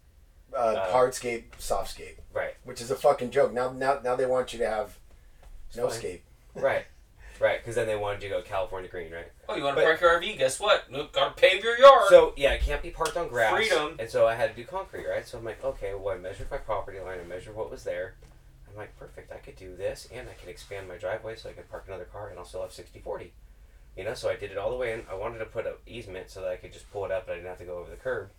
[0.53, 3.53] Uh, Uh, hardscape, softscape, Right, which is a fucking joke.
[3.53, 4.99] Now, now, now they want you to have
[5.77, 6.25] no scape.
[6.55, 6.85] right,
[7.41, 9.27] right, because then they wanted you to go California green, right?
[9.49, 10.37] Oh, you want to But- park your RV?
[10.39, 10.91] Guess what?
[10.91, 12.09] Look, gotta pave your yard.
[12.09, 13.53] So yeah, it can't be parked on grass.
[13.53, 13.97] Freedom.
[13.99, 15.27] And so I had to do concrete, right?
[15.27, 18.15] So I'm like, okay, well I measured my property line, I measured what was there.
[18.69, 21.53] I'm like, perfect, I could do this and I can expand my driveway so I
[21.53, 23.33] could park another car and I'll still have 60 40.
[23.97, 25.03] You know, so I did it all the way in.
[25.11, 27.33] I wanted to put an easement so that I could just pull it up and
[27.33, 28.31] I didn't have to go over the curb.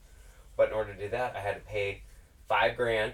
[0.56, 2.04] But in order to do that, I had to pay
[2.48, 3.14] five grand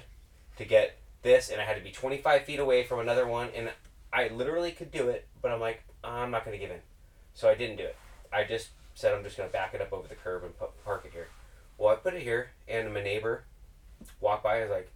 [0.57, 3.71] to get this and I had to be 25 feet away from another one and
[4.17, 6.81] I literally could do it, but I'm like, I'm not going to give in.
[7.35, 7.95] So I didn't do it.
[8.33, 10.53] I just said I'm just going to back it up over the curb and
[10.83, 11.27] park it here.
[11.77, 13.43] Well, I put it here, and my neighbor
[14.19, 14.55] walked by.
[14.57, 14.91] and was like,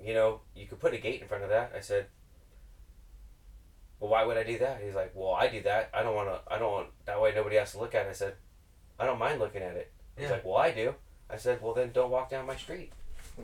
[0.00, 1.72] you know, you could put a gate in front of that.
[1.76, 2.06] I said,
[3.98, 4.80] well, why would I do that?
[4.84, 5.90] He's like, well, I do that.
[5.92, 6.52] I don't want to.
[6.52, 7.32] I don't want that way.
[7.34, 8.10] Nobody has to look at it.
[8.10, 8.34] I said,
[8.98, 9.90] I don't mind looking at it.
[10.16, 10.34] He's Yeah.
[10.34, 10.94] like, well, I do.
[11.28, 12.92] I said, well, then don't walk down my street,
[13.34, 13.42] hmm.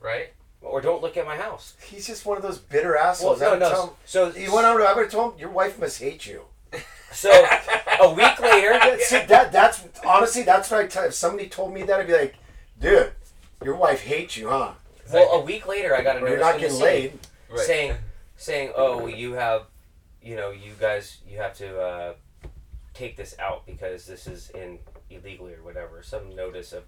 [0.00, 0.32] right?
[0.62, 1.74] Or don't look at my house.
[1.84, 3.40] He's just one of those bitter assholes.
[3.42, 3.70] I no, no.
[3.70, 4.80] tell him- So he went on.
[4.82, 6.42] I would have told him your wife must hate you.
[7.12, 7.30] so
[8.00, 11.04] a week later, See, that that's honestly that's what I tell.
[11.04, 12.34] If somebody told me that, I'd be like,
[12.80, 13.12] dude,
[13.64, 14.72] your wife hates you, huh?
[15.12, 17.00] well, a week later, I got a Or you're notice not from the getting city.
[17.02, 17.18] laid.
[17.50, 17.60] Right.
[17.66, 17.94] saying
[18.36, 19.62] saying oh you have
[20.22, 22.12] you know you guys you have to uh,
[22.94, 24.78] take this out because this is in
[25.10, 26.84] illegally or whatever some notice of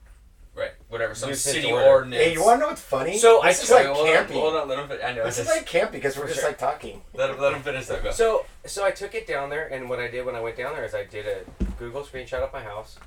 [0.54, 1.14] right, whatever.
[1.14, 1.86] Some Nuisance city order.
[1.86, 2.22] ordinance.
[2.24, 3.18] Hey, you want to know what's funny?
[3.18, 4.36] So I this is like hold on, camping.
[4.38, 5.24] hold on, let him fin- I know.
[5.24, 6.50] This is like camping because we're For just sure.
[6.50, 7.02] like talking.
[7.14, 8.02] let him let him finish that.
[8.02, 8.10] Go.
[8.10, 10.74] so so I took it down there and what I did when I went down
[10.74, 11.44] there is I did a
[11.78, 12.98] Google screenshot of my house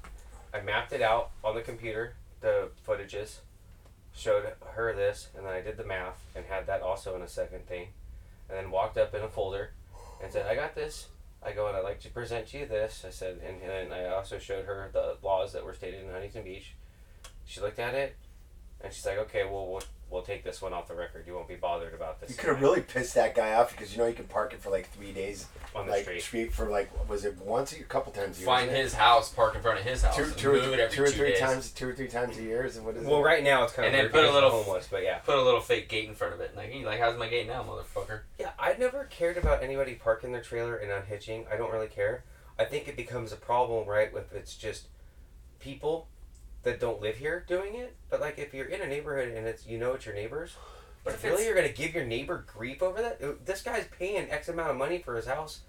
[0.54, 3.38] I mapped it out on the computer the footages
[4.16, 7.28] showed her this and then I did the math and had that also in a
[7.28, 7.88] second thing
[8.50, 9.72] and then walked up in a folder
[10.22, 11.08] and said I got this
[11.46, 14.06] I go and I'd like to present to you this I said and, and I
[14.06, 16.74] also showed her the laws that were stated in Huntington Beach
[17.46, 18.16] she looked at it
[18.82, 21.48] and she's like okay well we'll, we'll take this one off the record you won't
[21.48, 24.08] be bothered about this You could have really pissed that guy off because you know
[24.08, 26.90] you can park it for like three days, on the like street street for like
[27.10, 28.46] was it once a year, couple times a year?
[28.46, 28.84] Find isn't it?
[28.84, 30.96] his house, park in front of his house, two, and two, move or, it every
[30.96, 31.40] two or two three days.
[31.40, 32.64] times, two or three times a year.
[32.64, 33.24] Is what is well it?
[33.24, 35.42] right now it's kind And of then put a little- homeless but yeah Put a
[35.42, 36.56] little fake gate in front of it.
[36.56, 38.22] Like, hey, like, how's my gate now, motherfucker?
[38.40, 41.46] Yeah, I've never cared about anybody parking their trailer and unhitching.
[41.52, 42.24] I don't really care.
[42.60, 44.90] I think it becomes a problem, right, if it's just
[45.60, 46.08] people
[46.64, 47.96] that don't live here doing it.
[48.10, 50.56] But like if you're in a neighborhood and it's you know it's your neighbors,
[51.04, 53.46] But if really it's- you're gonna give your neighbor grief over that?
[53.46, 55.62] This guy's paying X amount of money for his house.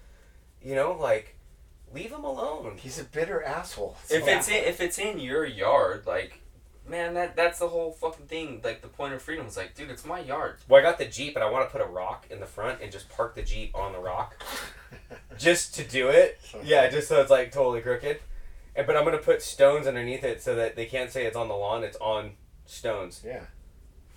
[0.61, 1.35] You know, like
[1.93, 2.77] leave him alone.
[2.77, 3.97] He's a bitter asshole.
[4.09, 6.41] If it's in, if it's in your yard, like,
[6.87, 8.61] man, that that's the whole fucking thing.
[8.63, 10.57] Like the point of freedom is like, dude, it's my yard.
[10.67, 12.81] Well, I got the Jeep and I want to put a rock in the front
[12.81, 14.41] and just park the Jeep on the rock.
[15.37, 16.39] just to do it.
[16.63, 18.19] Yeah, just so it's like totally crooked.
[18.75, 21.37] And, but I'm going to put stones underneath it so that they can't say it's
[21.37, 22.31] on the lawn, it's on
[22.65, 23.21] stones.
[23.25, 23.41] yeah.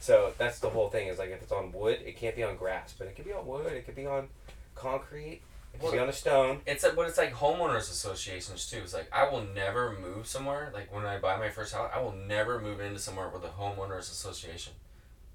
[0.00, 2.56] So that's the whole thing is like if it's on wood, it can't be on
[2.56, 4.28] grass, but it could be on wood, it could be on
[4.76, 5.40] concrete,
[5.74, 6.60] it could be on a stone.
[6.66, 8.78] It's like, but it's like homeowners associations too.
[8.78, 10.70] It's like I will never move somewhere.
[10.72, 13.48] Like when I buy my first house, I will never move into somewhere with a
[13.48, 14.72] homeowners association,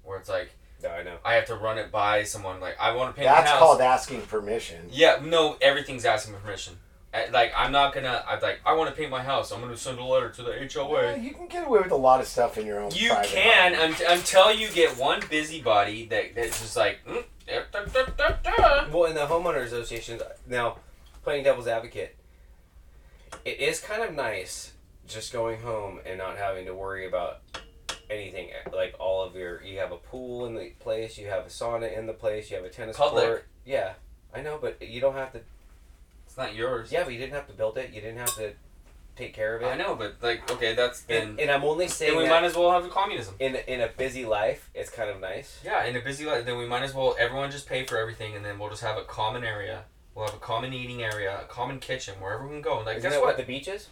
[0.02, 0.52] where it's like
[0.82, 1.16] No, I know.
[1.24, 2.58] I have to run it by someone.
[2.58, 3.58] Like I want to paint That's my house.
[3.58, 4.88] called asking permission.
[4.90, 6.78] Yeah, no, everything's asking permission.
[7.32, 8.24] Like I'm not gonna.
[8.28, 9.52] I'm like I want to paint my house.
[9.52, 11.16] I'm gonna send a letter to the Yeah, HOA.
[11.18, 12.90] you can get away with a lot of stuff in your own.
[12.94, 16.98] You private can un- until you get one busybody that that's just like.
[17.06, 18.88] Mm, da, da, da, da, da.
[18.90, 20.78] Well, in the homeowner associations, now
[21.22, 22.16] playing devil's advocate,
[23.44, 24.72] it is kind of nice
[25.06, 27.40] just going home and not having to worry about
[28.10, 28.48] anything.
[28.72, 31.96] Like all of your, you have a pool in the place, you have a sauna
[31.96, 33.24] in the place, you have a tennis Public.
[33.24, 33.44] court.
[33.64, 33.92] Yeah,
[34.34, 35.40] I know, but you don't have to.
[36.34, 36.90] It's not yours.
[36.90, 37.90] Yeah, but you didn't have to build it.
[37.92, 38.54] You didn't have to
[39.14, 39.66] take care of it.
[39.66, 41.28] I know, but like, okay, that's then.
[41.28, 43.36] And, and I'm only saying Then we might as well have communism.
[43.38, 45.60] in in a busy life, it's kind of nice.
[45.64, 48.34] Yeah, in a busy life, then we might as well everyone just pay for everything,
[48.34, 49.84] and then we'll just have a common area.
[50.16, 52.78] We'll have a common eating area, a common kitchen, where everyone can go.
[52.78, 53.26] Like, Isn't guess that what?
[53.28, 53.90] what the beach is?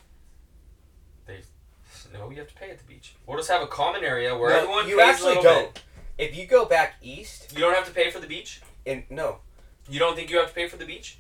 [2.13, 3.15] No, you have to pay at the beach.
[3.25, 5.73] We'll just have a common area where No, everyone you actually don't.
[5.73, 5.83] bit.
[6.19, 8.61] If you go back east, You don't have to pay for the beach.
[8.85, 9.39] And no,
[9.89, 11.19] You don't think you have to pay for the beach?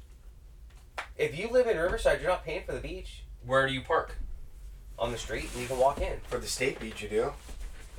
[1.16, 3.22] If you live in Riverside, you're not paying for the beach.
[3.44, 4.16] Where do you park?
[4.98, 6.20] on the street and you can walk in.
[6.28, 7.32] For the state beach, you do.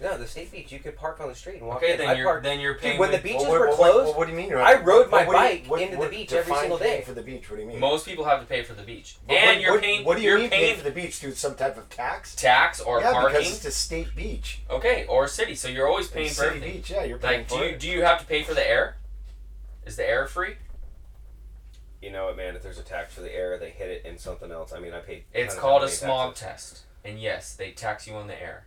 [0.02, 1.98] No, the state beach you could park on the street and walk Okay, in.
[1.98, 2.94] then I you're parked- then you're paying.
[2.94, 4.49] Dude, when the with- beaches Well, were what- closed, what- what do you mean?
[4.49, 6.60] you're I rode my what- what do you- bike what- into the beach every define
[6.61, 7.06] single paying day.
[7.06, 7.80] For the beach, what do you mean?
[7.80, 10.03] most people have to pay for the beach, But and what- you're what- paying.
[10.06, 12.36] What do you you're mean paying paying for the beach through some type of tax?
[12.36, 13.38] tax or yeah, parking.
[13.40, 14.61] because it's a state beach.
[14.70, 15.56] Okay, or city.
[15.56, 16.78] So you're always paying It's for city everything.
[16.78, 17.80] beach, yeah, you're paying Like, for do you it.
[17.80, 18.95] do you have to pay for the air?
[19.86, 20.56] Is the air free?
[22.04, 22.54] You know what, man?
[22.58, 24.74] If there's a tax for the air, they hit it in something else.
[24.74, 25.24] I mean, I paid.
[25.34, 26.70] It's called a smog taxes.
[26.72, 28.66] test, and yes, they tax you on the air.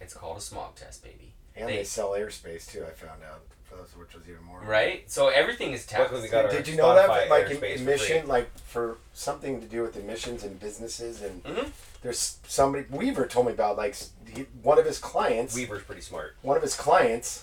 [0.00, 1.34] It's called a smog test, baby.
[1.56, 2.86] And They- they sell airspace too.
[2.86, 4.60] I found out for those, which was even more.
[4.60, 5.10] Right?
[5.10, 6.12] So everything is taxed.
[6.12, 7.08] Luckily, got Did you know that?
[7.10, 11.42] Spotify Like airspace for emission, like for something to do with emissions and businesses, and
[11.42, 11.72] Mhm.
[12.02, 13.96] there's somebody Weaver told me about like
[14.32, 15.56] he, one of his clients.
[15.56, 16.36] Weaver's pretty smart.
[16.42, 17.42] one of his clients.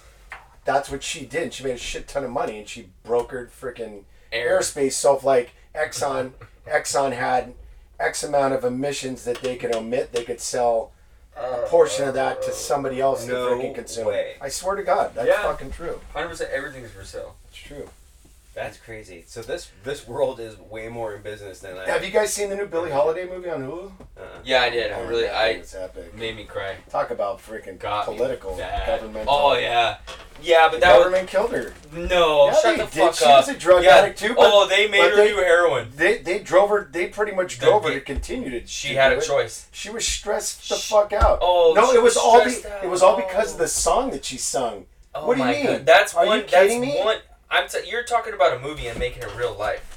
[0.63, 1.53] That's what she did.
[1.53, 4.59] She made a shit ton of money, and she brokered freaking Air.
[4.59, 4.93] airspace.
[4.93, 6.31] So if like Exxon,
[6.67, 7.53] Exxon had
[7.99, 10.91] X amount of emissions that they could omit, they could sell
[11.35, 14.07] a oh, portion of oh, that to somebody else No to freaking consume.
[14.07, 14.35] way.
[14.41, 15.43] I swear to God, that's Yeah.
[15.43, 15.99] fucking true.
[16.15, 17.35] 100% everything's for sale.
[17.49, 17.89] It's true.
[18.57, 19.23] That's crazy.
[19.27, 21.85] So this this world is way more in business than I.
[21.85, 23.91] Have you guys seen the new Billie Holiday movie on Hulu?
[24.17, 24.23] Uh-uh.
[24.43, 24.91] Yeah, I did.
[24.91, 26.17] I Oh, really, that I thing was epic.
[26.17, 26.73] made me cry.
[26.89, 28.87] Talk about freaking Got me political bad.
[28.99, 29.31] governmental.
[29.31, 29.97] Oh yeah,
[30.41, 31.71] yeah, but The that was government killed her.
[31.93, 32.47] no.
[32.47, 32.93] Yeah, shut they the did.
[33.03, 33.45] fuck She up.
[33.47, 33.95] was a drug yeah.
[33.97, 35.91] addict too, but- oh, they made but her they- do heroin.
[35.95, 36.89] They they drove her.
[36.91, 38.65] They pretty much The- drove her the- to continue to.
[38.65, 39.23] She to had do a it.
[39.25, 39.67] choice.
[39.71, 41.37] She was stressed the Sh- fuck out.
[41.43, 42.83] Oh, no, she it was, was all be, stressed out.
[42.83, 44.87] it was all because of the song that she sung.
[45.13, 45.65] Oh What do you my mean?
[45.65, 45.85] God.
[45.85, 46.43] That's Are you one.
[46.45, 47.03] kidding that's me?
[47.03, 47.17] one.
[47.49, 47.67] I'm.
[47.67, 49.93] T- you're talking about a movie and making it real life.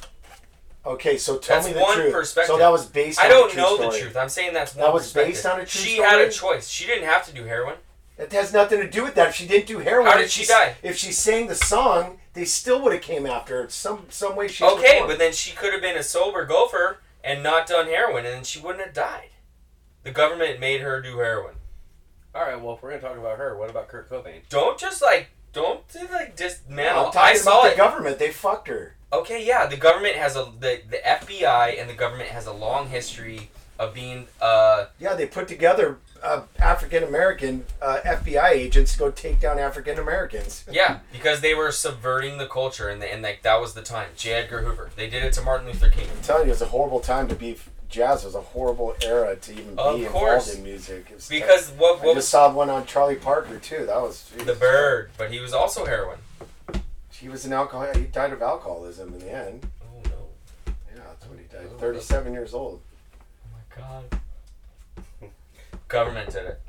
[0.87, 2.13] Okay, so tell That's me the one truth.
[2.13, 2.55] perspective.
[2.55, 3.21] So that was based.
[3.21, 3.91] I on don't a true know story.
[3.91, 4.17] the truth.
[4.17, 4.87] I'm saying that's one.
[4.87, 5.35] That was perspective.
[5.35, 6.09] based on a true She story?
[6.09, 6.69] had a choice.
[6.69, 7.77] She didn't have to do heroin.
[8.17, 9.29] It has nothing to do with that.
[9.29, 10.75] If she didn't do heroin, How did if she die?
[10.83, 14.49] If she sang the song, they still would have came after her some some way.
[14.49, 15.09] Shape, or Okay, form.
[15.11, 18.61] but then she could have been a sober gopher and not done heroin, and she
[18.61, 19.31] wouldn't have died.
[20.03, 21.57] The government made her do heroin.
[22.35, 22.59] All right.
[22.61, 24.41] Well, if we're gonna talk about her, what about Kurt Cobain?
[24.49, 25.81] Don't just like don't
[26.13, 26.97] like just man.
[26.97, 27.77] I'm I saw about the it.
[27.77, 28.19] government.
[28.19, 28.97] They fucked her.
[29.13, 32.89] Okay, yeah, the government has a the, the FBI and the government has a long
[32.89, 38.99] history of being uh Yeah, they put together uh, African American uh, FBI agents to
[38.99, 40.65] go take down African Americans.
[40.71, 44.09] yeah because they were subverting the culture and the, and like that was the time.
[44.17, 44.33] J.
[44.35, 44.91] Edgar Hoover.
[44.97, 46.09] They did it to Martin Luther King.
[46.15, 47.57] I'm telling you, it was a horrible time to be
[47.91, 48.25] jazz.
[48.25, 50.49] Was a horrible era to even be Of course.
[50.49, 51.07] involved in music.
[51.11, 53.87] It was Because what I what just was saw one on Charlie Parker too.
[53.87, 55.11] That was the bird?
[55.19, 56.19] But he was also heroin.
[57.11, 57.87] He was an alcohol.
[57.95, 59.67] He died of alcoholism in the end.
[59.83, 60.73] Oh no!
[60.95, 61.67] Yeah, that's when he died.
[61.71, 62.81] Oh, Thirty-seven years old.
[63.45, 64.21] Oh my god!
[65.89, 66.61] Government did it.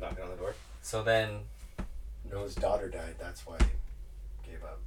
[0.00, 0.54] Knocking on the door.
[0.82, 1.40] So then
[2.30, 3.16] No, his daughter died.
[3.18, 4.78] That's why he gave up.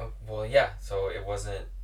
[0.00, 0.70] Oh, well, yeah.
[0.80, 1.75] So it wasn't the good,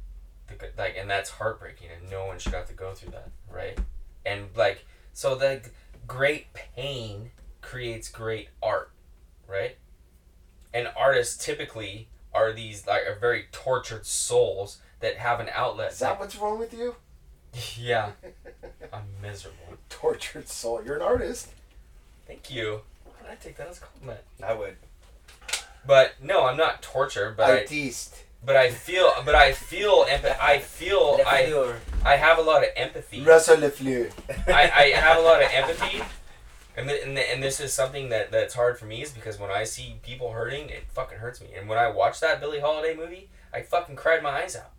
[0.78, 3.78] like, and that's heartbreaking, and no one should have to go through that, right?
[4.24, 5.62] And like, so the
[6.06, 7.30] great pain
[7.60, 8.90] creates great art,
[9.46, 9.76] right?
[10.74, 15.92] And artists typically are these like are very tortured souls that have an outlet.
[15.92, 16.96] Is that what's wrong with you?
[17.78, 18.12] yeah,
[18.92, 19.58] I'm miserable.
[19.88, 20.82] Tortured soul.
[20.84, 21.48] You're an artist.
[22.26, 22.80] Thank you.
[23.30, 24.20] I take that as a compliment.
[24.42, 24.76] I would.
[25.86, 27.36] But no, I'm not tortured.
[27.36, 28.21] But I, Artiste.
[28.44, 31.74] But I feel, but I feel, empa- I feel, I,
[32.04, 33.22] I have a lot of empathy.
[33.22, 34.10] Russell Lefleur.
[34.48, 36.02] I, I have a lot of empathy,
[36.76, 39.38] and, th- and, th- and this is something that, that's hard for me is because
[39.38, 41.48] when I see people hurting, it fucking hurts me.
[41.56, 44.72] And when I watched that Billie Holiday movie, I fucking cried my eyes out.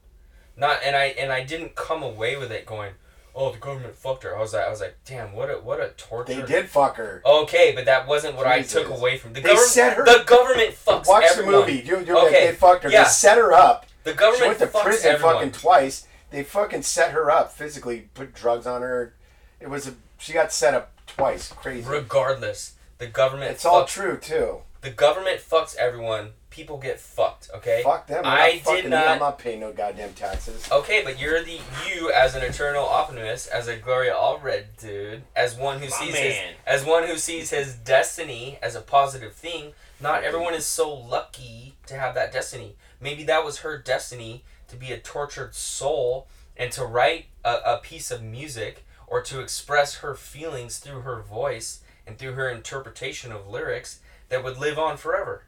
[0.55, 2.91] Not and I and I didn't come away with it going,
[3.35, 4.35] oh the government fucked her.
[4.35, 6.33] I was like I was like damn what a what a torture.
[6.33, 7.21] They did fuck her.
[7.25, 9.67] Okay, but that wasn't what I took away from the They government.
[9.69, 11.53] set her- The government fucks Watch everyone.
[11.53, 11.73] the movie.
[11.85, 12.89] You, you're Okay, they fucked her.
[12.91, 13.03] yeah.
[13.03, 13.85] They set her up.
[14.03, 15.35] The She government went to fucks prison everyone.
[15.35, 16.07] fucking twice.
[16.29, 19.13] They fucking set her up physically, put drugs on her.
[19.59, 21.49] It was a she got set up twice.
[21.49, 21.87] Crazy.
[21.87, 23.51] Regardless, the government.
[23.51, 24.61] it's all true too.
[24.81, 26.31] The government fucks everyone.
[26.53, 27.49] People get fucked.
[27.55, 27.81] Okay.
[27.83, 28.21] Fuck them.
[28.25, 28.95] I not fucking did me.
[28.95, 29.19] I'm not.
[29.19, 30.69] not paying no goddamn taxes.
[30.71, 31.59] Okay, but you're the
[31.89, 36.15] you as an eternal optimist, as a Gloria Allred dude, as one who My sees
[36.15, 36.35] his
[36.67, 39.73] as one who sees his destiny as a positive thing.
[39.99, 42.75] Not everyone is so lucky to have that destiny.
[43.01, 47.79] Maybe that was her destiny to be a tortured soul and to write a, a
[47.81, 53.31] piece of music or to express her feelings through her voice and through her interpretation
[53.31, 55.45] of lyrics that would live on forever.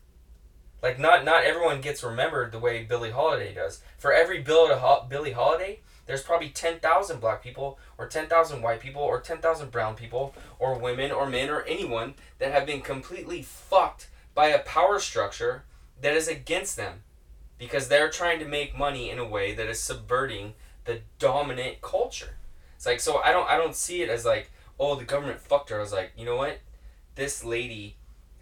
[0.81, 3.81] Like not not everyone gets remembered the way Billie Holiday does.
[3.97, 8.61] For every Bill Ho- Billie Holiday, there's probably ten thousand black people, or ten thousand
[8.61, 12.65] white people, or ten thousand brown people, or women, or men, or anyone that have
[12.65, 15.63] been completely fucked by a power structure
[16.01, 17.01] that is against them,
[17.57, 20.53] because they're trying to make money in a way that is subverting
[20.83, 22.35] the dominant culture.
[22.75, 25.71] It's like so I don't I don't see it as like oh the government fucked
[25.71, 25.77] her.
[25.77, 26.59] I was like you know what,
[27.15, 27.95] this lady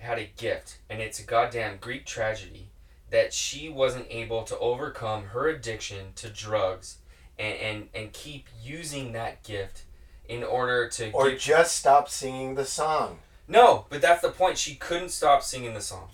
[0.04, 2.70] had a gift, and it's a goddamn Greek tragedy
[3.10, 6.98] that she wasn't able to overcome her addiction to drugs
[7.38, 9.84] and, and, and keep using that gift
[10.28, 13.20] in order to Or give- just stop singing the song.
[13.48, 14.58] no but that's the point.
[14.58, 16.10] She couldn't stop singing the song.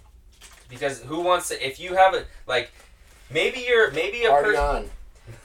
[0.68, 2.72] Because who wants to if you have a like
[3.32, 4.90] maybe you're maybe a person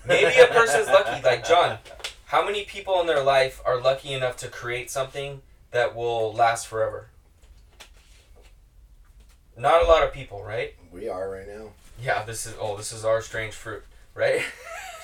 [0.06, 1.22] maybe a person's lucky.
[1.22, 1.78] Like john
[2.26, 6.66] how many people in their life are lucky enough to create something that will last
[6.66, 7.08] forever
[9.56, 11.70] not a lot of people right We are right now.
[12.02, 14.42] Yeah, this is oh, this is our strange fruit, right?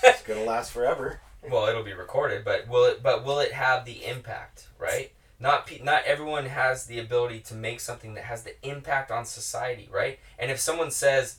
[0.02, 1.20] It's gonna last forever.
[1.50, 3.02] well, it'll be recorded, but will it?
[3.02, 5.12] But will it have the impact, right?
[5.38, 9.24] Not pe- not everyone has the ability to make something that has the impact on
[9.24, 10.18] society, right?
[10.38, 11.36] And if someone says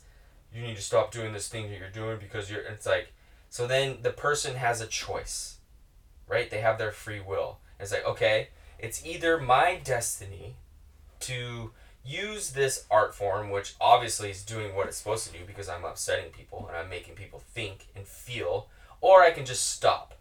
[0.54, 3.12] you need to stop doing this thing that you're doing because you're, it's like,
[3.48, 5.56] so then the person has a choice,
[6.28, 6.50] right?
[6.50, 7.58] They have their free will.
[7.80, 8.48] It's like okay,
[8.78, 10.56] it's either my destiny
[11.20, 11.70] to
[12.04, 15.84] use this art form, which obviously is doing what it's supposed to do because I'm
[15.84, 18.68] upsetting people and I'm making people think and feel,
[19.00, 20.14] or I can just stop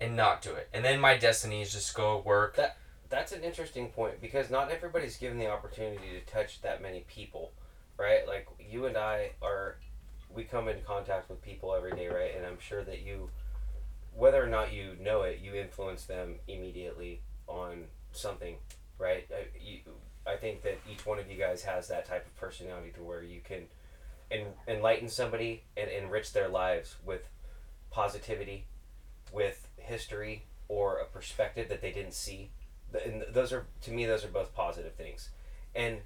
[0.00, 0.68] and not do it.
[0.74, 2.56] And then my destiny is just go work.
[2.56, 2.76] That-
[3.08, 7.52] That's an interesting point because not everybody's given the opportunity to touch that many people,
[7.98, 8.26] right?
[8.26, 9.76] Like you and I are,
[10.34, 12.34] we come into contact with people every day, right?
[12.34, 13.28] And I'm sure that you,
[14.14, 18.56] whether or not you know it, you influence them immediately on something,
[18.98, 19.26] right?
[19.30, 19.80] I, you,
[20.26, 23.22] I think that each one of you guys has that type of personality to where
[23.22, 23.64] you can
[24.30, 27.28] en- enlighten somebody and enrich their lives with
[27.90, 28.66] positivity,
[29.32, 32.50] with history, or a perspective that they didn't see.
[33.04, 35.30] And those are, to me, those are both positive things.
[35.74, 35.98] And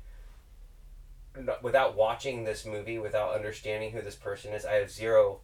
[1.62, 5.40] without watching this movie, without understanding who this person is, I have zero.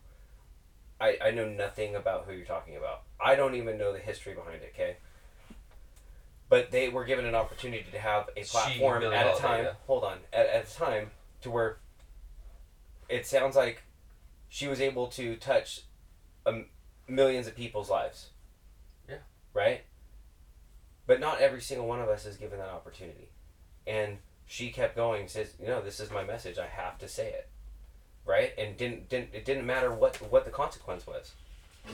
[1.00, 3.02] I, I know nothing about who you're talking about.
[3.20, 4.96] I don't even know the history behind it, okay?
[6.52, 9.64] But they were given an opportunity to have a platform at a time.
[9.64, 9.72] yeah.
[9.86, 11.10] Hold on, at, at a time
[11.40, 11.78] to where
[13.08, 13.84] it sounds like
[14.50, 15.84] she was able to touch
[16.44, 16.66] um,
[17.08, 18.28] millions of people's lives.
[19.08, 19.20] Yeah.
[19.54, 19.84] Right?
[21.06, 23.30] But not every single one of us is given that opportunity.
[23.86, 26.58] And she kept going, says, you know, this is my message.
[26.58, 27.48] I have to say it.
[28.26, 28.52] Right?
[28.58, 31.32] And didn't didn't it didn't matter what what the consequence was.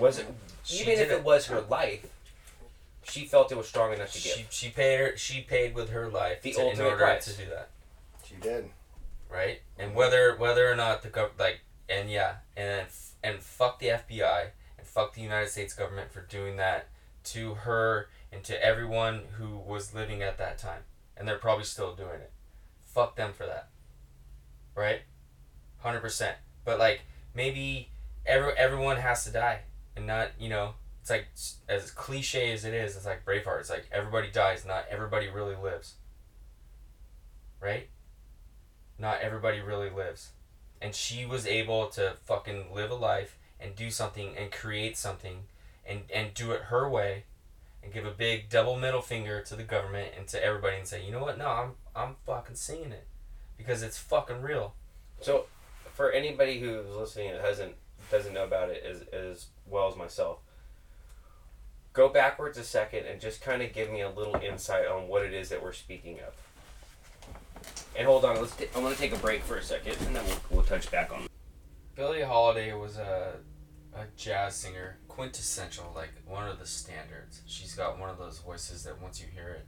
[0.01, 0.27] Was it
[0.73, 2.07] even if it was her life,
[3.03, 4.33] she felt it was strong enough to give.
[4.35, 5.17] She, she paid her.
[5.17, 7.25] She paid with her life The to, in ultimate order price.
[7.27, 7.71] to do that,
[8.25, 8.71] She did.
[9.31, 9.61] right?
[9.79, 12.87] And whether whether or not the government like and yeah, and
[13.23, 14.49] and fuck the FBI
[14.79, 16.89] and fuck the United States government for doing that
[17.25, 20.83] to her and to everyone who was living at that time,
[21.17, 22.31] and they're probably still doing it.
[22.85, 23.69] Fuck them for that,
[24.75, 25.01] right?
[25.79, 26.37] Hundred percent.
[26.65, 27.03] But like
[27.35, 27.91] maybe
[28.27, 29.61] every everyone has to die,
[29.97, 30.75] and not you know
[31.11, 33.61] it's like as cliche as it is, it's like Braveheart.
[33.61, 35.95] It's like everybody dies, not everybody really lives.
[37.61, 37.89] Right?
[38.99, 40.31] Not everybody really lives.
[40.81, 45.39] and she was able to fucking live a life and do something and create something
[45.85, 47.25] and and do it her way
[47.83, 51.05] and give a big double middle finger to the government and to everybody and say
[51.05, 53.07] you know what no i'm i'm fucking seeing it
[53.57, 54.75] because it's fucking real
[55.21, 55.47] So,
[55.95, 57.75] for anybody who's listening and hasn't
[58.11, 60.39] doesn't know about it as as well as myself,
[61.99, 65.25] go backwards a second and just kind of give me a little insight on what
[65.25, 66.33] it is that we're speaking of.
[67.97, 68.55] And hold on, let's.
[68.55, 71.13] T- I'm gonna take a break for a second, and then we'll, we'll touch back
[71.13, 71.27] on.
[71.97, 73.33] billie holiday was a
[73.93, 78.85] a jazz singer quintessential like one of the standards she's got one of those voices
[78.85, 79.67] that once you hear it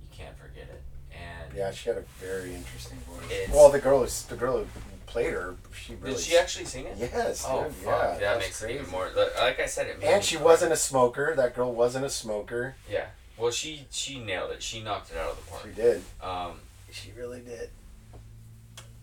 [0.00, 3.48] you can't forget it and Yeah, she had a very interesting voice.
[3.52, 4.66] Well, the girl who's the girl who
[5.12, 6.14] played her, she really.
[6.14, 7.44] did she actually sing it Yes.
[7.46, 8.14] Oh dude, fuck!
[8.14, 9.10] yeah, that makes it even more.
[9.14, 9.98] Like I said, it.
[10.00, 11.34] made And she wasn't a smoker.
[11.36, 12.74] That girl wasn't a smoker.
[12.90, 13.06] Yeah.
[13.36, 14.62] Well, she she nailed it.
[14.62, 15.62] She knocked it out of the park.
[15.64, 16.02] She did.
[16.22, 16.52] Um,
[16.90, 17.70] She really did.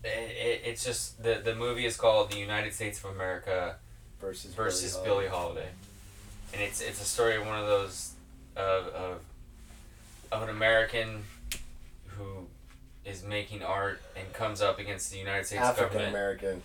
[0.03, 3.75] it, it, it's just the the movie is called The United States of America
[4.21, 5.69] Versus versus Billie Billie Holiday,
[6.53, 8.11] and it's it's a story of one of those
[8.55, 9.19] of of
[10.31, 11.23] of an American
[13.05, 16.09] is making art and comes up against the United States African government.
[16.09, 16.61] American.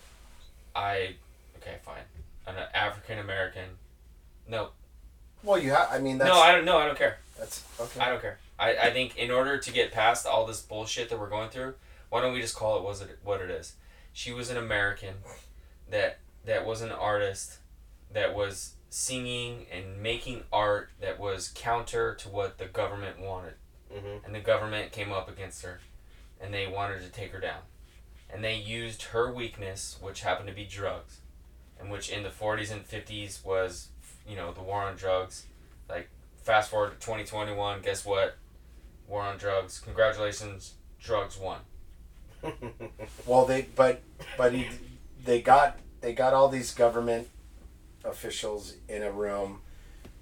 [0.75, 1.15] I
[1.59, 2.03] okay fine,
[2.47, 3.65] an African American.
[4.49, 4.71] No,
[5.43, 5.89] Well, you have.
[5.91, 6.65] I mean, that's no, I don't.
[6.65, 7.19] No, I don't care.
[7.39, 8.01] that's okay.
[8.01, 8.39] I don't care.
[8.59, 11.75] I, I think in order to get past all this bullshit that we're going through,
[12.09, 13.75] why don't we just call it was it what it is?
[14.13, 15.15] She was an American
[15.91, 17.59] that that was an artist
[18.13, 23.55] that was singing and making art that was counter to what the government wanted.
[23.93, 24.25] Mm-hmm.
[24.25, 25.81] And the government came up against her
[26.45, 27.61] and they wanted to take her down.
[28.31, 31.21] And they used her weakness, which happened to be drugs,
[31.81, 33.89] and which in the 40s and 50s was,
[34.29, 35.47] you know, the war on drugs.
[35.89, 36.11] Like,
[36.43, 38.37] fast forward to 2021, guess what?
[39.09, 39.81] War on drugs.
[39.81, 41.61] Congratulations, drugs won.
[43.27, 44.03] Well, they but
[44.37, 44.69] but he,
[45.25, 47.29] they got they got all these government
[48.05, 49.61] officials in a room,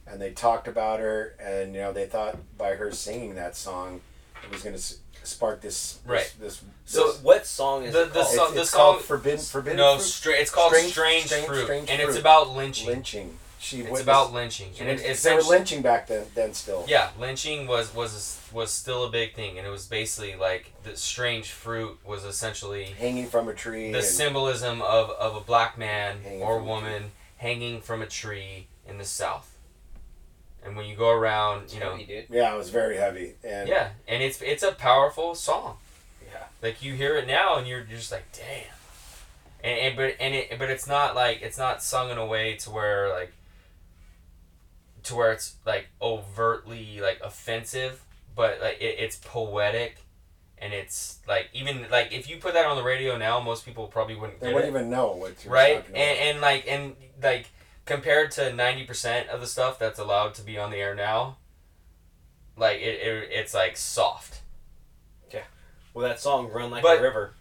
[0.06, 4.00] and they talked about her, and you know they thought by her singing that song,
[4.44, 4.94] it was going to
[5.26, 6.32] spark this this, Right.
[6.40, 8.34] this this, So, this- what song is The- it the called?
[8.34, 11.46] song- it's, the it's called song- forbidden forbidden no, stra- it's called Strange- Strange, Strange-
[11.46, 12.86] Fruit, Strange and it's about lynching.
[12.88, 13.38] lynching.
[13.58, 16.26] She It's witnessed- about lynching, and it, it's they were lynching back then.
[16.34, 16.84] Then still.
[16.88, 20.96] Yeah, lynching was was was still a big thing, and it was basically like the
[20.96, 23.92] strange fruit was essentially hanging from a tree.
[23.92, 29.04] the symbolism of, of a black man or woman hanging from a tree in the
[29.04, 29.48] south.
[30.64, 32.26] And when you go around, you know, Heavy, dude.
[32.30, 33.34] yeah, it was very heavy.
[33.42, 35.76] And yeah, and it's it's a powerful song.
[36.30, 36.44] Yeah.
[36.62, 38.72] Like you hear it now, and you're, you're just like, damn.
[39.64, 42.54] And, and but and it but it's not like it's not sung in a way
[42.58, 43.32] to where like
[45.04, 48.02] to where it's like overtly like offensive,
[48.36, 49.96] but like it, it's poetic,
[50.58, 53.86] and it's like even like if you put that on the radio now, most people
[53.88, 56.64] probably wouldn't they get wouldn't it even know what you're right talking and, and like
[56.68, 57.48] and like
[57.84, 61.36] compared to 90% of the stuff that's allowed to be on the air now
[62.56, 64.42] like it, it it's like soft
[65.32, 65.40] yeah
[65.94, 67.34] Well, that song "Run Like But- a River."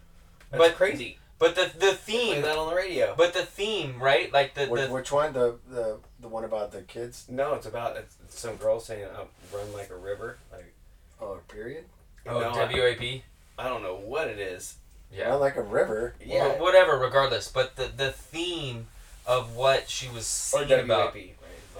[0.50, 1.18] That's but- crazy.
[1.38, 3.14] but the the theme that on the radio.
[3.16, 5.32] but the theme right like the, which, the which one?
[5.32, 7.24] The the the one about the kids?
[7.28, 9.24] No, it's about it's, it's some girl saying uh,
[9.54, 10.72] "Run like a river." Like
[11.20, 11.84] Oh, period.
[12.26, 13.22] oh, no, I, WAP
[13.58, 14.76] I don't know what it is.
[15.12, 16.14] yeah Not like a river.
[16.24, 18.86] Yeah, Wh- whatever regardless but the the theme
[19.26, 20.22] of what she was
[20.54, 21.34] or singing about Right?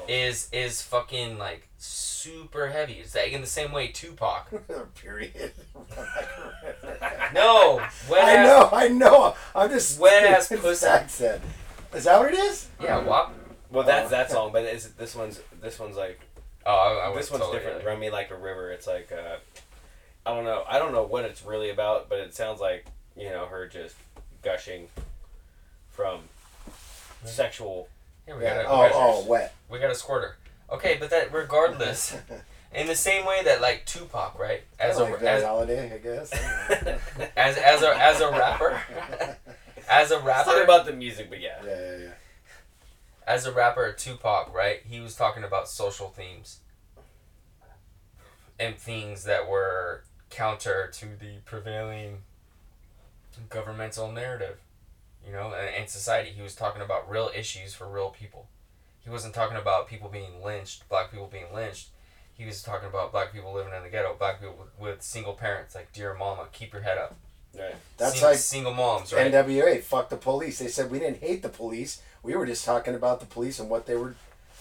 [0.08, 4.48] is is fucking like super heavy it's like in the same way Tupac
[4.94, 5.52] period.
[7.34, 7.76] no
[8.10, 9.34] wet I ass- know, I know.
[9.54, 10.86] I'm just Wet ass it's pussy.
[10.86, 11.42] accent.
[11.94, 12.68] Is that what it is?
[12.80, 13.32] yeah WAP
[13.70, 16.20] Well, that's that song, but is this one's this one's like
[16.66, 17.78] oh I, I was this one's totally different.
[17.78, 17.86] right.
[17.92, 18.70] Run me like a river.
[18.70, 19.36] It's like uh,
[20.24, 20.64] I don't know.
[20.68, 22.86] I don't know what it's really about, but it sounds like
[23.16, 23.96] you know her just
[24.42, 24.86] gushing
[25.90, 26.20] from
[27.24, 27.88] sexual.
[28.26, 28.62] Here we Yeah.
[28.62, 29.54] got a, Oh, we got a- oh, wet.
[29.68, 30.36] we got a squirter.
[30.70, 32.16] Okay, but that regardless,
[32.74, 34.62] in the same way that like Tupac, right?
[34.78, 36.32] As a like Billie as, Holiday, I guess.
[37.36, 38.80] as as a as a rapper,
[39.88, 41.56] as a It's not rapper, about the music, but yeah.
[41.64, 42.10] yeah, yeah, yeah.
[43.26, 44.80] as a rapper, Tupac, right?
[44.84, 46.60] He was talking about social themes
[48.58, 52.22] and things that were counter to the prevailing
[53.50, 54.58] governmental narrative,
[55.26, 56.30] you know, and, and society.
[56.30, 58.48] He was talking about real issues for real people.
[59.00, 61.88] He wasn't talking about people being lynched, black people being lynched.
[62.34, 65.34] He was talking about black people living in the ghetto, black people with, with single
[65.34, 67.16] parents, like dear mama, keep your head up.
[67.56, 67.74] Right.
[67.98, 69.30] That's Sing- like single moms, right?
[69.30, 69.82] NWA.
[69.82, 70.58] Fuck the police.
[70.58, 72.00] They said we didn't hate the police.
[72.22, 74.14] We were just talking about the police and what they were.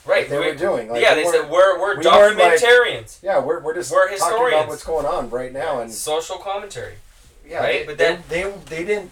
[0.05, 0.27] right.
[0.27, 3.19] they we- were doing, like, yeah, we they said we're we're we weren't, like- documentarians.
[3.23, 4.53] Yeah, we're, we're just We're talking historians.
[4.55, 6.95] about what's going on right now, and social commentary.
[7.47, 7.79] yeah, right?
[7.81, 9.11] they, But they, then- they they didn't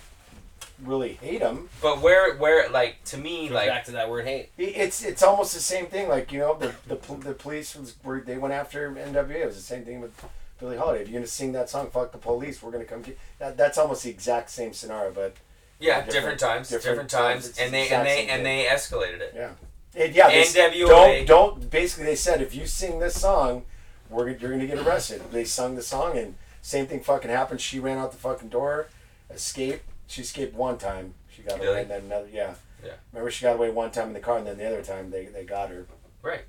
[0.83, 1.69] really hate him.
[1.81, 4.49] But where where like to me Goes like back to that word hate.
[4.57, 6.07] It's it's almost the same thing.
[6.09, 9.41] Like you know, the the, the police was were they went after NWA.
[9.41, 10.13] It was the same thing with
[10.59, 11.01] Billie Holiday.
[11.01, 13.57] If you're gonna sing that song, "Fuck the police," we're gonna come get that.
[13.57, 15.35] That's almost the exact same scenario, but
[15.79, 18.65] yeah different- different, times different different, times, times, it's and they and they and they
[18.65, 19.33] escalated it.
[19.35, 19.51] yeah,
[19.95, 20.27] it, yeah.
[20.27, 20.87] They, NWA.
[20.87, 21.69] don't don't.
[21.69, 23.63] Basically, they said if you sing this song,
[24.09, 25.21] we're you're gonna get arrested.
[25.31, 27.61] They sung the song, and same thing fucking happened.
[27.61, 28.89] She ran out the fucking door,
[29.29, 29.85] escaped.
[30.09, 31.13] She escaped one time.
[31.29, 32.27] She got away, and then another.
[32.33, 32.55] Yeah.
[32.83, 32.93] Yeah.
[33.13, 35.25] Remember, she got away one time in the car, and then the other time they,
[35.25, 35.85] they got her.
[36.23, 36.41] Right.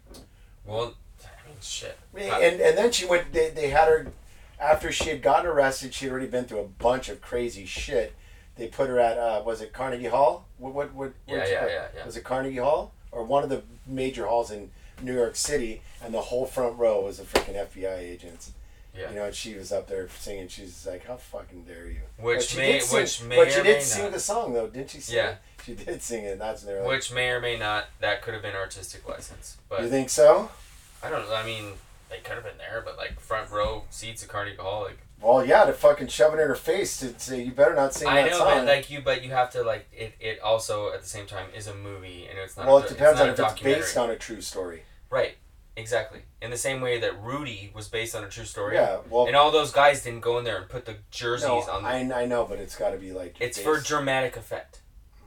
[0.64, 1.98] Well, I mean shit.
[2.14, 3.32] And and then she went.
[3.32, 4.06] They, they had her
[4.58, 5.92] after she had gotten arrested.
[5.92, 8.14] She had already been through a bunch of crazy shit.
[8.56, 10.46] They put her at uh, was it Carnegie Hall?
[10.56, 11.12] What what what?
[11.26, 12.06] Yeah, yeah, yeah, yeah.
[12.06, 14.70] Was it Carnegie Hall or one of the major halls in
[15.02, 15.82] New York City?
[16.02, 18.52] And the whole front row was the freaking FBI agents.
[19.00, 19.08] Yeah.
[19.10, 20.48] You know, and she was up there singing.
[20.48, 24.02] She's like, "How fucking dare you?" Which may- sing- which may but she did sing
[24.04, 24.12] not.
[24.12, 25.00] the song though, didn't she?
[25.00, 25.28] Sing Yeah.
[25.30, 25.38] it?
[25.64, 26.32] she did sing it.
[26.32, 29.82] and That's like, Which may or may not that could have been artistic license, but
[29.82, 30.50] you think so?
[31.02, 31.34] I don't know.
[31.34, 31.72] I mean,
[32.10, 35.44] they could have been there, but like front row seats at Carnegie Hall, like Well,
[35.44, 38.22] yeah, to fucking shove it in her face to say you better not sing I
[38.22, 38.46] that know, song.
[38.58, 40.14] but like you, but you have to like it.
[40.20, 42.66] It also at the same time is a movie, and it's not.
[42.66, 44.82] well, a, it depends on if it's based on a true story.
[45.10, 45.36] Right.
[45.76, 46.20] Exactly.
[46.42, 48.74] In the same way that Rudy was based on a true story.
[48.76, 51.60] Yeah, well, And all those guys didn't go in there and put the jerseys no,
[51.60, 51.82] on.
[51.82, 54.80] The, I, I know, but it's got to be like it's based- for dramatic effect.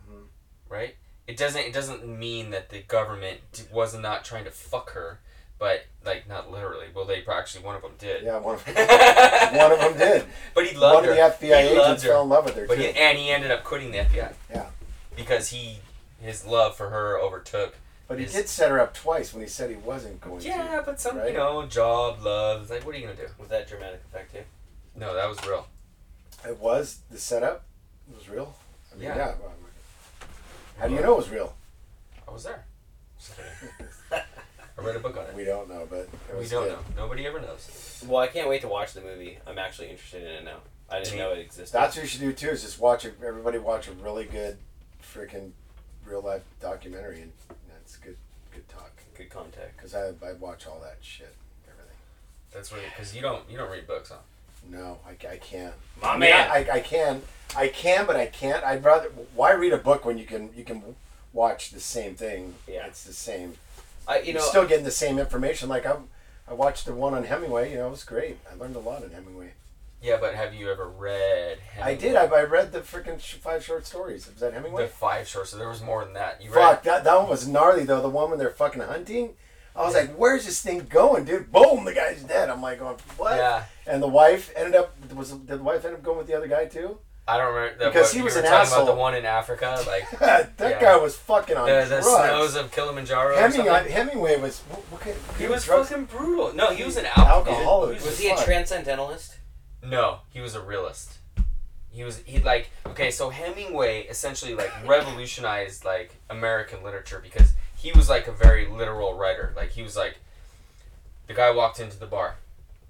[0.09, 0.25] Mhm.
[0.69, 0.95] Right.
[1.27, 1.61] It doesn't.
[1.61, 3.39] It doesn't mean that the government
[3.71, 5.21] was not trying to fuck her,
[5.57, 6.87] but like not literally.
[6.93, 8.23] Well, they actually one of them did.
[8.23, 8.75] Yeah, one of them,
[9.57, 10.25] one of them did.
[10.53, 11.15] But he loved One of her.
[11.15, 12.81] the FBI He agents fell in love with her But too.
[12.81, 14.33] he, and he ended up quitting the FBI.
[14.51, 14.65] Yeah.
[15.15, 15.77] Because he
[16.21, 17.75] his love for her overtook.
[18.13, 20.47] But he did set her up twice when he said he wasn't going to.
[20.47, 21.31] Yeah, but some right?
[21.31, 22.61] you know job, love.
[22.61, 23.27] It's like, what are you gonna do?
[23.39, 24.43] Was that dramatic effect too?
[24.95, 25.67] No, that was real.
[26.47, 27.63] It was the setup.
[28.11, 28.55] It was real.
[28.91, 29.15] I mean, Yeah.
[29.15, 29.33] yeah.
[29.41, 29.53] well,
[30.77, 31.55] How do you know it was real?
[32.27, 32.65] I was there.
[34.11, 35.35] I read a book on it.
[35.35, 36.71] We don't know, but it We don't good.
[36.73, 37.03] know.
[37.03, 38.03] Nobody ever knows.
[38.07, 39.37] Well, I can't wait to watch the movie.
[39.47, 40.57] I'm actually interested in it now.
[40.89, 41.73] I didn't know it existed.
[41.73, 42.49] That's what you should do too.
[42.49, 43.15] Is just watch it.
[43.25, 44.57] Everybody watch a really good,
[45.01, 45.51] freaking,
[46.05, 47.31] real life documentary, and
[47.69, 48.17] that's good.
[48.53, 48.91] Good talk.
[49.23, 49.77] Good contact.
[49.77, 51.33] Because I I watch all that shit.
[51.67, 51.97] Everything.
[52.53, 54.17] That's what because you don't you don't read books, huh?
[54.69, 55.73] No, I, I can't.
[56.01, 56.49] My man.
[56.49, 57.21] I, I can,
[57.55, 58.63] I can, but I can't.
[58.63, 59.09] I'd rather.
[59.35, 60.95] Why read a book when you can you can
[61.33, 62.55] watch the same thing?
[62.67, 62.87] Yeah.
[62.87, 63.55] it's the same.
[64.07, 65.69] I, you You know, still getting the same information.
[65.69, 65.95] Like I,
[66.47, 67.71] I watched the one on Hemingway.
[67.71, 68.37] You know, it was great.
[68.49, 69.53] I learned a lot on Hemingway.
[70.03, 71.59] Yeah, but have you ever read?
[71.81, 72.15] I did.
[72.17, 74.27] I, I read the freaking sh- five short stories.
[74.27, 74.83] Was that Hemingway?
[74.83, 75.47] the five short.
[75.47, 76.41] So there was more than that.
[76.43, 76.61] You read?
[76.61, 77.03] Fuck that.
[77.05, 78.01] That one was gnarly though.
[78.01, 79.35] The one when they're fucking hunting.
[79.75, 82.49] I was like, "Where's this thing going, dude?" Boom, the guy's dead.
[82.49, 85.95] I'm like, going, "What?" Yeah, And the wife ended up was did the wife end
[85.95, 86.99] up going with the other guy too?
[87.25, 88.85] I don't remember the, Because what, he you was were an talking about asshole.
[88.85, 90.81] the one in Africa, like that Yeah.
[90.81, 92.05] guy was fucking on the, the drugs.
[92.05, 93.33] snows of Kilimanjaro.
[93.33, 93.89] or Hemingway.
[93.89, 95.87] Hemingway was what, what kind, He was drugs?
[95.89, 96.53] fucking brutal.
[96.53, 97.47] No, he was an Alcoholic.
[97.47, 98.03] alcoholic.
[98.03, 99.37] was he a transcendentalist?
[99.83, 101.17] No, he was a realist.
[101.91, 107.91] He was he like okay, so Hemingway essentially like revolutionized like American literature because he
[107.91, 109.53] was like a very literal writer.
[109.55, 110.17] Like he was like
[111.27, 112.35] the guy walked into the bar.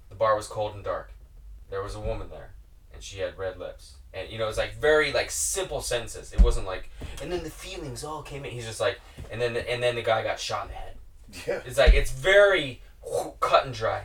[0.08, 1.10] The bar was cold and dark.
[1.70, 2.50] There was a woman there
[2.94, 3.94] and she had red lips.
[4.14, 6.32] And you know, it was like very like simple sentences.
[6.32, 6.88] It wasn't like
[7.20, 8.52] and then the feelings all came in.
[8.52, 9.00] He's just like
[9.30, 10.96] and then and then the guy got shot in the head.
[11.46, 11.60] Yeah.
[11.66, 12.80] It's like it's very
[13.40, 14.04] cut and dry,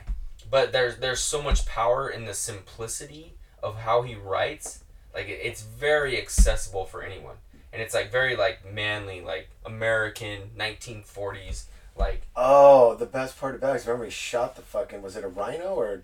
[0.50, 4.84] but there's there's so much power in the simplicity of how he writes.
[5.14, 7.36] Like it, it's very accessible for anyone,
[7.72, 11.64] and it's like very like manly, like American 1940s.
[11.96, 15.24] Like Oh, the best part about it is remember he shot the fucking was it
[15.24, 16.02] a rhino or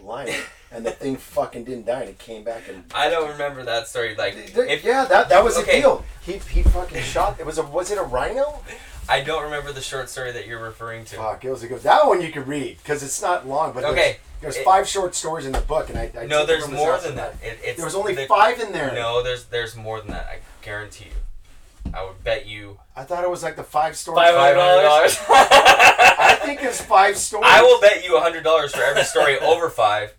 [0.00, 0.34] a lion,
[0.72, 2.84] and the thing fucking didn't die and it came back and.
[2.94, 4.16] I don't remember that story.
[4.16, 5.76] Like if yeah, that that was Okay.
[5.76, 6.04] the deal.
[6.22, 7.38] He he fucking shot.
[7.38, 8.62] It was a was it a rhino?
[9.08, 11.16] I don't remember the short story that you're referring to.
[11.16, 11.80] Fuck, it was a good.
[11.82, 14.86] That one you could read because it's not long, but Okay, there's, there's it- five
[14.86, 17.34] short stories in the book, and I, I no, there's more than and that.
[17.42, 18.92] It, it's There was only the- five in there.
[18.94, 20.26] No, there's there's more than that.
[20.26, 21.92] I guarantee you.
[21.94, 24.18] I would bet you I thought it was like the five stories.
[24.28, 25.24] Five hundred $500.
[25.30, 27.46] I think it's five stories.
[27.48, 30.14] I will bet you hundred dollars for every story over five,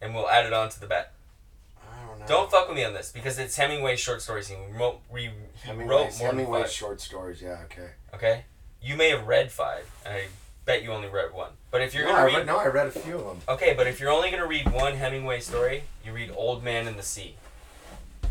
[0.00, 1.12] and we'll add it on to the bet.
[2.28, 4.48] I don't fuck with me on this because it's Hemingway's short stories.
[4.48, 5.32] He wrote, re, he wrote
[5.64, 6.70] Hemingway's, more than Hemingway's five.
[6.72, 7.40] short stories.
[7.40, 7.88] Yeah, okay.
[8.14, 8.44] Okay,
[8.82, 10.24] you may have read five, I
[10.64, 11.50] bet you only read one.
[11.70, 13.38] But if you're no, gonna I read, read, no, I read a few of them.
[13.48, 16.96] okay, but if you're only gonna read one Hemingway story, you read Old Man in
[16.96, 17.34] the Sea.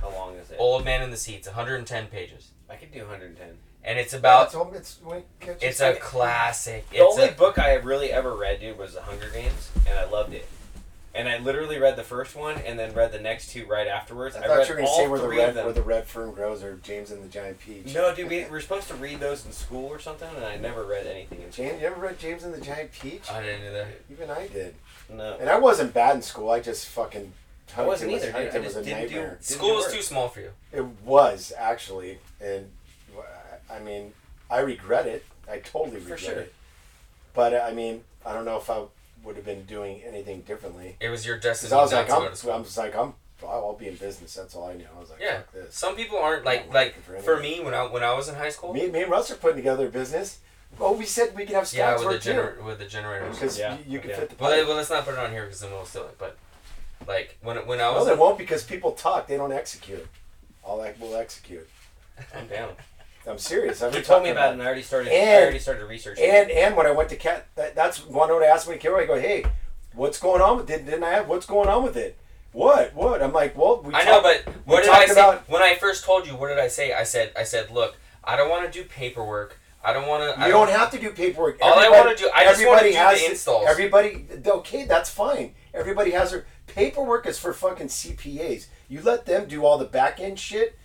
[0.01, 0.57] How long is it?
[0.59, 1.33] Old Man in the Sea.
[1.33, 3.57] It's 110 pages, I could do 110.
[3.83, 4.53] and it's Yeah, about.
[4.53, 6.87] it's, it's, when it catches- It's a classic.
[6.91, 9.71] The It's only a, book I have really ever read, dude, was The Hunger Games,
[9.87, 10.47] and I loved it.
[11.17, 14.35] And I literally read the first one and then read the next two right afterwards.
[14.35, 16.31] I I, thought read you were gonna say where the red where the red fern
[16.31, 17.93] grows or James and the Giant Peach.
[17.93, 20.83] No, dude, we were supposed to read those in school or something, and I never
[20.85, 23.29] read anything in James, you ever read James and the Giant Peach?
[23.31, 23.87] I didn't do that.
[24.11, 24.75] Even I did.
[25.09, 26.51] No, And I wasn't bad in school.
[26.51, 27.33] I just fucking.
[27.75, 28.35] I wasn't Huntington was- either, dude.
[28.35, 29.29] I Huntington was a didn't do- nightmare.
[29.31, 30.51] Didn't School was too small for you.
[30.71, 32.69] It was actually, and
[33.71, 34.13] I mean,
[34.51, 35.25] I regret it.
[35.49, 36.39] I totally For regret sure.
[36.41, 36.53] it.
[37.33, 38.83] But I mean, I don't know if I
[39.27, 40.95] would have been doing anything differently.
[41.01, 42.51] It was your destiny I was not like, to I'm, go to school.
[42.53, 43.13] I'm just like, I'm,
[43.43, 44.33] I'll be in business.
[44.33, 44.87] That's all I knew.
[44.95, 45.37] I was like, Yeah.
[45.39, 45.75] fuck this.
[45.75, 48.49] Some people aren't like like for for me when I when I was in high
[48.49, 48.73] school.
[48.73, 50.39] Me, me and Russ are putting together a business.
[50.79, 52.61] Oh, we said we could have yeah, scouts with the work too.
[52.61, 53.35] gener- with the generators.
[53.35, 54.15] Because Yeah, you, you can yeah.
[54.19, 54.57] fit the Well, pipe.
[54.59, 56.17] let- well, let's not put it on here because then we'll steal it.
[56.17, 56.37] But
[57.07, 59.27] like when when I no, was they in- won't because people talk.
[59.27, 60.07] They don't execute.
[60.63, 61.67] All that will execute.
[62.35, 62.69] I'm down.
[63.27, 63.81] I'm serious.
[63.81, 65.11] I've You told me talking about it, and I already started.
[65.11, 66.23] I already started researching.
[66.23, 68.79] And and when I went to cat, that, that's one note I asked when I
[68.79, 68.95] came.
[68.95, 69.45] I go, hey,
[69.93, 70.85] what's going on with it?
[70.85, 72.17] Didn't I have what's going on with it?
[72.53, 72.93] What?
[72.95, 73.21] What?
[73.21, 75.75] I'm like, well, we I know, talked- but what did I say about- when I
[75.75, 76.35] first told you?
[76.35, 76.93] What did I say?
[76.93, 79.59] I said I said look, I don't want to do paperwork.
[79.83, 80.45] I don't want to.
[80.45, 81.59] you don't have to do paperwork.
[81.61, 83.65] All I wanna do- I just wanna everybody do has the to- installs.
[83.67, 85.53] Everybody, okay, that's fine.
[85.73, 88.67] Everybody has their paperwork is for fucking CPAs.
[88.89, 90.77] You let them do all the back end shit.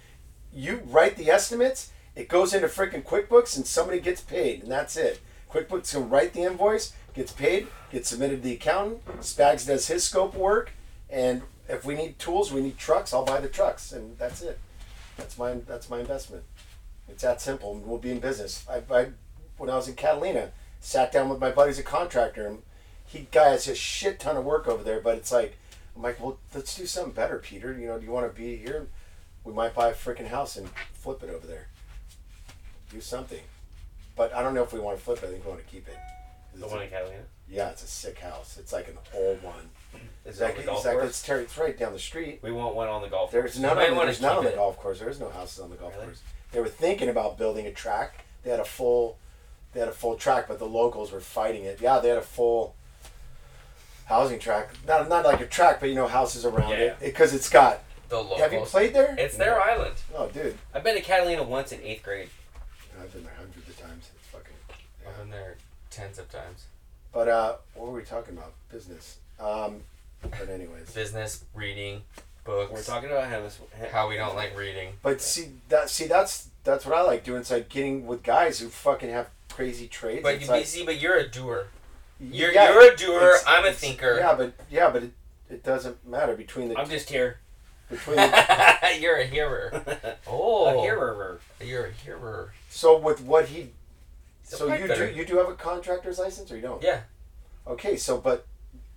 [0.52, 1.90] You write the estimates.
[2.14, 5.20] It goes into freaking QuickBooks, and somebody gets paid, and that's it.
[5.50, 9.04] QuickBooks can write the invoice, gets paid, gets submitted to the accountant.
[9.20, 10.72] Spags does his scope work,
[11.10, 13.12] and if we need tools, we need trucks.
[13.12, 14.58] I'll buy the trucks, and that's it.
[15.16, 16.44] That's my that's my investment.
[17.08, 17.74] It's that simple.
[17.74, 18.66] We'll be in business.
[18.68, 19.08] I, I
[19.58, 22.62] when I was in Catalina, sat down with my buddy's a contractor, and
[23.06, 25.00] he guy has a shit ton of work over there.
[25.00, 25.58] But it's like,
[25.94, 27.72] I'm like, well, let's do something better, Peter.
[27.78, 28.88] You know, do you want to be here?
[29.44, 31.68] We might buy a freaking house and flip it over there.
[32.92, 33.40] Do something.
[34.16, 35.26] But I don't know if we want to flip it.
[35.26, 35.96] I think we want to keep it.
[36.54, 37.22] the one in Catalina.
[37.48, 38.58] yeah, it's a sick house.
[38.60, 39.70] It's like an old one.
[40.26, 41.08] Is that like, the it's, golf course?
[41.08, 42.40] it's, ter- it's right down the street.
[42.42, 43.58] We want one on the golf There's course.
[43.58, 44.56] none, on there's none on the it.
[44.56, 44.98] golf course.
[45.00, 46.06] There is no houses on the golf Really?
[46.06, 46.20] course.
[46.52, 48.24] They were thinking about building a track.
[48.44, 49.16] They had a full,
[49.72, 51.80] they had a full track, but the locals were fighting it.
[51.80, 52.74] Yeah, they had a full
[54.06, 54.70] housing track.
[54.86, 56.76] Not not like a track, but you know houses around Yeah.
[56.76, 57.82] it because it's got.
[58.08, 58.40] the locals.
[58.40, 59.14] Have you played there?
[59.18, 59.62] It's their No.
[59.62, 59.94] island.
[60.14, 62.28] Oh, dude, I've been to Catalina once in eighth grade.
[63.02, 64.10] I've been there hundreds of times.
[64.14, 64.52] It's fucking.
[65.02, 65.08] Yeah.
[65.10, 65.56] I've been there
[65.90, 66.66] tens of times.
[67.12, 68.52] But uh, what were we talking about?
[68.70, 69.18] Business.
[69.40, 69.80] Um,
[70.22, 70.90] but anyways.
[70.94, 72.02] Business, reading,
[72.44, 72.72] books.
[72.72, 73.56] We're talking about Hemis.
[73.90, 74.90] how we don't like reading.
[75.02, 77.40] But see that see that's that's what I like doing.
[77.40, 80.22] It's like getting with guys who fucking have crazy trades.
[80.22, 81.66] But it's you like, see, but you're a doer.
[82.20, 83.34] You're yeah, you're a doer.
[83.48, 84.16] I'm a thinker.
[84.18, 85.12] Yeah, but yeah, but it,
[85.50, 87.38] it doesn't matter between the I'm just here.
[87.90, 89.82] between the, you're a hearer.
[90.28, 91.40] oh, a Oh, hearer.
[91.60, 92.52] You're a hearer.
[92.72, 93.70] So with what he
[94.42, 95.10] He's a so pipe you fitter.
[95.10, 96.82] do you do have a contractor's license or you don't?
[96.82, 97.00] Yeah.
[97.66, 98.46] Okay, so but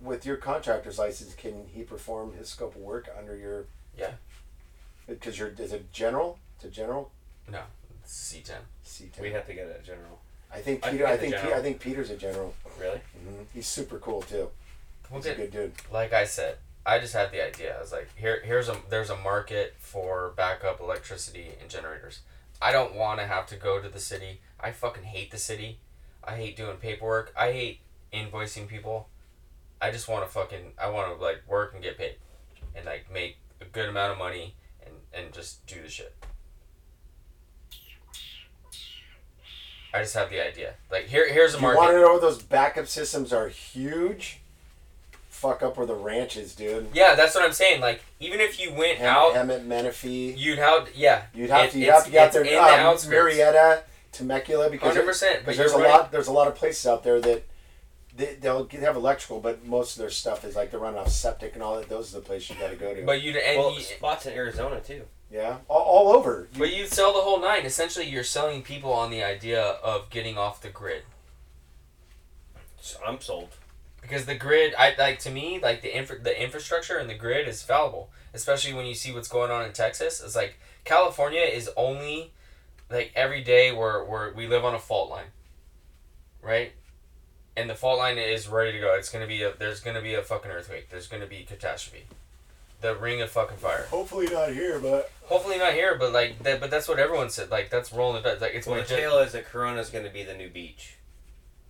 [0.01, 3.65] with your contractor's license, can he perform his scope of work under your?
[3.97, 4.11] Yeah.
[5.07, 6.39] Because you're is it general?
[6.55, 7.11] It's a general
[7.51, 7.61] No,
[8.07, 8.51] C10.
[8.83, 9.21] C ten.
[9.21, 10.19] We have to get a general.
[10.51, 11.03] I think I Peter.
[11.03, 11.59] can I get the think Pe- general.
[11.59, 12.55] I think Peter's a general.
[12.79, 12.97] Really?
[13.13, 14.49] hmm He's super cool too.
[15.11, 15.51] Well, He's a good.
[15.51, 15.73] good dude.
[15.91, 17.77] Like I said, I just had the idea.
[17.77, 22.19] I was like, here, here's a there's a market for backup electricity and generators.
[22.61, 24.41] I don't want to have to go to the city.
[24.59, 25.79] I fucking hate the city.
[26.23, 27.33] I hate doing paperwork.
[27.37, 27.79] I hate
[28.13, 29.09] invoicing people.
[29.81, 32.15] I just want to fucking I want to like work and get paid,
[32.75, 36.15] and like make a good amount of money and and just do the shit.
[39.93, 40.73] I just have the idea.
[40.91, 41.79] Like here, here's a market.
[41.79, 44.41] You want to know those backup systems are huge?
[45.35, 46.87] Fuck up where the ranch is, dude.
[46.93, 47.81] Yeah, that's what I'm saying.
[47.81, 50.31] Like even if you went Hem- out, Hemet, Menifee.
[50.31, 51.23] you'd have yeah.
[51.33, 51.77] You'd have it- to.
[51.77, 52.43] You it's- have to get out it's there.
[52.45, 53.35] in the Um, outskirts.
[53.35, 53.81] Murrieta,
[54.13, 55.45] Temecula, because Hundred there- percent.
[55.45, 55.89] But there's a right.
[55.91, 56.11] lot.
[56.11, 57.43] There's a lot of places out there that
[58.15, 61.09] they, they'll get- have electrical, but most of their stuff is like they're running off
[61.09, 61.89] septic and all that.
[61.89, 63.03] Those are the places you got to go to.
[63.05, 65.03] But you'd and well, you, spots in Arizona too.
[65.29, 66.47] yeah, all, all over.
[66.53, 67.65] You- but you sell the whole nine.
[67.65, 71.03] Essentially, you're selling people on the idea of getting off the grid
[72.79, 73.49] So I'm sold.
[74.07, 77.47] Because the grid, I like to me, like the infra, the infrastructure and the grid
[77.47, 78.09] is fallible.
[78.33, 80.21] Especially when you see what's going on in Texas.
[80.23, 82.31] It's like California is only
[82.89, 85.27] like every day where where we live on a fault line,
[86.41, 86.73] right?
[87.55, 88.93] And the fault line is ready to go.
[88.95, 90.89] It's gonna be a there's gonna be a fucking earthquake.
[90.89, 92.05] There's gonna be catastrophe.
[92.81, 93.87] The ring of fucking fire.
[93.89, 96.59] Hopefully not here, but Hopefully not here, but like that.
[96.59, 97.49] But that's what everyone said.
[97.49, 98.41] Like that's rolling the dice.
[98.41, 100.95] Like it's Well, the tale is that Corona's going to be the new beach.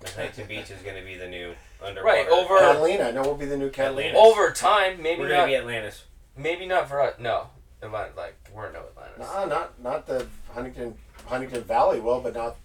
[0.01, 1.53] The Huntington Beach is going to be the new
[1.85, 2.05] underwater.
[2.17, 3.11] Right, over- Catalina.
[3.11, 4.09] No, we'll be the new Catalina.
[4.11, 4.27] Catalina.
[4.27, 5.35] Over time, maybe We're not.
[5.35, 6.03] going to be Atlantis.
[6.37, 7.15] maybe not for us.
[7.19, 7.47] No,
[7.81, 9.19] Atlanta, like we're no Atlantis.
[9.19, 10.95] Nah, not not the Huntington
[11.25, 12.55] Huntington Valley will, but not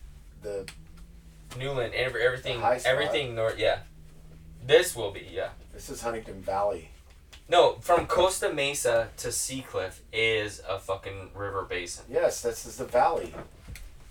[0.43, 0.69] the
[1.59, 2.93] Newland, every, everything, The high spot.
[2.93, 3.59] everything north.
[3.59, 3.81] Yeah,
[4.65, 5.49] This will be, yeah.
[5.75, 6.91] This is Huntington Valley.
[7.49, 12.05] No, from Costa Mesa to Seacliff is a fucking river basin.
[12.09, 13.35] Yes, this is the valley.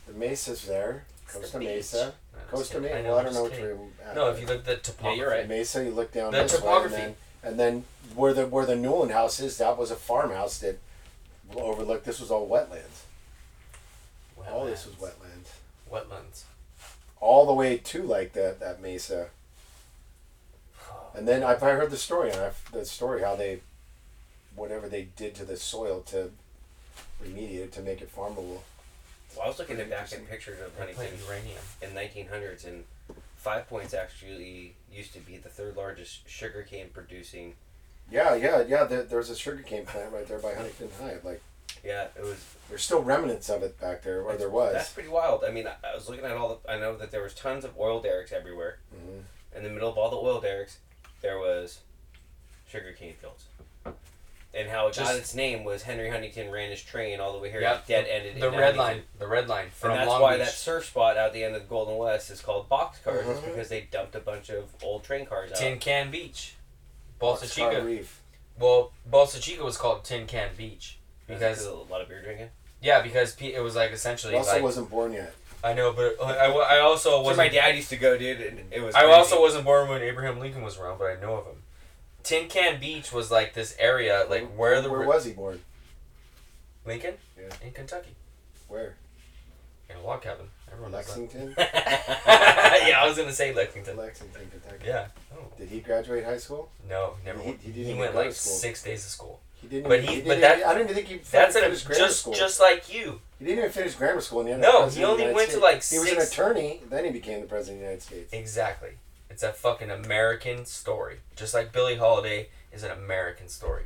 [0.07, 1.05] The mesa's there.
[1.23, 1.67] It's the Costa beach.
[1.69, 2.13] Mesa.
[2.51, 2.93] No, I'm Costa just Mesa.
[2.95, 3.05] kidding.
[3.07, 3.65] Well, I I'm don't just know what kidding.
[3.65, 4.15] you're at.
[4.15, 5.19] No, if you look at the topography.
[5.19, 5.47] you're right.
[5.47, 6.95] Mesa, you look down The this topography.
[6.95, 7.83] way, and then, and then
[8.15, 10.79] where the where the Newland house is, that was a farmhouse that
[11.55, 12.05] overlooked.
[12.05, 13.03] This was all wetlands.
[14.51, 15.49] All this was wetlands.
[15.91, 16.43] Wetlands.
[17.21, 19.27] All the way to like that that mesa.
[21.13, 23.59] And then I've I heard the story, and I've the story how they,
[24.55, 26.31] whatever they did to the soil to
[27.23, 28.59] remediate it to make it farmable.
[29.35, 31.61] Well, I was looking at back at pictures of They Huntington uranium.
[31.81, 32.83] in 1900s, and
[33.35, 37.53] Five Points actually used to be the third largest sugarcane producing.
[38.11, 38.83] Yeah, yeah, yeah.
[38.85, 41.17] There, there's a sugarcane plant right there by Huntington High.
[41.23, 41.41] Like
[41.83, 42.43] Yeah, it was.
[42.67, 44.73] there's still remnants of it back there, or there was.
[44.73, 45.43] That's pretty wild.
[45.47, 46.71] I mean, I, I was looking at all the.
[46.71, 48.79] I know that there was tons of oil derricks everywhere.
[48.93, 49.21] Mhm.
[49.57, 50.79] In the middle of all the oil derricks,
[51.21, 51.79] there was
[52.67, 53.45] sugarcane fields.
[54.51, 57.51] And how it got its name was Henry Huntington ran his train all the way
[57.51, 57.61] here.
[57.61, 58.77] Yeah, and dead ended The in red Huntington.
[58.79, 59.03] line.
[59.19, 60.45] The red line from and that's Long why Beach.
[60.47, 63.29] that surf spot out the end of the Golden West is called Boxcars.
[63.29, 63.45] Is Mhm.
[63.45, 65.57] because they dumped a bunch of old train cars out.
[65.59, 66.53] Tin Can Beach.
[67.21, 67.81] Boxcar Bolsa Chica.
[67.83, 68.21] Reef.
[68.57, 70.97] Well, Bolsa Chica was called Tin Can Beach
[71.27, 72.49] because because a lot of beer drinking.
[72.81, 75.31] yeah, because it was like essentially Russell like wasn't born yet.
[75.63, 77.37] I know, but I, I also Where wasn't.
[77.37, 78.95] my dad used to go, dude, and it was.
[78.95, 79.13] I crazy.
[79.13, 81.61] also wasn't born when Abraham Lincoln was around, but I know of him.
[82.29, 85.59] Tin Can Beach was like this area, like where the where was he born?
[86.85, 87.49] Lincoln Yeah.
[87.65, 88.15] in Kentucky
[88.67, 88.95] Where?
[89.89, 90.45] in a log cabin.
[90.71, 91.07] Everyone knows.
[91.07, 91.55] Lexington.
[91.57, 93.97] yeah, I was gonna say Lexington.
[93.97, 94.85] Lexington, Kentucky.
[94.85, 95.07] Yeah.
[95.33, 95.39] Oh.
[95.57, 96.69] Did he graduate high school?
[96.87, 97.39] No, never.
[97.39, 97.61] He- went.
[97.61, 99.39] he He, went like six days of school.
[99.59, 99.89] He didn't.
[99.89, 102.33] But he- he but that- I don't even think he That's an, just school.
[102.35, 103.21] just like you.
[103.39, 104.41] he didn't even finish grammar school.
[104.41, 106.81] And he ended No, he the only went to, like, He was an attorney.
[106.91, 108.33] Then he became the president of the United States.
[108.33, 108.91] Exactly.
[109.29, 111.19] It's a fucking American story.
[111.35, 113.83] Just like Billie Holiday is an American story.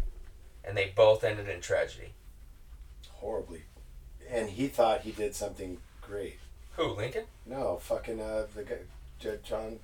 [0.63, 2.13] And they both ended in tragedy.
[3.11, 3.63] Horribly.
[4.29, 6.39] And he thought he did something great.
[6.77, 7.25] Who, Lincoln?
[7.45, 9.79] No, fucking uh, the guy, John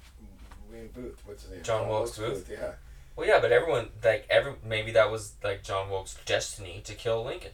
[0.71, 1.21] Wayne Booth.
[1.25, 1.63] What's his name?
[1.63, 2.49] John Wilkes Booth?
[2.49, 2.73] Yeah.
[3.15, 7.23] Well, yeah, but everyone, like, every maybe that was, like, John Wilkes' destiny to kill
[7.23, 7.51] Lincoln,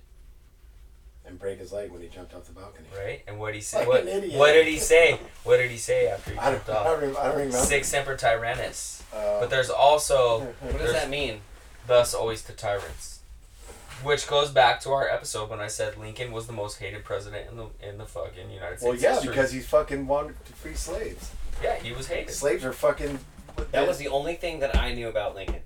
[1.27, 2.87] And break his leg when he jumped off the balcony.
[2.95, 3.21] right?
[3.27, 3.79] And what did he say?
[3.79, 4.37] Like What, an idiot.
[4.37, 5.19] what did he say?
[5.43, 7.01] What did he say after he I jumped don't, I don't, off?
[7.01, 7.57] rem- I don't remember.
[7.57, 9.01] Sic semper tyrannis.
[9.13, 11.41] Uh, But there's also What does that mean?
[11.87, 13.19] thus always to tyrants.
[14.03, 17.49] Which goes back to our episode when I said Lincoln was the most hated president
[17.49, 18.83] in the in the fucking United States.
[18.83, 19.29] well, yeah, history.
[19.29, 21.31] because he fucking wanted to free slaves.
[21.63, 22.31] yeah, he was hated.
[22.33, 23.17] Slaves are fucking.
[23.71, 25.61] That was the only thing that I knew about Lincoln.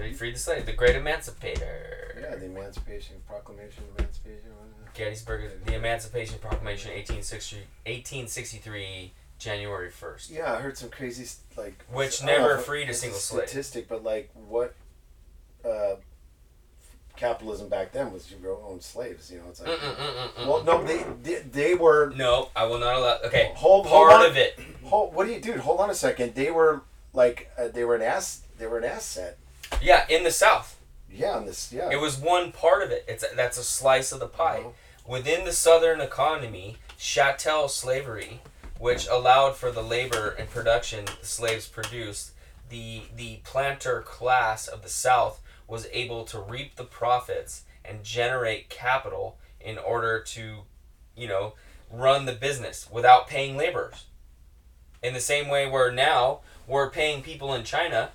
[0.00, 2.18] He freed the slave, the Great Emancipator.
[2.20, 4.50] Yeah, the Emancipation Proclamation, Emancipation.
[4.96, 7.56] Gettysburg, the Emancipation Proclamation, 1860,
[7.86, 10.30] 1863, January first.
[10.30, 11.84] Yeah, I heard some crazy like.
[11.92, 13.48] Which know never freed a single slave.
[13.48, 14.74] Statistic, but like what.
[15.64, 15.96] Uh,
[17.16, 19.30] capitalism back then was you own slaves.
[19.30, 19.70] You know, it's like.
[19.70, 20.46] Mm-mm-mm-mm-mm.
[20.46, 22.12] Well, no, they, they they were.
[22.16, 23.18] no, I will not allow.
[23.24, 24.30] Okay, Hold, hold part on.
[24.30, 24.58] of it.
[24.84, 25.56] Hold, what do you, dude?
[25.58, 26.34] Hold on a second.
[26.34, 26.82] They were
[27.12, 28.42] like uh, they were an ass.
[28.58, 29.38] They were an asset.
[29.82, 30.78] Yeah, in the South,
[31.10, 31.72] Yeah, on this.
[31.72, 31.90] Yeah.
[31.90, 33.04] it was one part of it.
[33.08, 34.58] It's that's a slice of the pie.
[34.60, 34.68] Uh-huh.
[35.06, 38.40] Within the Southern economy, chattel slavery,
[38.78, 42.32] which allowed for the labor and production the slaves produced,
[42.68, 48.68] the the planter class of the South was able to reap the profits and generate
[48.68, 50.62] capital in order to,
[51.16, 51.54] you know,
[51.90, 54.06] run the business without paying laborers.
[55.04, 58.10] In the same way where now we're paying people in China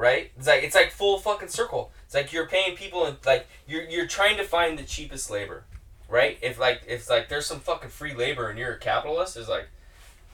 [0.00, 0.32] right?
[0.38, 1.92] It's like it's like full fucking circle.
[2.10, 5.62] It's like you're paying people and like you're you're trying to find the cheapest labor,
[6.08, 6.38] right?
[6.42, 9.68] If like if like there's some fucking free labor and you're a capitalist, is like,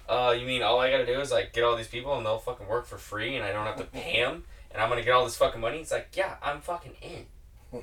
[0.08, 2.38] uh, you mean all I gotta do is like get all these people and they'll
[2.38, 5.10] fucking work for free and I don't have to pay them and I'm gonna get
[5.10, 5.80] all this fucking money?
[5.80, 7.82] It's like yeah, I'm fucking in,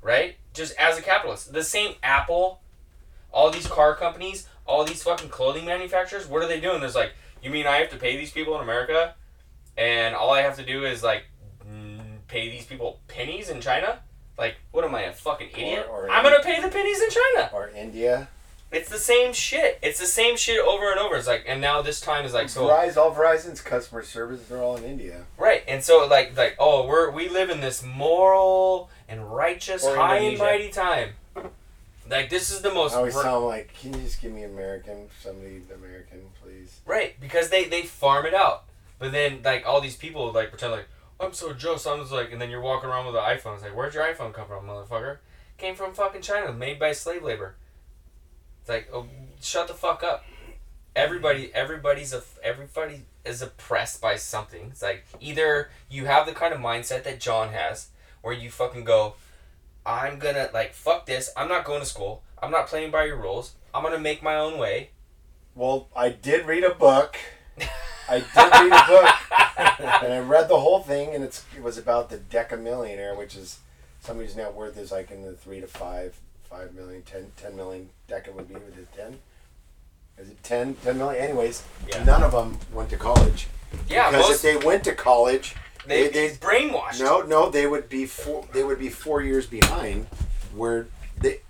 [0.00, 0.36] right?
[0.54, 2.60] Just as a capitalist, the same Apple,
[3.30, 6.26] all these car companies, all these fucking clothing manufacturers.
[6.26, 6.80] What are they doing?
[6.80, 9.16] There's like, you mean I have to pay these people in America?
[9.78, 11.24] and all I have to do is like
[12.28, 13.98] pay these people pennies in China.
[14.38, 15.88] Like, what am I, a fucking idiot?
[15.90, 17.50] or I'm gonna pay the pennies in China.
[17.52, 18.28] or India.
[18.70, 19.78] It's the same shit.
[19.82, 21.16] It's the same shit over and over.
[21.16, 24.62] It's like, and now this time is like so Verizon, all Verizon's customer service, they're
[24.62, 25.24] all in India.
[25.38, 25.64] right.
[25.66, 30.18] And so like like oh, we're we live in this moral and righteous Or high
[30.18, 31.10] and mighty time.
[32.10, 34.42] Like this is the most I always ver- them like, can you just give me
[34.44, 36.80] American, somebody American, please?
[36.86, 38.64] Right, because they they farm it out.
[38.98, 40.88] But then like all these people like pretend like
[41.20, 41.76] I'm so Joe.
[41.76, 43.54] So I'm like, and then you're walking around with an iPhone.
[43.54, 45.18] It's like, where'd your iPhone come from, motherfucker?
[45.56, 47.56] Came from fucking China, made by slave labor.
[48.60, 49.06] It's like, oh,
[49.40, 50.24] shut the fuck up.
[50.94, 53.02] Everybody, everybody's a everybody.
[53.24, 54.68] is oppressed by something.
[54.70, 57.88] It's like either you have the kind of mindset that John has,
[58.22, 59.14] where you fucking go,
[59.84, 61.30] I'm gonna like fuck this.
[61.36, 62.22] I'm not going to school.
[62.42, 63.54] I'm not playing by your rules.
[63.74, 64.90] I'm gonna make my own way.
[65.54, 67.16] Well, I did read a book.
[68.08, 69.14] I did read a book,
[70.02, 73.58] and I read the whole thing, and it's it was about the decamillionaire, which is
[74.00, 76.18] somebody's net worth is like in the three to five,
[76.48, 77.90] five million, ten, ten million.
[78.08, 79.18] Deca would be with it ten.
[80.18, 81.22] Is it 10, 10 million?
[81.22, 82.02] Anyways, Yeah.
[82.02, 83.46] none of them went to college.
[83.88, 85.54] Yeah, because most if they went to college,
[85.86, 86.98] they, they- they brainwashed.
[86.98, 88.44] no, no, they would be four.
[88.52, 90.06] They would be four years behind.
[90.56, 90.88] Where
[91.20, 91.42] they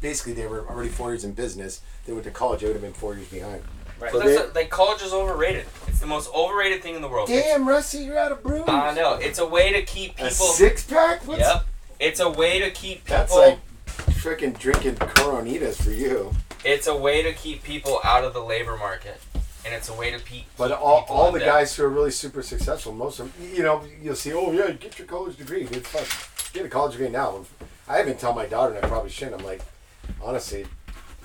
[0.00, 1.82] basically they were already four years in business.
[2.04, 2.62] They went to college.
[2.62, 3.62] They would have been four years behind.
[4.00, 4.10] Right.
[4.12, 5.66] So That's they- a- like college is overrated.
[5.88, 7.28] It's the most overrated thing in the world.
[7.28, 8.64] Damn, Rusty, you're out of brews.
[8.66, 9.14] I know.
[9.14, 10.30] It's a way to keep A people.
[10.30, 11.26] six pack?
[11.26, 11.64] What's Yep.
[12.00, 13.16] It's a way to keep people.
[13.16, 16.34] That's like freaking drinking Coronitas for you.
[16.64, 19.20] It's a way to keep people out of the labor market,
[19.64, 20.46] and it's a way to pe- keep.
[20.56, 21.46] But all, all the debt.
[21.48, 24.70] guys who are really super successful, most of them, you know, you'll see, oh yeah,
[24.72, 25.68] get your college degree.
[25.70, 26.04] It's fun.
[26.52, 27.44] Get a college degree now.
[27.86, 29.40] I even tell my daughter, and I probably shouldn't.
[29.40, 29.60] I'm like,
[30.22, 30.66] honestly,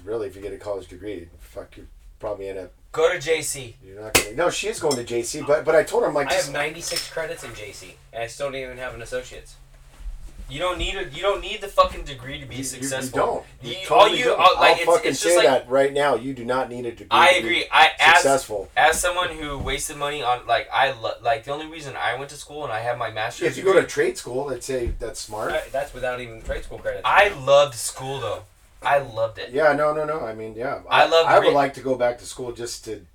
[0.03, 1.85] really, if you get a college degree, fuck, you're
[2.19, 2.69] probably in a.
[2.91, 3.75] go to JC.
[3.83, 4.33] You're not gonna.
[4.35, 6.51] No, she is going to JC, but but I told her I'm like, I have
[6.51, 9.55] 96 credits in JC, and I still don't even have an associate's.
[10.51, 11.03] You don't need a.
[11.07, 13.19] You don't need the fucking degree to be you, you- successful.
[13.19, 13.45] You don't.
[13.61, 14.39] You You- totally all you don't.
[14.39, 16.15] all- like, I'll it's- fucking it's just say like- that right now.
[16.15, 17.07] You do not need a degree.
[17.11, 17.65] I to be agree.
[17.71, 18.67] I as Successful.
[18.75, 22.31] as someone who wasted money on like I lo- like the only reason I went
[22.31, 23.49] to school and I have my master's.
[23.49, 25.51] If you go to trade school, let's say that's smart.
[25.51, 27.03] I- that's without even trade school credits.
[27.05, 28.41] I loved school though.
[28.81, 29.51] I loved it.
[29.51, 30.21] Yeah, no, no, no.
[30.21, 30.81] I mean, yeah.
[30.89, 33.05] I love I would read- like to go back to school just to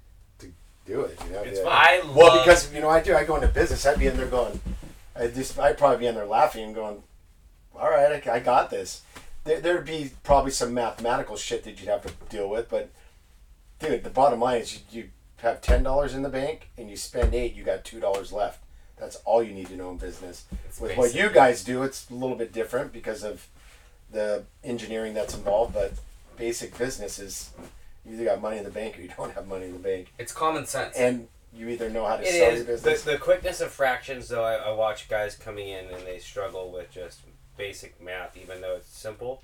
[0.40, 0.52] to
[0.86, 1.18] do it.
[1.26, 1.68] You know, It's yeah.
[1.68, 3.14] I Well, because you know, I do.
[3.16, 3.86] I go into business.
[3.86, 4.60] I'd be in there going,
[5.16, 7.02] I just, I'd probably be in there laughing and going,
[7.74, 9.02] "All right, I, I got this."
[9.44, 12.90] There, there'd be probably some mathematical shit that you'd have to deal with, but
[13.78, 15.08] dude, the bottom line is you, you
[15.38, 18.60] have ten dollars in the bank and you spend eight, you got two dollars left.
[18.98, 20.44] That's all you need to know in business.
[20.66, 23.48] It's With what you guys do, it's a little bit different because of
[24.14, 25.92] the engineering that's involved, but
[26.36, 27.50] basic business is
[28.06, 30.12] you either got money in the bank or you don't have money in the bank,
[30.18, 30.96] It's common sense.
[30.96, 33.02] and you either know how to It sell is your the, business.
[33.02, 34.42] the quickness of fractions, though.
[34.44, 37.20] I, I watch guys coming in and they struggle with just
[37.56, 39.42] basic math, even though it's simple.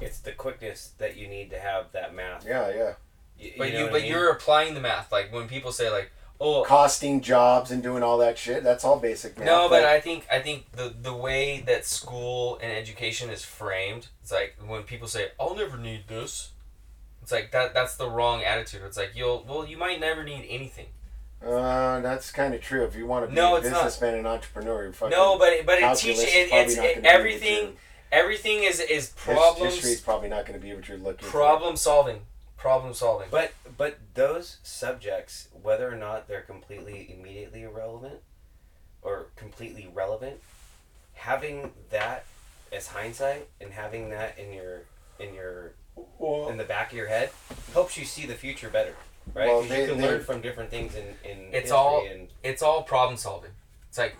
[0.00, 2.46] It's the quickness that you need to have that math.
[2.46, 2.92] yeah, yeah.
[3.38, 4.10] Y- but know you, what I but mean?
[4.10, 5.12] you're applying the math.
[5.12, 6.10] Like when people say like,
[6.44, 8.62] oh, Costing jobs and doing all that shit.
[8.62, 9.46] That's all basic math.
[9.46, 14.08] No, but I think I think the the way that school and education is framed,
[14.22, 16.50] it's like when people say, "I'll never need this,"
[17.22, 17.74] it's like that.
[17.74, 18.82] That's the wrong attitude.
[18.84, 20.86] It's like you'll well, you might never need anything.
[21.44, 22.84] uh, that's kind of true.
[22.84, 23.84] If you want to be No, a it's not.
[23.84, 27.76] businessman and entrepreneur, you're fucking No, but it- but it teaches it, it's it, everything.
[28.12, 29.74] Everything is is problems.
[29.74, 32.20] History's probably not going to be what you're looking problem solving.
[32.64, 33.28] Problem solving.
[33.30, 38.20] But but those subjects, whether or not they're completely immediately irrelevant
[39.02, 40.40] or completely relevant,
[41.12, 42.24] having that
[42.72, 44.80] as hindsight and having that in your
[45.18, 45.72] in your.
[46.18, 47.28] Well, in the back of your head
[47.74, 48.96] helps you see the future better,
[49.34, 49.46] right?
[49.46, 52.30] Well, 'Cause they- you can they- learn from different things in in It's all- and
[52.42, 53.52] it's all problem solving.
[53.90, 54.16] It's like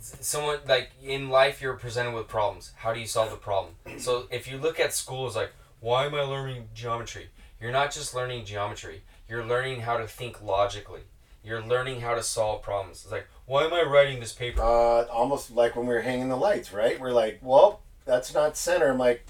[0.00, 2.72] someone like in life you're presented with problems.
[2.76, 3.74] How do you solve the problem?
[3.98, 5.50] So if you look at school as like,
[5.80, 7.28] why am I learning geometry?
[7.62, 9.02] You're not just learning geometry.
[9.28, 11.02] You're learning how to think logically.
[11.44, 13.02] You're learning how to solve problems.
[13.04, 14.60] It's like, why am I writing this paper?
[14.60, 16.98] uh, almost like when we were hanging the lights, right?
[17.00, 18.90] We're like, well, that's not center.
[18.90, 19.24] I'm like,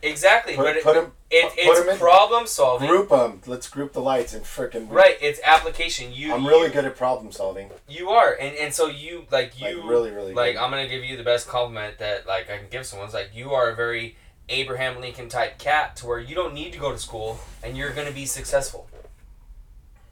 [0.00, 2.88] Exactly, put, but it, put 'em- it, put it's in- problem solving.
[2.88, 3.42] group them.
[3.46, 6.12] Let's group the lights and frickin' Right, it's application.
[6.12, 7.70] You I'm really you- good at problem solving.
[7.88, 10.60] You are, and and so you like you Like really, really like good.
[10.62, 13.06] I'm gonna give you the best compliment that like I can give someone.
[13.06, 14.16] It's like you are a very
[14.48, 17.90] Abraham Lincoln type cat to where you don't need to go to school and you're
[17.92, 18.88] gonna be successful.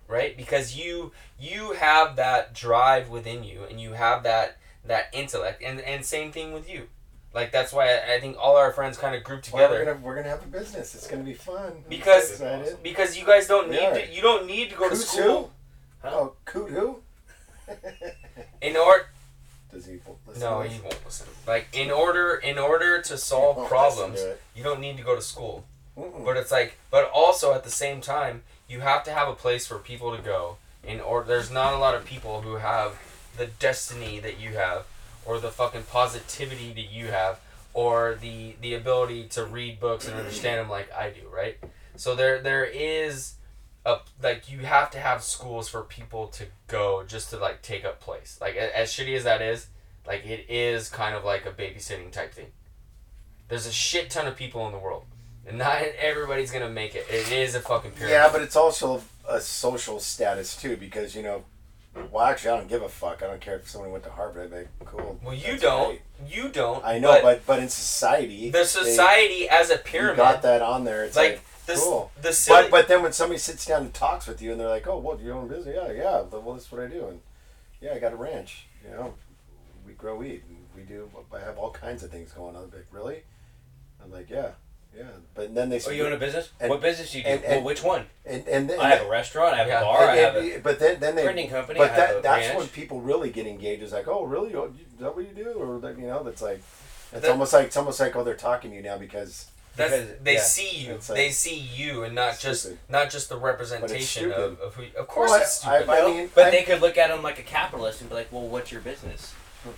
[0.08, 0.36] Right?
[0.36, 5.80] Because you you have that drive within you and you have that that intellect and
[5.80, 6.84] and same thing with you.
[7.34, 9.84] Like that's why I, I think all our friends kind of group Well, together we're
[9.94, 10.94] gonna we're gonna have a business.
[10.94, 11.84] It's gonna be fun.
[11.88, 12.40] Because-
[12.82, 13.94] because you guys don't We need are.
[13.94, 15.50] to you don't need to go to school
[16.02, 16.08] who?
[16.08, 17.00] Oh, coot who?
[18.60, 19.06] in order
[19.72, 19.96] Does he
[20.36, 20.50] listen?
[20.50, 21.26] no he won't listen.
[21.46, 25.22] Like in order in order to solve problems to you don't need to go to
[25.22, 25.64] school.
[25.96, 26.24] Mm-mm.
[26.24, 29.66] But it's like, but also at the same time, you have to have a place
[29.66, 30.56] for people to go.
[30.84, 32.98] In or there's not a lot of people who have
[33.36, 34.84] the destiny that you have,
[35.24, 37.40] or the fucking positivity that you have,
[37.74, 41.56] or the the ability to read books and understand them like I do, right?
[41.96, 43.34] So there there is
[43.84, 47.84] a like you have to have schools for people to go just to like take
[47.84, 48.38] up place.
[48.40, 49.66] Like as shitty as that is,
[50.06, 52.46] like it is kind of like a babysitting type thing.
[53.48, 55.04] There's a shit ton of people in the world.
[55.46, 57.06] And not everybody's gonna make it.
[57.08, 58.10] It is a fucking pyramid.
[58.10, 61.44] Yeah, but it's also a social status too, because you know,
[62.10, 63.22] Well, actually, I don't give a fuck.
[63.22, 64.44] I don't care if someone went to Harvard.
[64.44, 65.18] I'd be like, cool.
[65.24, 65.86] Well, you don't.
[65.88, 66.00] great.
[66.28, 66.84] You don't.
[66.84, 70.84] I know, but but in society, the they- society as a pyramid, got that on
[70.84, 71.04] there.
[71.04, 72.10] It's like like, this, cool.
[72.22, 74.68] the silly, But but then when somebody sits down and talks with you and they're
[74.68, 75.76] like, oh, what, you own a business?
[75.76, 76.22] Yeah, yeah.
[76.22, 77.06] Well, that's what I do.
[77.06, 77.20] And
[77.80, 78.66] yeah, I got a ranch.
[78.84, 79.14] You know,
[79.86, 80.42] we grow weed.
[80.48, 81.10] And we do.
[81.34, 82.64] I have all kinds of things going on.
[82.64, 83.22] Like, really?
[84.02, 84.50] I'm like, yeah,
[84.96, 85.04] yeah.
[85.34, 86.50] But then they Oh, say, you in a business?
[86.60, 87.30] and- what business do you do?
[87.30, 88.06] and- well, which one?
[88.24, 89.54] and and, then I have a restaurant.
[89.54, 89.80] I have Yeah.
[89.80, 90.00] a bar.
[90.02, 91.78] I and- have a but then then they printing company.
[91.78, 92.58] But I that that's ranch.
[92.58, 93.82] when people really get engaged.
[93.82, 94.54] Is like, oh, really?
[94.54, 94.64] Oh,
[94.94, 95.50] Is that what you do?
[95.52, 96.60] Or that you know, that's like,
[97.12, 99.46] it's That- almost like it's almost like oh, they're talking to you now because.
[99.76, 100.40] that's, because- they yeah.
[100.40, 100.92] see you.
[100.94, 102.78] Like- they see you, and not just Stupid.
[102.88, 104.84] not just the representation of, of who.
[104.98, 105.90] Of course, Well, it's I- stupid.
[105.92, 108.16] I Well, mean, but I- they could look at him like a capitalist and be
[108.16, 109.34] like, "Well, what's your business?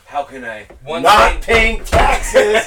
[0.07, 2.67] How can I?" once not they, paying taxes.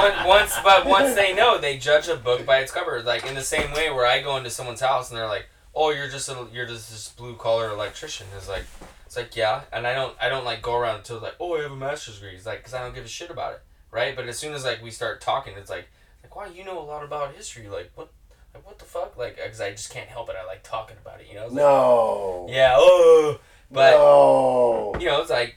[0.00, 3.02] once, once, but once they know, they judge a book by its cover.
[3.02, 5.90] Like in the same way, where I go into someone's house and they're like, "Oh,
[5.90, 8.64] you're just a, you're just this blue collar electrician." It's like,
[9.06, 11.62] it's like yeah, and I don't I don't like go around until like, "Oh, I
[11.62, 14.14] have a master's degree." It's like because I don't give a shit about it, right?
[14.14, 15.88] But as soon as like we start talking, it's like,
[16.22, 17.68] like wow, you know a lot about history.
[17.68, 18.10] Like what,
[18.54, 19.16] like what the fuck?
[19.16, 20.36] Like because I just can't help it.
[20.40, 21.26] I like talking about it.
[21.28, 21.46] You know?
[21.46, 22.46] Like, no.
[22.50, 22.74] yeah.
[22.76, 23.40] Oh,
[23.70, 24.94] but no.
[24.98, 25.56] you know, it's like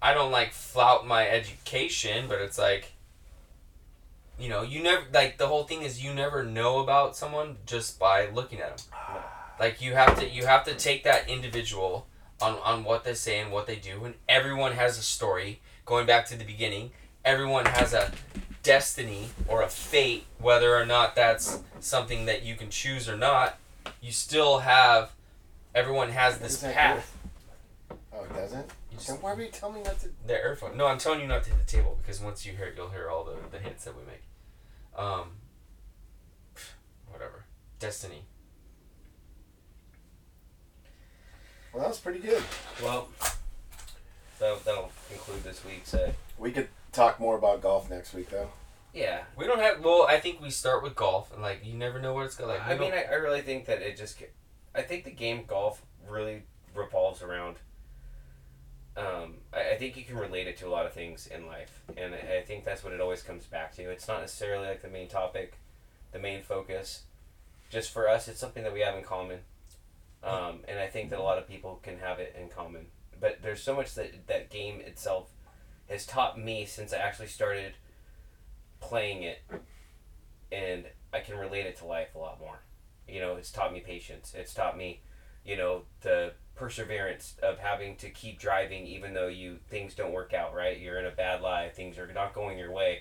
[0.00, 2.92] I don't like flout my education, but it's like
[4.38, 7.98] you know, you never like the whole thing is you never know about someone just
[7.98, 8.86] by looking at them.
[9.60, 12.08] Like you have to you have to take that individual
[12.42, 15.60] on on what they say and what they do, and everyone has a story.
[15.86, 16.90] Going back to the beginning,
[17.24, 18.10] everyone has a
[18.64, 23.58] destiny or a fate, whether or not that's something that you can choose or not.
[24.00, 25.12] You still have.
[25.72, 27.13] Everyone has this path.
[28.16, 28.70] Oh, it doesn't.
[28.90, 30.08] You just- Then why were you telling me not to?
[30.26, 30.76] the earphone.
[30.76, 32.90] No, I'm telling you not to hit the table because once you hear it, you'll
[32.90, 34.22] hear all the, the hits that we make.
[34.96, 35.32] Um,
[37.10, 37.44] whatever.
[37.80, 38.22] Destiny.
[41.72, 42.42] Well, that was pretty good.
[42.82, 43.08] Well,
[44.38, 45.92] that, that'll conclude this week's.
[45.94, 48.50] Uh, We could talk more about golf next week, though.
[48.92, 49.22] yeah.
[49.36, 49.84] We don't have.
[49.84, 52.52] Well, I think we start with golf, and like you never know what it's gonna
[52.52, 52.64] like.
[52.64, 54.22] I mean, I, I really think that it just.
[54.74, 56.42] I think the game golf really
[56.76, 57.56] revolves around.
[58.96, 61.82] Um, I, I think you can relate it to a lot of things in life,
[61.96, 63.90] and I, I think that's what it always comes back to.
[63.90, 65.58] It's not necessarily like the main topic,
[66.12, 67.02] the main focus.
[67.70, 69.40] Just for us, it's something that we have in common,
[70.22, 72.86] um, and I think that a lot of people can have it in common.
[73.20, 75.30] But there's so much that that game itself
[75.88, 77.74] has taught me since I actually started
[78.80, 79.42] playing it,
[80.52, 82.60] and I can relate it to life a lot more.
[83.08, 84.34] You know, it's taught me patience.
[84.36, 85.00] It's taught me,
[85.44, 90.32] you know, the perseverance of having to keep driving even though you things don't work
[90.32, 90.78] out right.
[90.78, 91.68] You're in a bad lie.
[91.68, 93.00] Things are not going your way.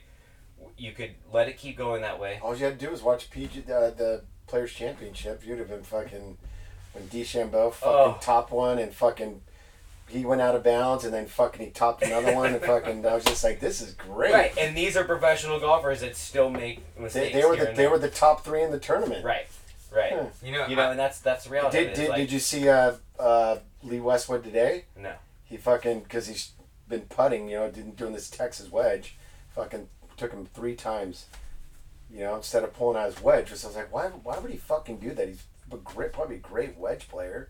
[0.78, 2.40] You could let it keep going that way.
[2.42, 5.46] All you had to do was watch PG, uh, the Players Championship.
[5.46, 6.38] You'd have been fucking
[6.94, 8.18] when DeChambeau fucking Oh.
[8.22, 9.42] topped one and fucking
[10.10, 13.16] he went out of bounds and then fucking he topped another one and fucking I
[13.16, 14.34] was just like, this is great.
[14.34, 17.34] Right, and these are professional golfers that still make They, mistakes.
[17.36, 17.90] they were the they there.
[17.90, 19.24] were the top three in the tournament.
[19.26, 19.48] right,
[19.94, 20.12] right.
[20.14, 20.26] Huh.
[20.44, 21.78] you know, You know, and that's that's the reality.
[21.86, 24.86] Did did, like, did you see uh, uh, Lee Westwood today?
[24.98, 25.14] No.
[25.46, 26.52] He fucking because he's
[26.88, 29.16] been putting, you know, didn't doing this Texas wedge,
[29.56, 29.88] fucking
[30.18, 31.28] took him three times.
[32.12, 34.06] You know, instead of pulling out his wedge, so I was like, why?
[34.08, 35.28] Why would he fucking do that?
[35.28, 37.50] He's a great, probably a great wedge player,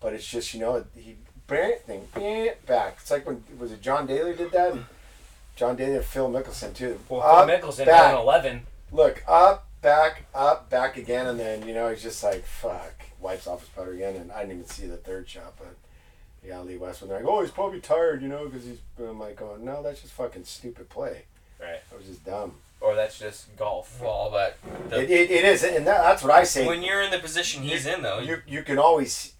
[0.00, 2.98] but it's just you know he bang thing bang, back.
[3.00, 4.74] It's like when was it John Daly did that?
[5.54, 6.98] John Daly and Phil Mickelson too.
[7.08, 8.14] well, Up, Phil Mickelson back.
[8.14, 8.62] won eleven.
[8.90, 13.46] Look up, back, up, back again, and then you know he's just like fuck, wipes
[13.46, 15.76] off his putter again, and I didn't even see the third shot, but
[16.44, 17.10] yeah, Lee Westwood.
[17.10, 18.78] They're like, oh, he's probably tired, you know, because he's.
[18.98, 21.24] I'm like, going, no, that's just fucking stupid play.
[21.60, 21.80] Right.
[21.90, 22.54] That was just dumb.
[22.80, 24.00] Or that's just golf.
[24.00, 24.56] well, but
[24.88, 26.66] the, It, it, it is, and that, that's what I say.
[26.66, 29.34] when you're in the position he's in, though, you you can always.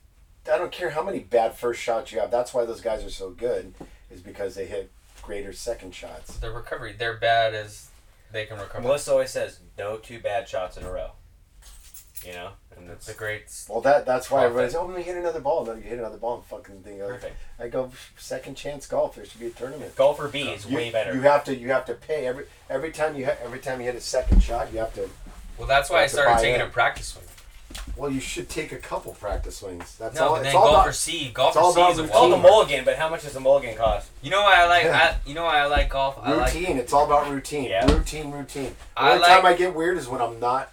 [0.50, 2.30] I don't care how many bad first shots you have.
[2.30, 3.74] That's why those guys are so good,
[4.10, 4.90] is because they hit
[5.22, 6.36] greater second shots.
[6.38, 7.89] the recovery, they're bad as
[8.32, 8.82] they can recover.
[8.82, 11.12] Melissa always says no two bad shots in a row.
[12.26, 13.44] You know, and It's that's a great.
[13.68, 14.50] Well, that that's why Profit.
[14.50, 15.64] everybody's oh, let me hit another ball.
[15.64, 16.98] Then you hit another ball and fucking thing.
[16.98, 17.34] perfect.
[17.58, 19.14] I go second chance golf.
[19.16, 19.96] There should be a tournament.
[19.96, 21.14] Golfer B is you, way better.
[21.14, 23.86] You have to you have to pay every every time you ha- every time you
[23.86, 24.70] hit a second shot.
[24.70, 25.08] You have to.
[25.56, 26.66] Well, that's why I started taking in.
[26.66, 27.24] a practice swing.
[27.96, 29.96] Well, you should take a couple practice swings.
[29.98, 30.30] That's No, all.
[30.36, 30.94] but It's then all golfer about.
[30.94, 32.16] C, golfer all C about is a routine.
[32.16, 34.10] Call the mulligan, but how much does a mulligan cost?
[34.22, 34.86] You know why I like?
[34.86, 36.18] I, you know why I like golf?
[36.22, 36.54] I like.
[36.54, 36.78] routine.
[36.78, 37.64] it's all about routine.
[37.64, 37.90] Yeah.
[37.92, 38.30] Routine.
[38.30, 38.74] Routine.
[38.96, 40.70] The I only like- time I get weird is when I'm not,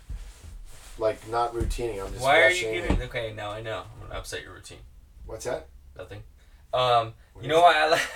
[0.97, 1.99] like, not routining.
[2.01, 2.21] I'm just.
[2.23, 3.03] Why are you and- getting?
[3.07, 3.83] Okay, now I know.
[4.01, 4.79] I'm gonna upset your routine.
[5.25, 5.67] What's that?
[5.97, 6.23] Nothing.
[6.73, 8.07] Um, What you is know why I like?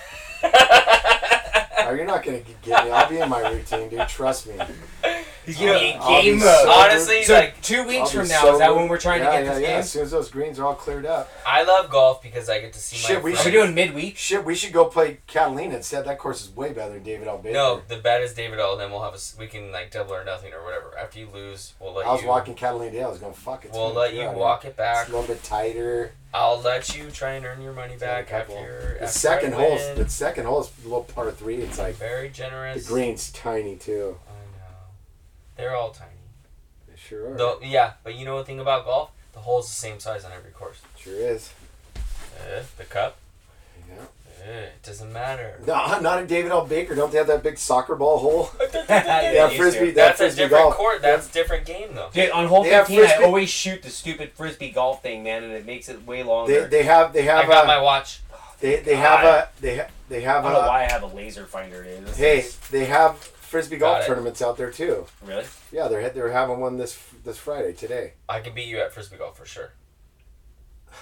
[1.84, 2.90] Oh, you're not gonna get me.
[2.90, 4.08] I'll be in my routine, dude.
[4.08, 4.54] Trust me.
[5.60, 6.68] You know, mean, I'll be game so- mode.
[6.68, 9.32] Honestly, so like two weeks from now, so is that when we're trying yeah, to
[9.38, 9.66] get yeah, this yeah.
[9.68, 9.78] game?
[9.80, 11.30] As soon as those greens are all cleared up.
[11.46, 13.46] I love golf because I get to see Shit, my we Are friends.
[13.46, 14.16] we doing midweek?
[14.16, 16.04] Shit, we should go play Catalina instead.
[16.04, 17.38] That course is way better than David L.
[17.38, 17.54] Baker.
[17.54, 18.76] No, the bet is David L.
[18.76, 20.96] Then we'll have a s- we can like double or nothing or whatever.
[20.98, 22.28] After you lose, we'll let I was you.
[22.28, 23.02] walking Catalina Day.
[23.02, 23.72] I was going to fuck it.
[23.72, 24.70] We'll let you Get out walk here.
[24.70, 25.02] it back.
[25.06, 26.12] It's a little bit tighter.
[26.34, 28.98] I'll let you try and earn your money It's only a back after your.
[29.00, 29.98] The second hole, win.
[29.98, 31.56] the second hole is a little par three.
[31.56, 32.86] It's like very generous.
[32.86, 34.16] the green's tiny too.
[35.58, 35.68] I know.
[35.68, 36.10] They're all tiny.
[36.88, 37.36] They sure are.
[37.36, 39.10] Though, yeah, but you know the thing about golf?
[39.32, 40.80] The hole's the same size on every course.
[40.98, 41.52] Sure is.
[41.96, 43.16] Uh, the cup?
[43.88, 43.94] Yeah.
[44.44, 45.60] Uh, it doesn't matter.
[45.66, 46.66] No, not at David L.
[46.66, 46.94] Baker.
[46.94, 48.50] Don't they have that big soccer ball hole?
[48.88, 49.92] yeah, Yeah, frisbee.
[49.92, 50.74] That That's a different golf.
[50.74, 51.00] court.
[51.02, 52.10] That's a different game though.
[52.12, 55.52] Dude, on hole They 15, I always shoot the stupid frisbee golf thing, man, and
[55.52, 56.62] it makes it way longer.
[56.62, 58.20] They, they have they I got a, my watch.
[58.60, 61.46] they, they have a they ha- they I don't know why I have a laser
[61.46, 62.08] finder, dude.
[62.16, 64.06] Hey is- they have frisbee Got golf it.
[64.08, 65.06] tournaments out there too.
[65.24, 65.44] really?
[65.70, 68.14] Yeah, they're they're having one this this Friday today.
[68.28, 69.72] I can beat you at frisbee golf for sure.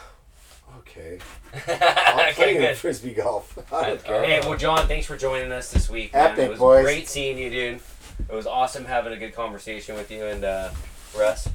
[0.79, 1.19] Okay,
[1.69, 2.77] I'll play in good.
[2.77, 3.59] frisbee golf.
[3.73, 4.23] I don't care.
[4.25, 6.13] Hey, well, John, thanks for joining us this week.
[6.13, 6.31] Man.
[6.33, 6.85] Epic, it was boys.
[6.85, 7.81] great seeing you, dude.
[8.29, 10.71] It was awesome having a good conversation with you and uh,
[11.19, 11.49] Russ.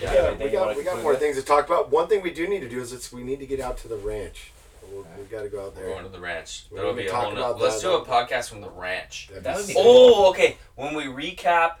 [0.00, 0.14] Yeah.
[0.14, 1.20] Yeah, Yeah, we got we got more with?
[1.20, 1.90] things to talk about.
[1.92, 3.88] One thing we do need to do is it's, we need to get out to
[3.88, 4.50] the ranch.
[4.92, 5.84] We'll, we got to go out there.
[5.84, 6.00] We're there.
[6.02, 6.64] going to the ranch.
[6.70, 8.10] We're That'll be a talk whole no- about Let's that, do uh, a though.
[8.10, 9.28] podcast from the ranch.
[9.28, 9.82] That'd That would be sick.
[9.84, 10.56] Oh, okay.
[10.76, 11.76] When we recap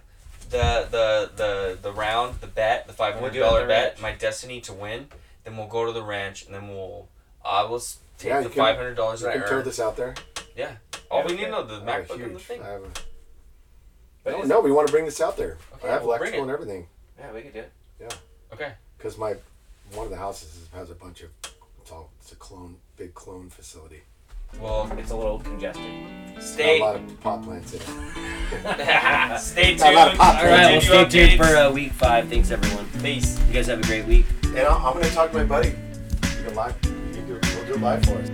[0.50, 3.66] the the the the round, the bet, the five We'll hundred it at dollar the
[3.68, 4.00] bet, ranch.
[4.02, 5.08] my destiny to win,
[5.44, 7.08] then we'll go to the ranch and then we'll
[7.44, 9.56] I will s- take Yeah, the can- five hundred dollars You that I can throw
[9.58, 9.66] earned.
[9.66, 10.14] this out there.
[10.56, 10.76] Yeah.
[11.10, 11.50] All Yeah, we need to okay.
[11.50, 12.42] know the I have MacBook a and the huge.
[12.42, 12.62] thing.
[12.62, 12.88] I have a,
[14.22, 15.58] But no, it's- no, we want to bring this out there.
[15.76, 16.86] Okay, I have we'll bring electrical and everything
[17.18, 17.72] Yeah, we could do it.
[18.00, 18.08] Yeah.
[18.52, 18.72] Okay.
[18.96, 19.34] because my
[19.92, 21.30] one of the houses is- has a bunch of
[21.80, 24.02] it's all it's a clone big clone facility.
[24.60, 25.82] Well, It's a little congested.
[26.38, 29.38] stay Got a lot of pot plants in it.
[29.40, 29.78] stay tuned.
[29.80, 32.28] Got a lot of pop- All right, well, Continue stay tuned for uh, week five.
[32.28, 32.86] Thanks, everyone.
[33.02, 33.38] Peace.
[33.48, 34.26] You guys have a great week.
[34.44, 35.70] And I'm, I'm going to talk to my buddy.
[35.70, 36.76] You can live.
[36.84, 38.28] You can do, we'll do it live for us.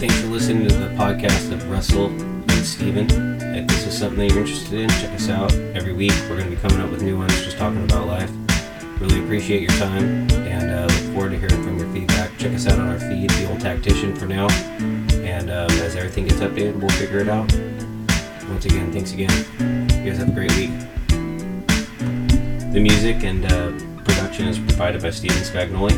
[0.00, 3.06] Thanks for listening to the podcast of Russell and Steven.
[3.54, 5.52] If this is something that you're interested in, check us out.
[5.74, 8.30] Every week we're going to be coming up with new ones, just talking about life.
[9.00, 12.36] Really appreciate your time and uh, look forward to hearing from your feedback.
[12.36, 14.46] Check us out on our feed, The Old Tactician, for now.
[15.22, 17.50] And um, as everything gets updated, we'll figure it out.
[18.50, 19.30] Once again, thanks again.
[20.04, 20.70] You guys have a great week.
[22.72, 23.70] The music and uh,
[24.04, 25.92] production is provided by Steven Spagnoli,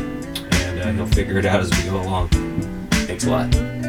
[0.63, 2.29] and uh, he'll figure it out as we go along.
[2.89, 3.82] Thanks a lot.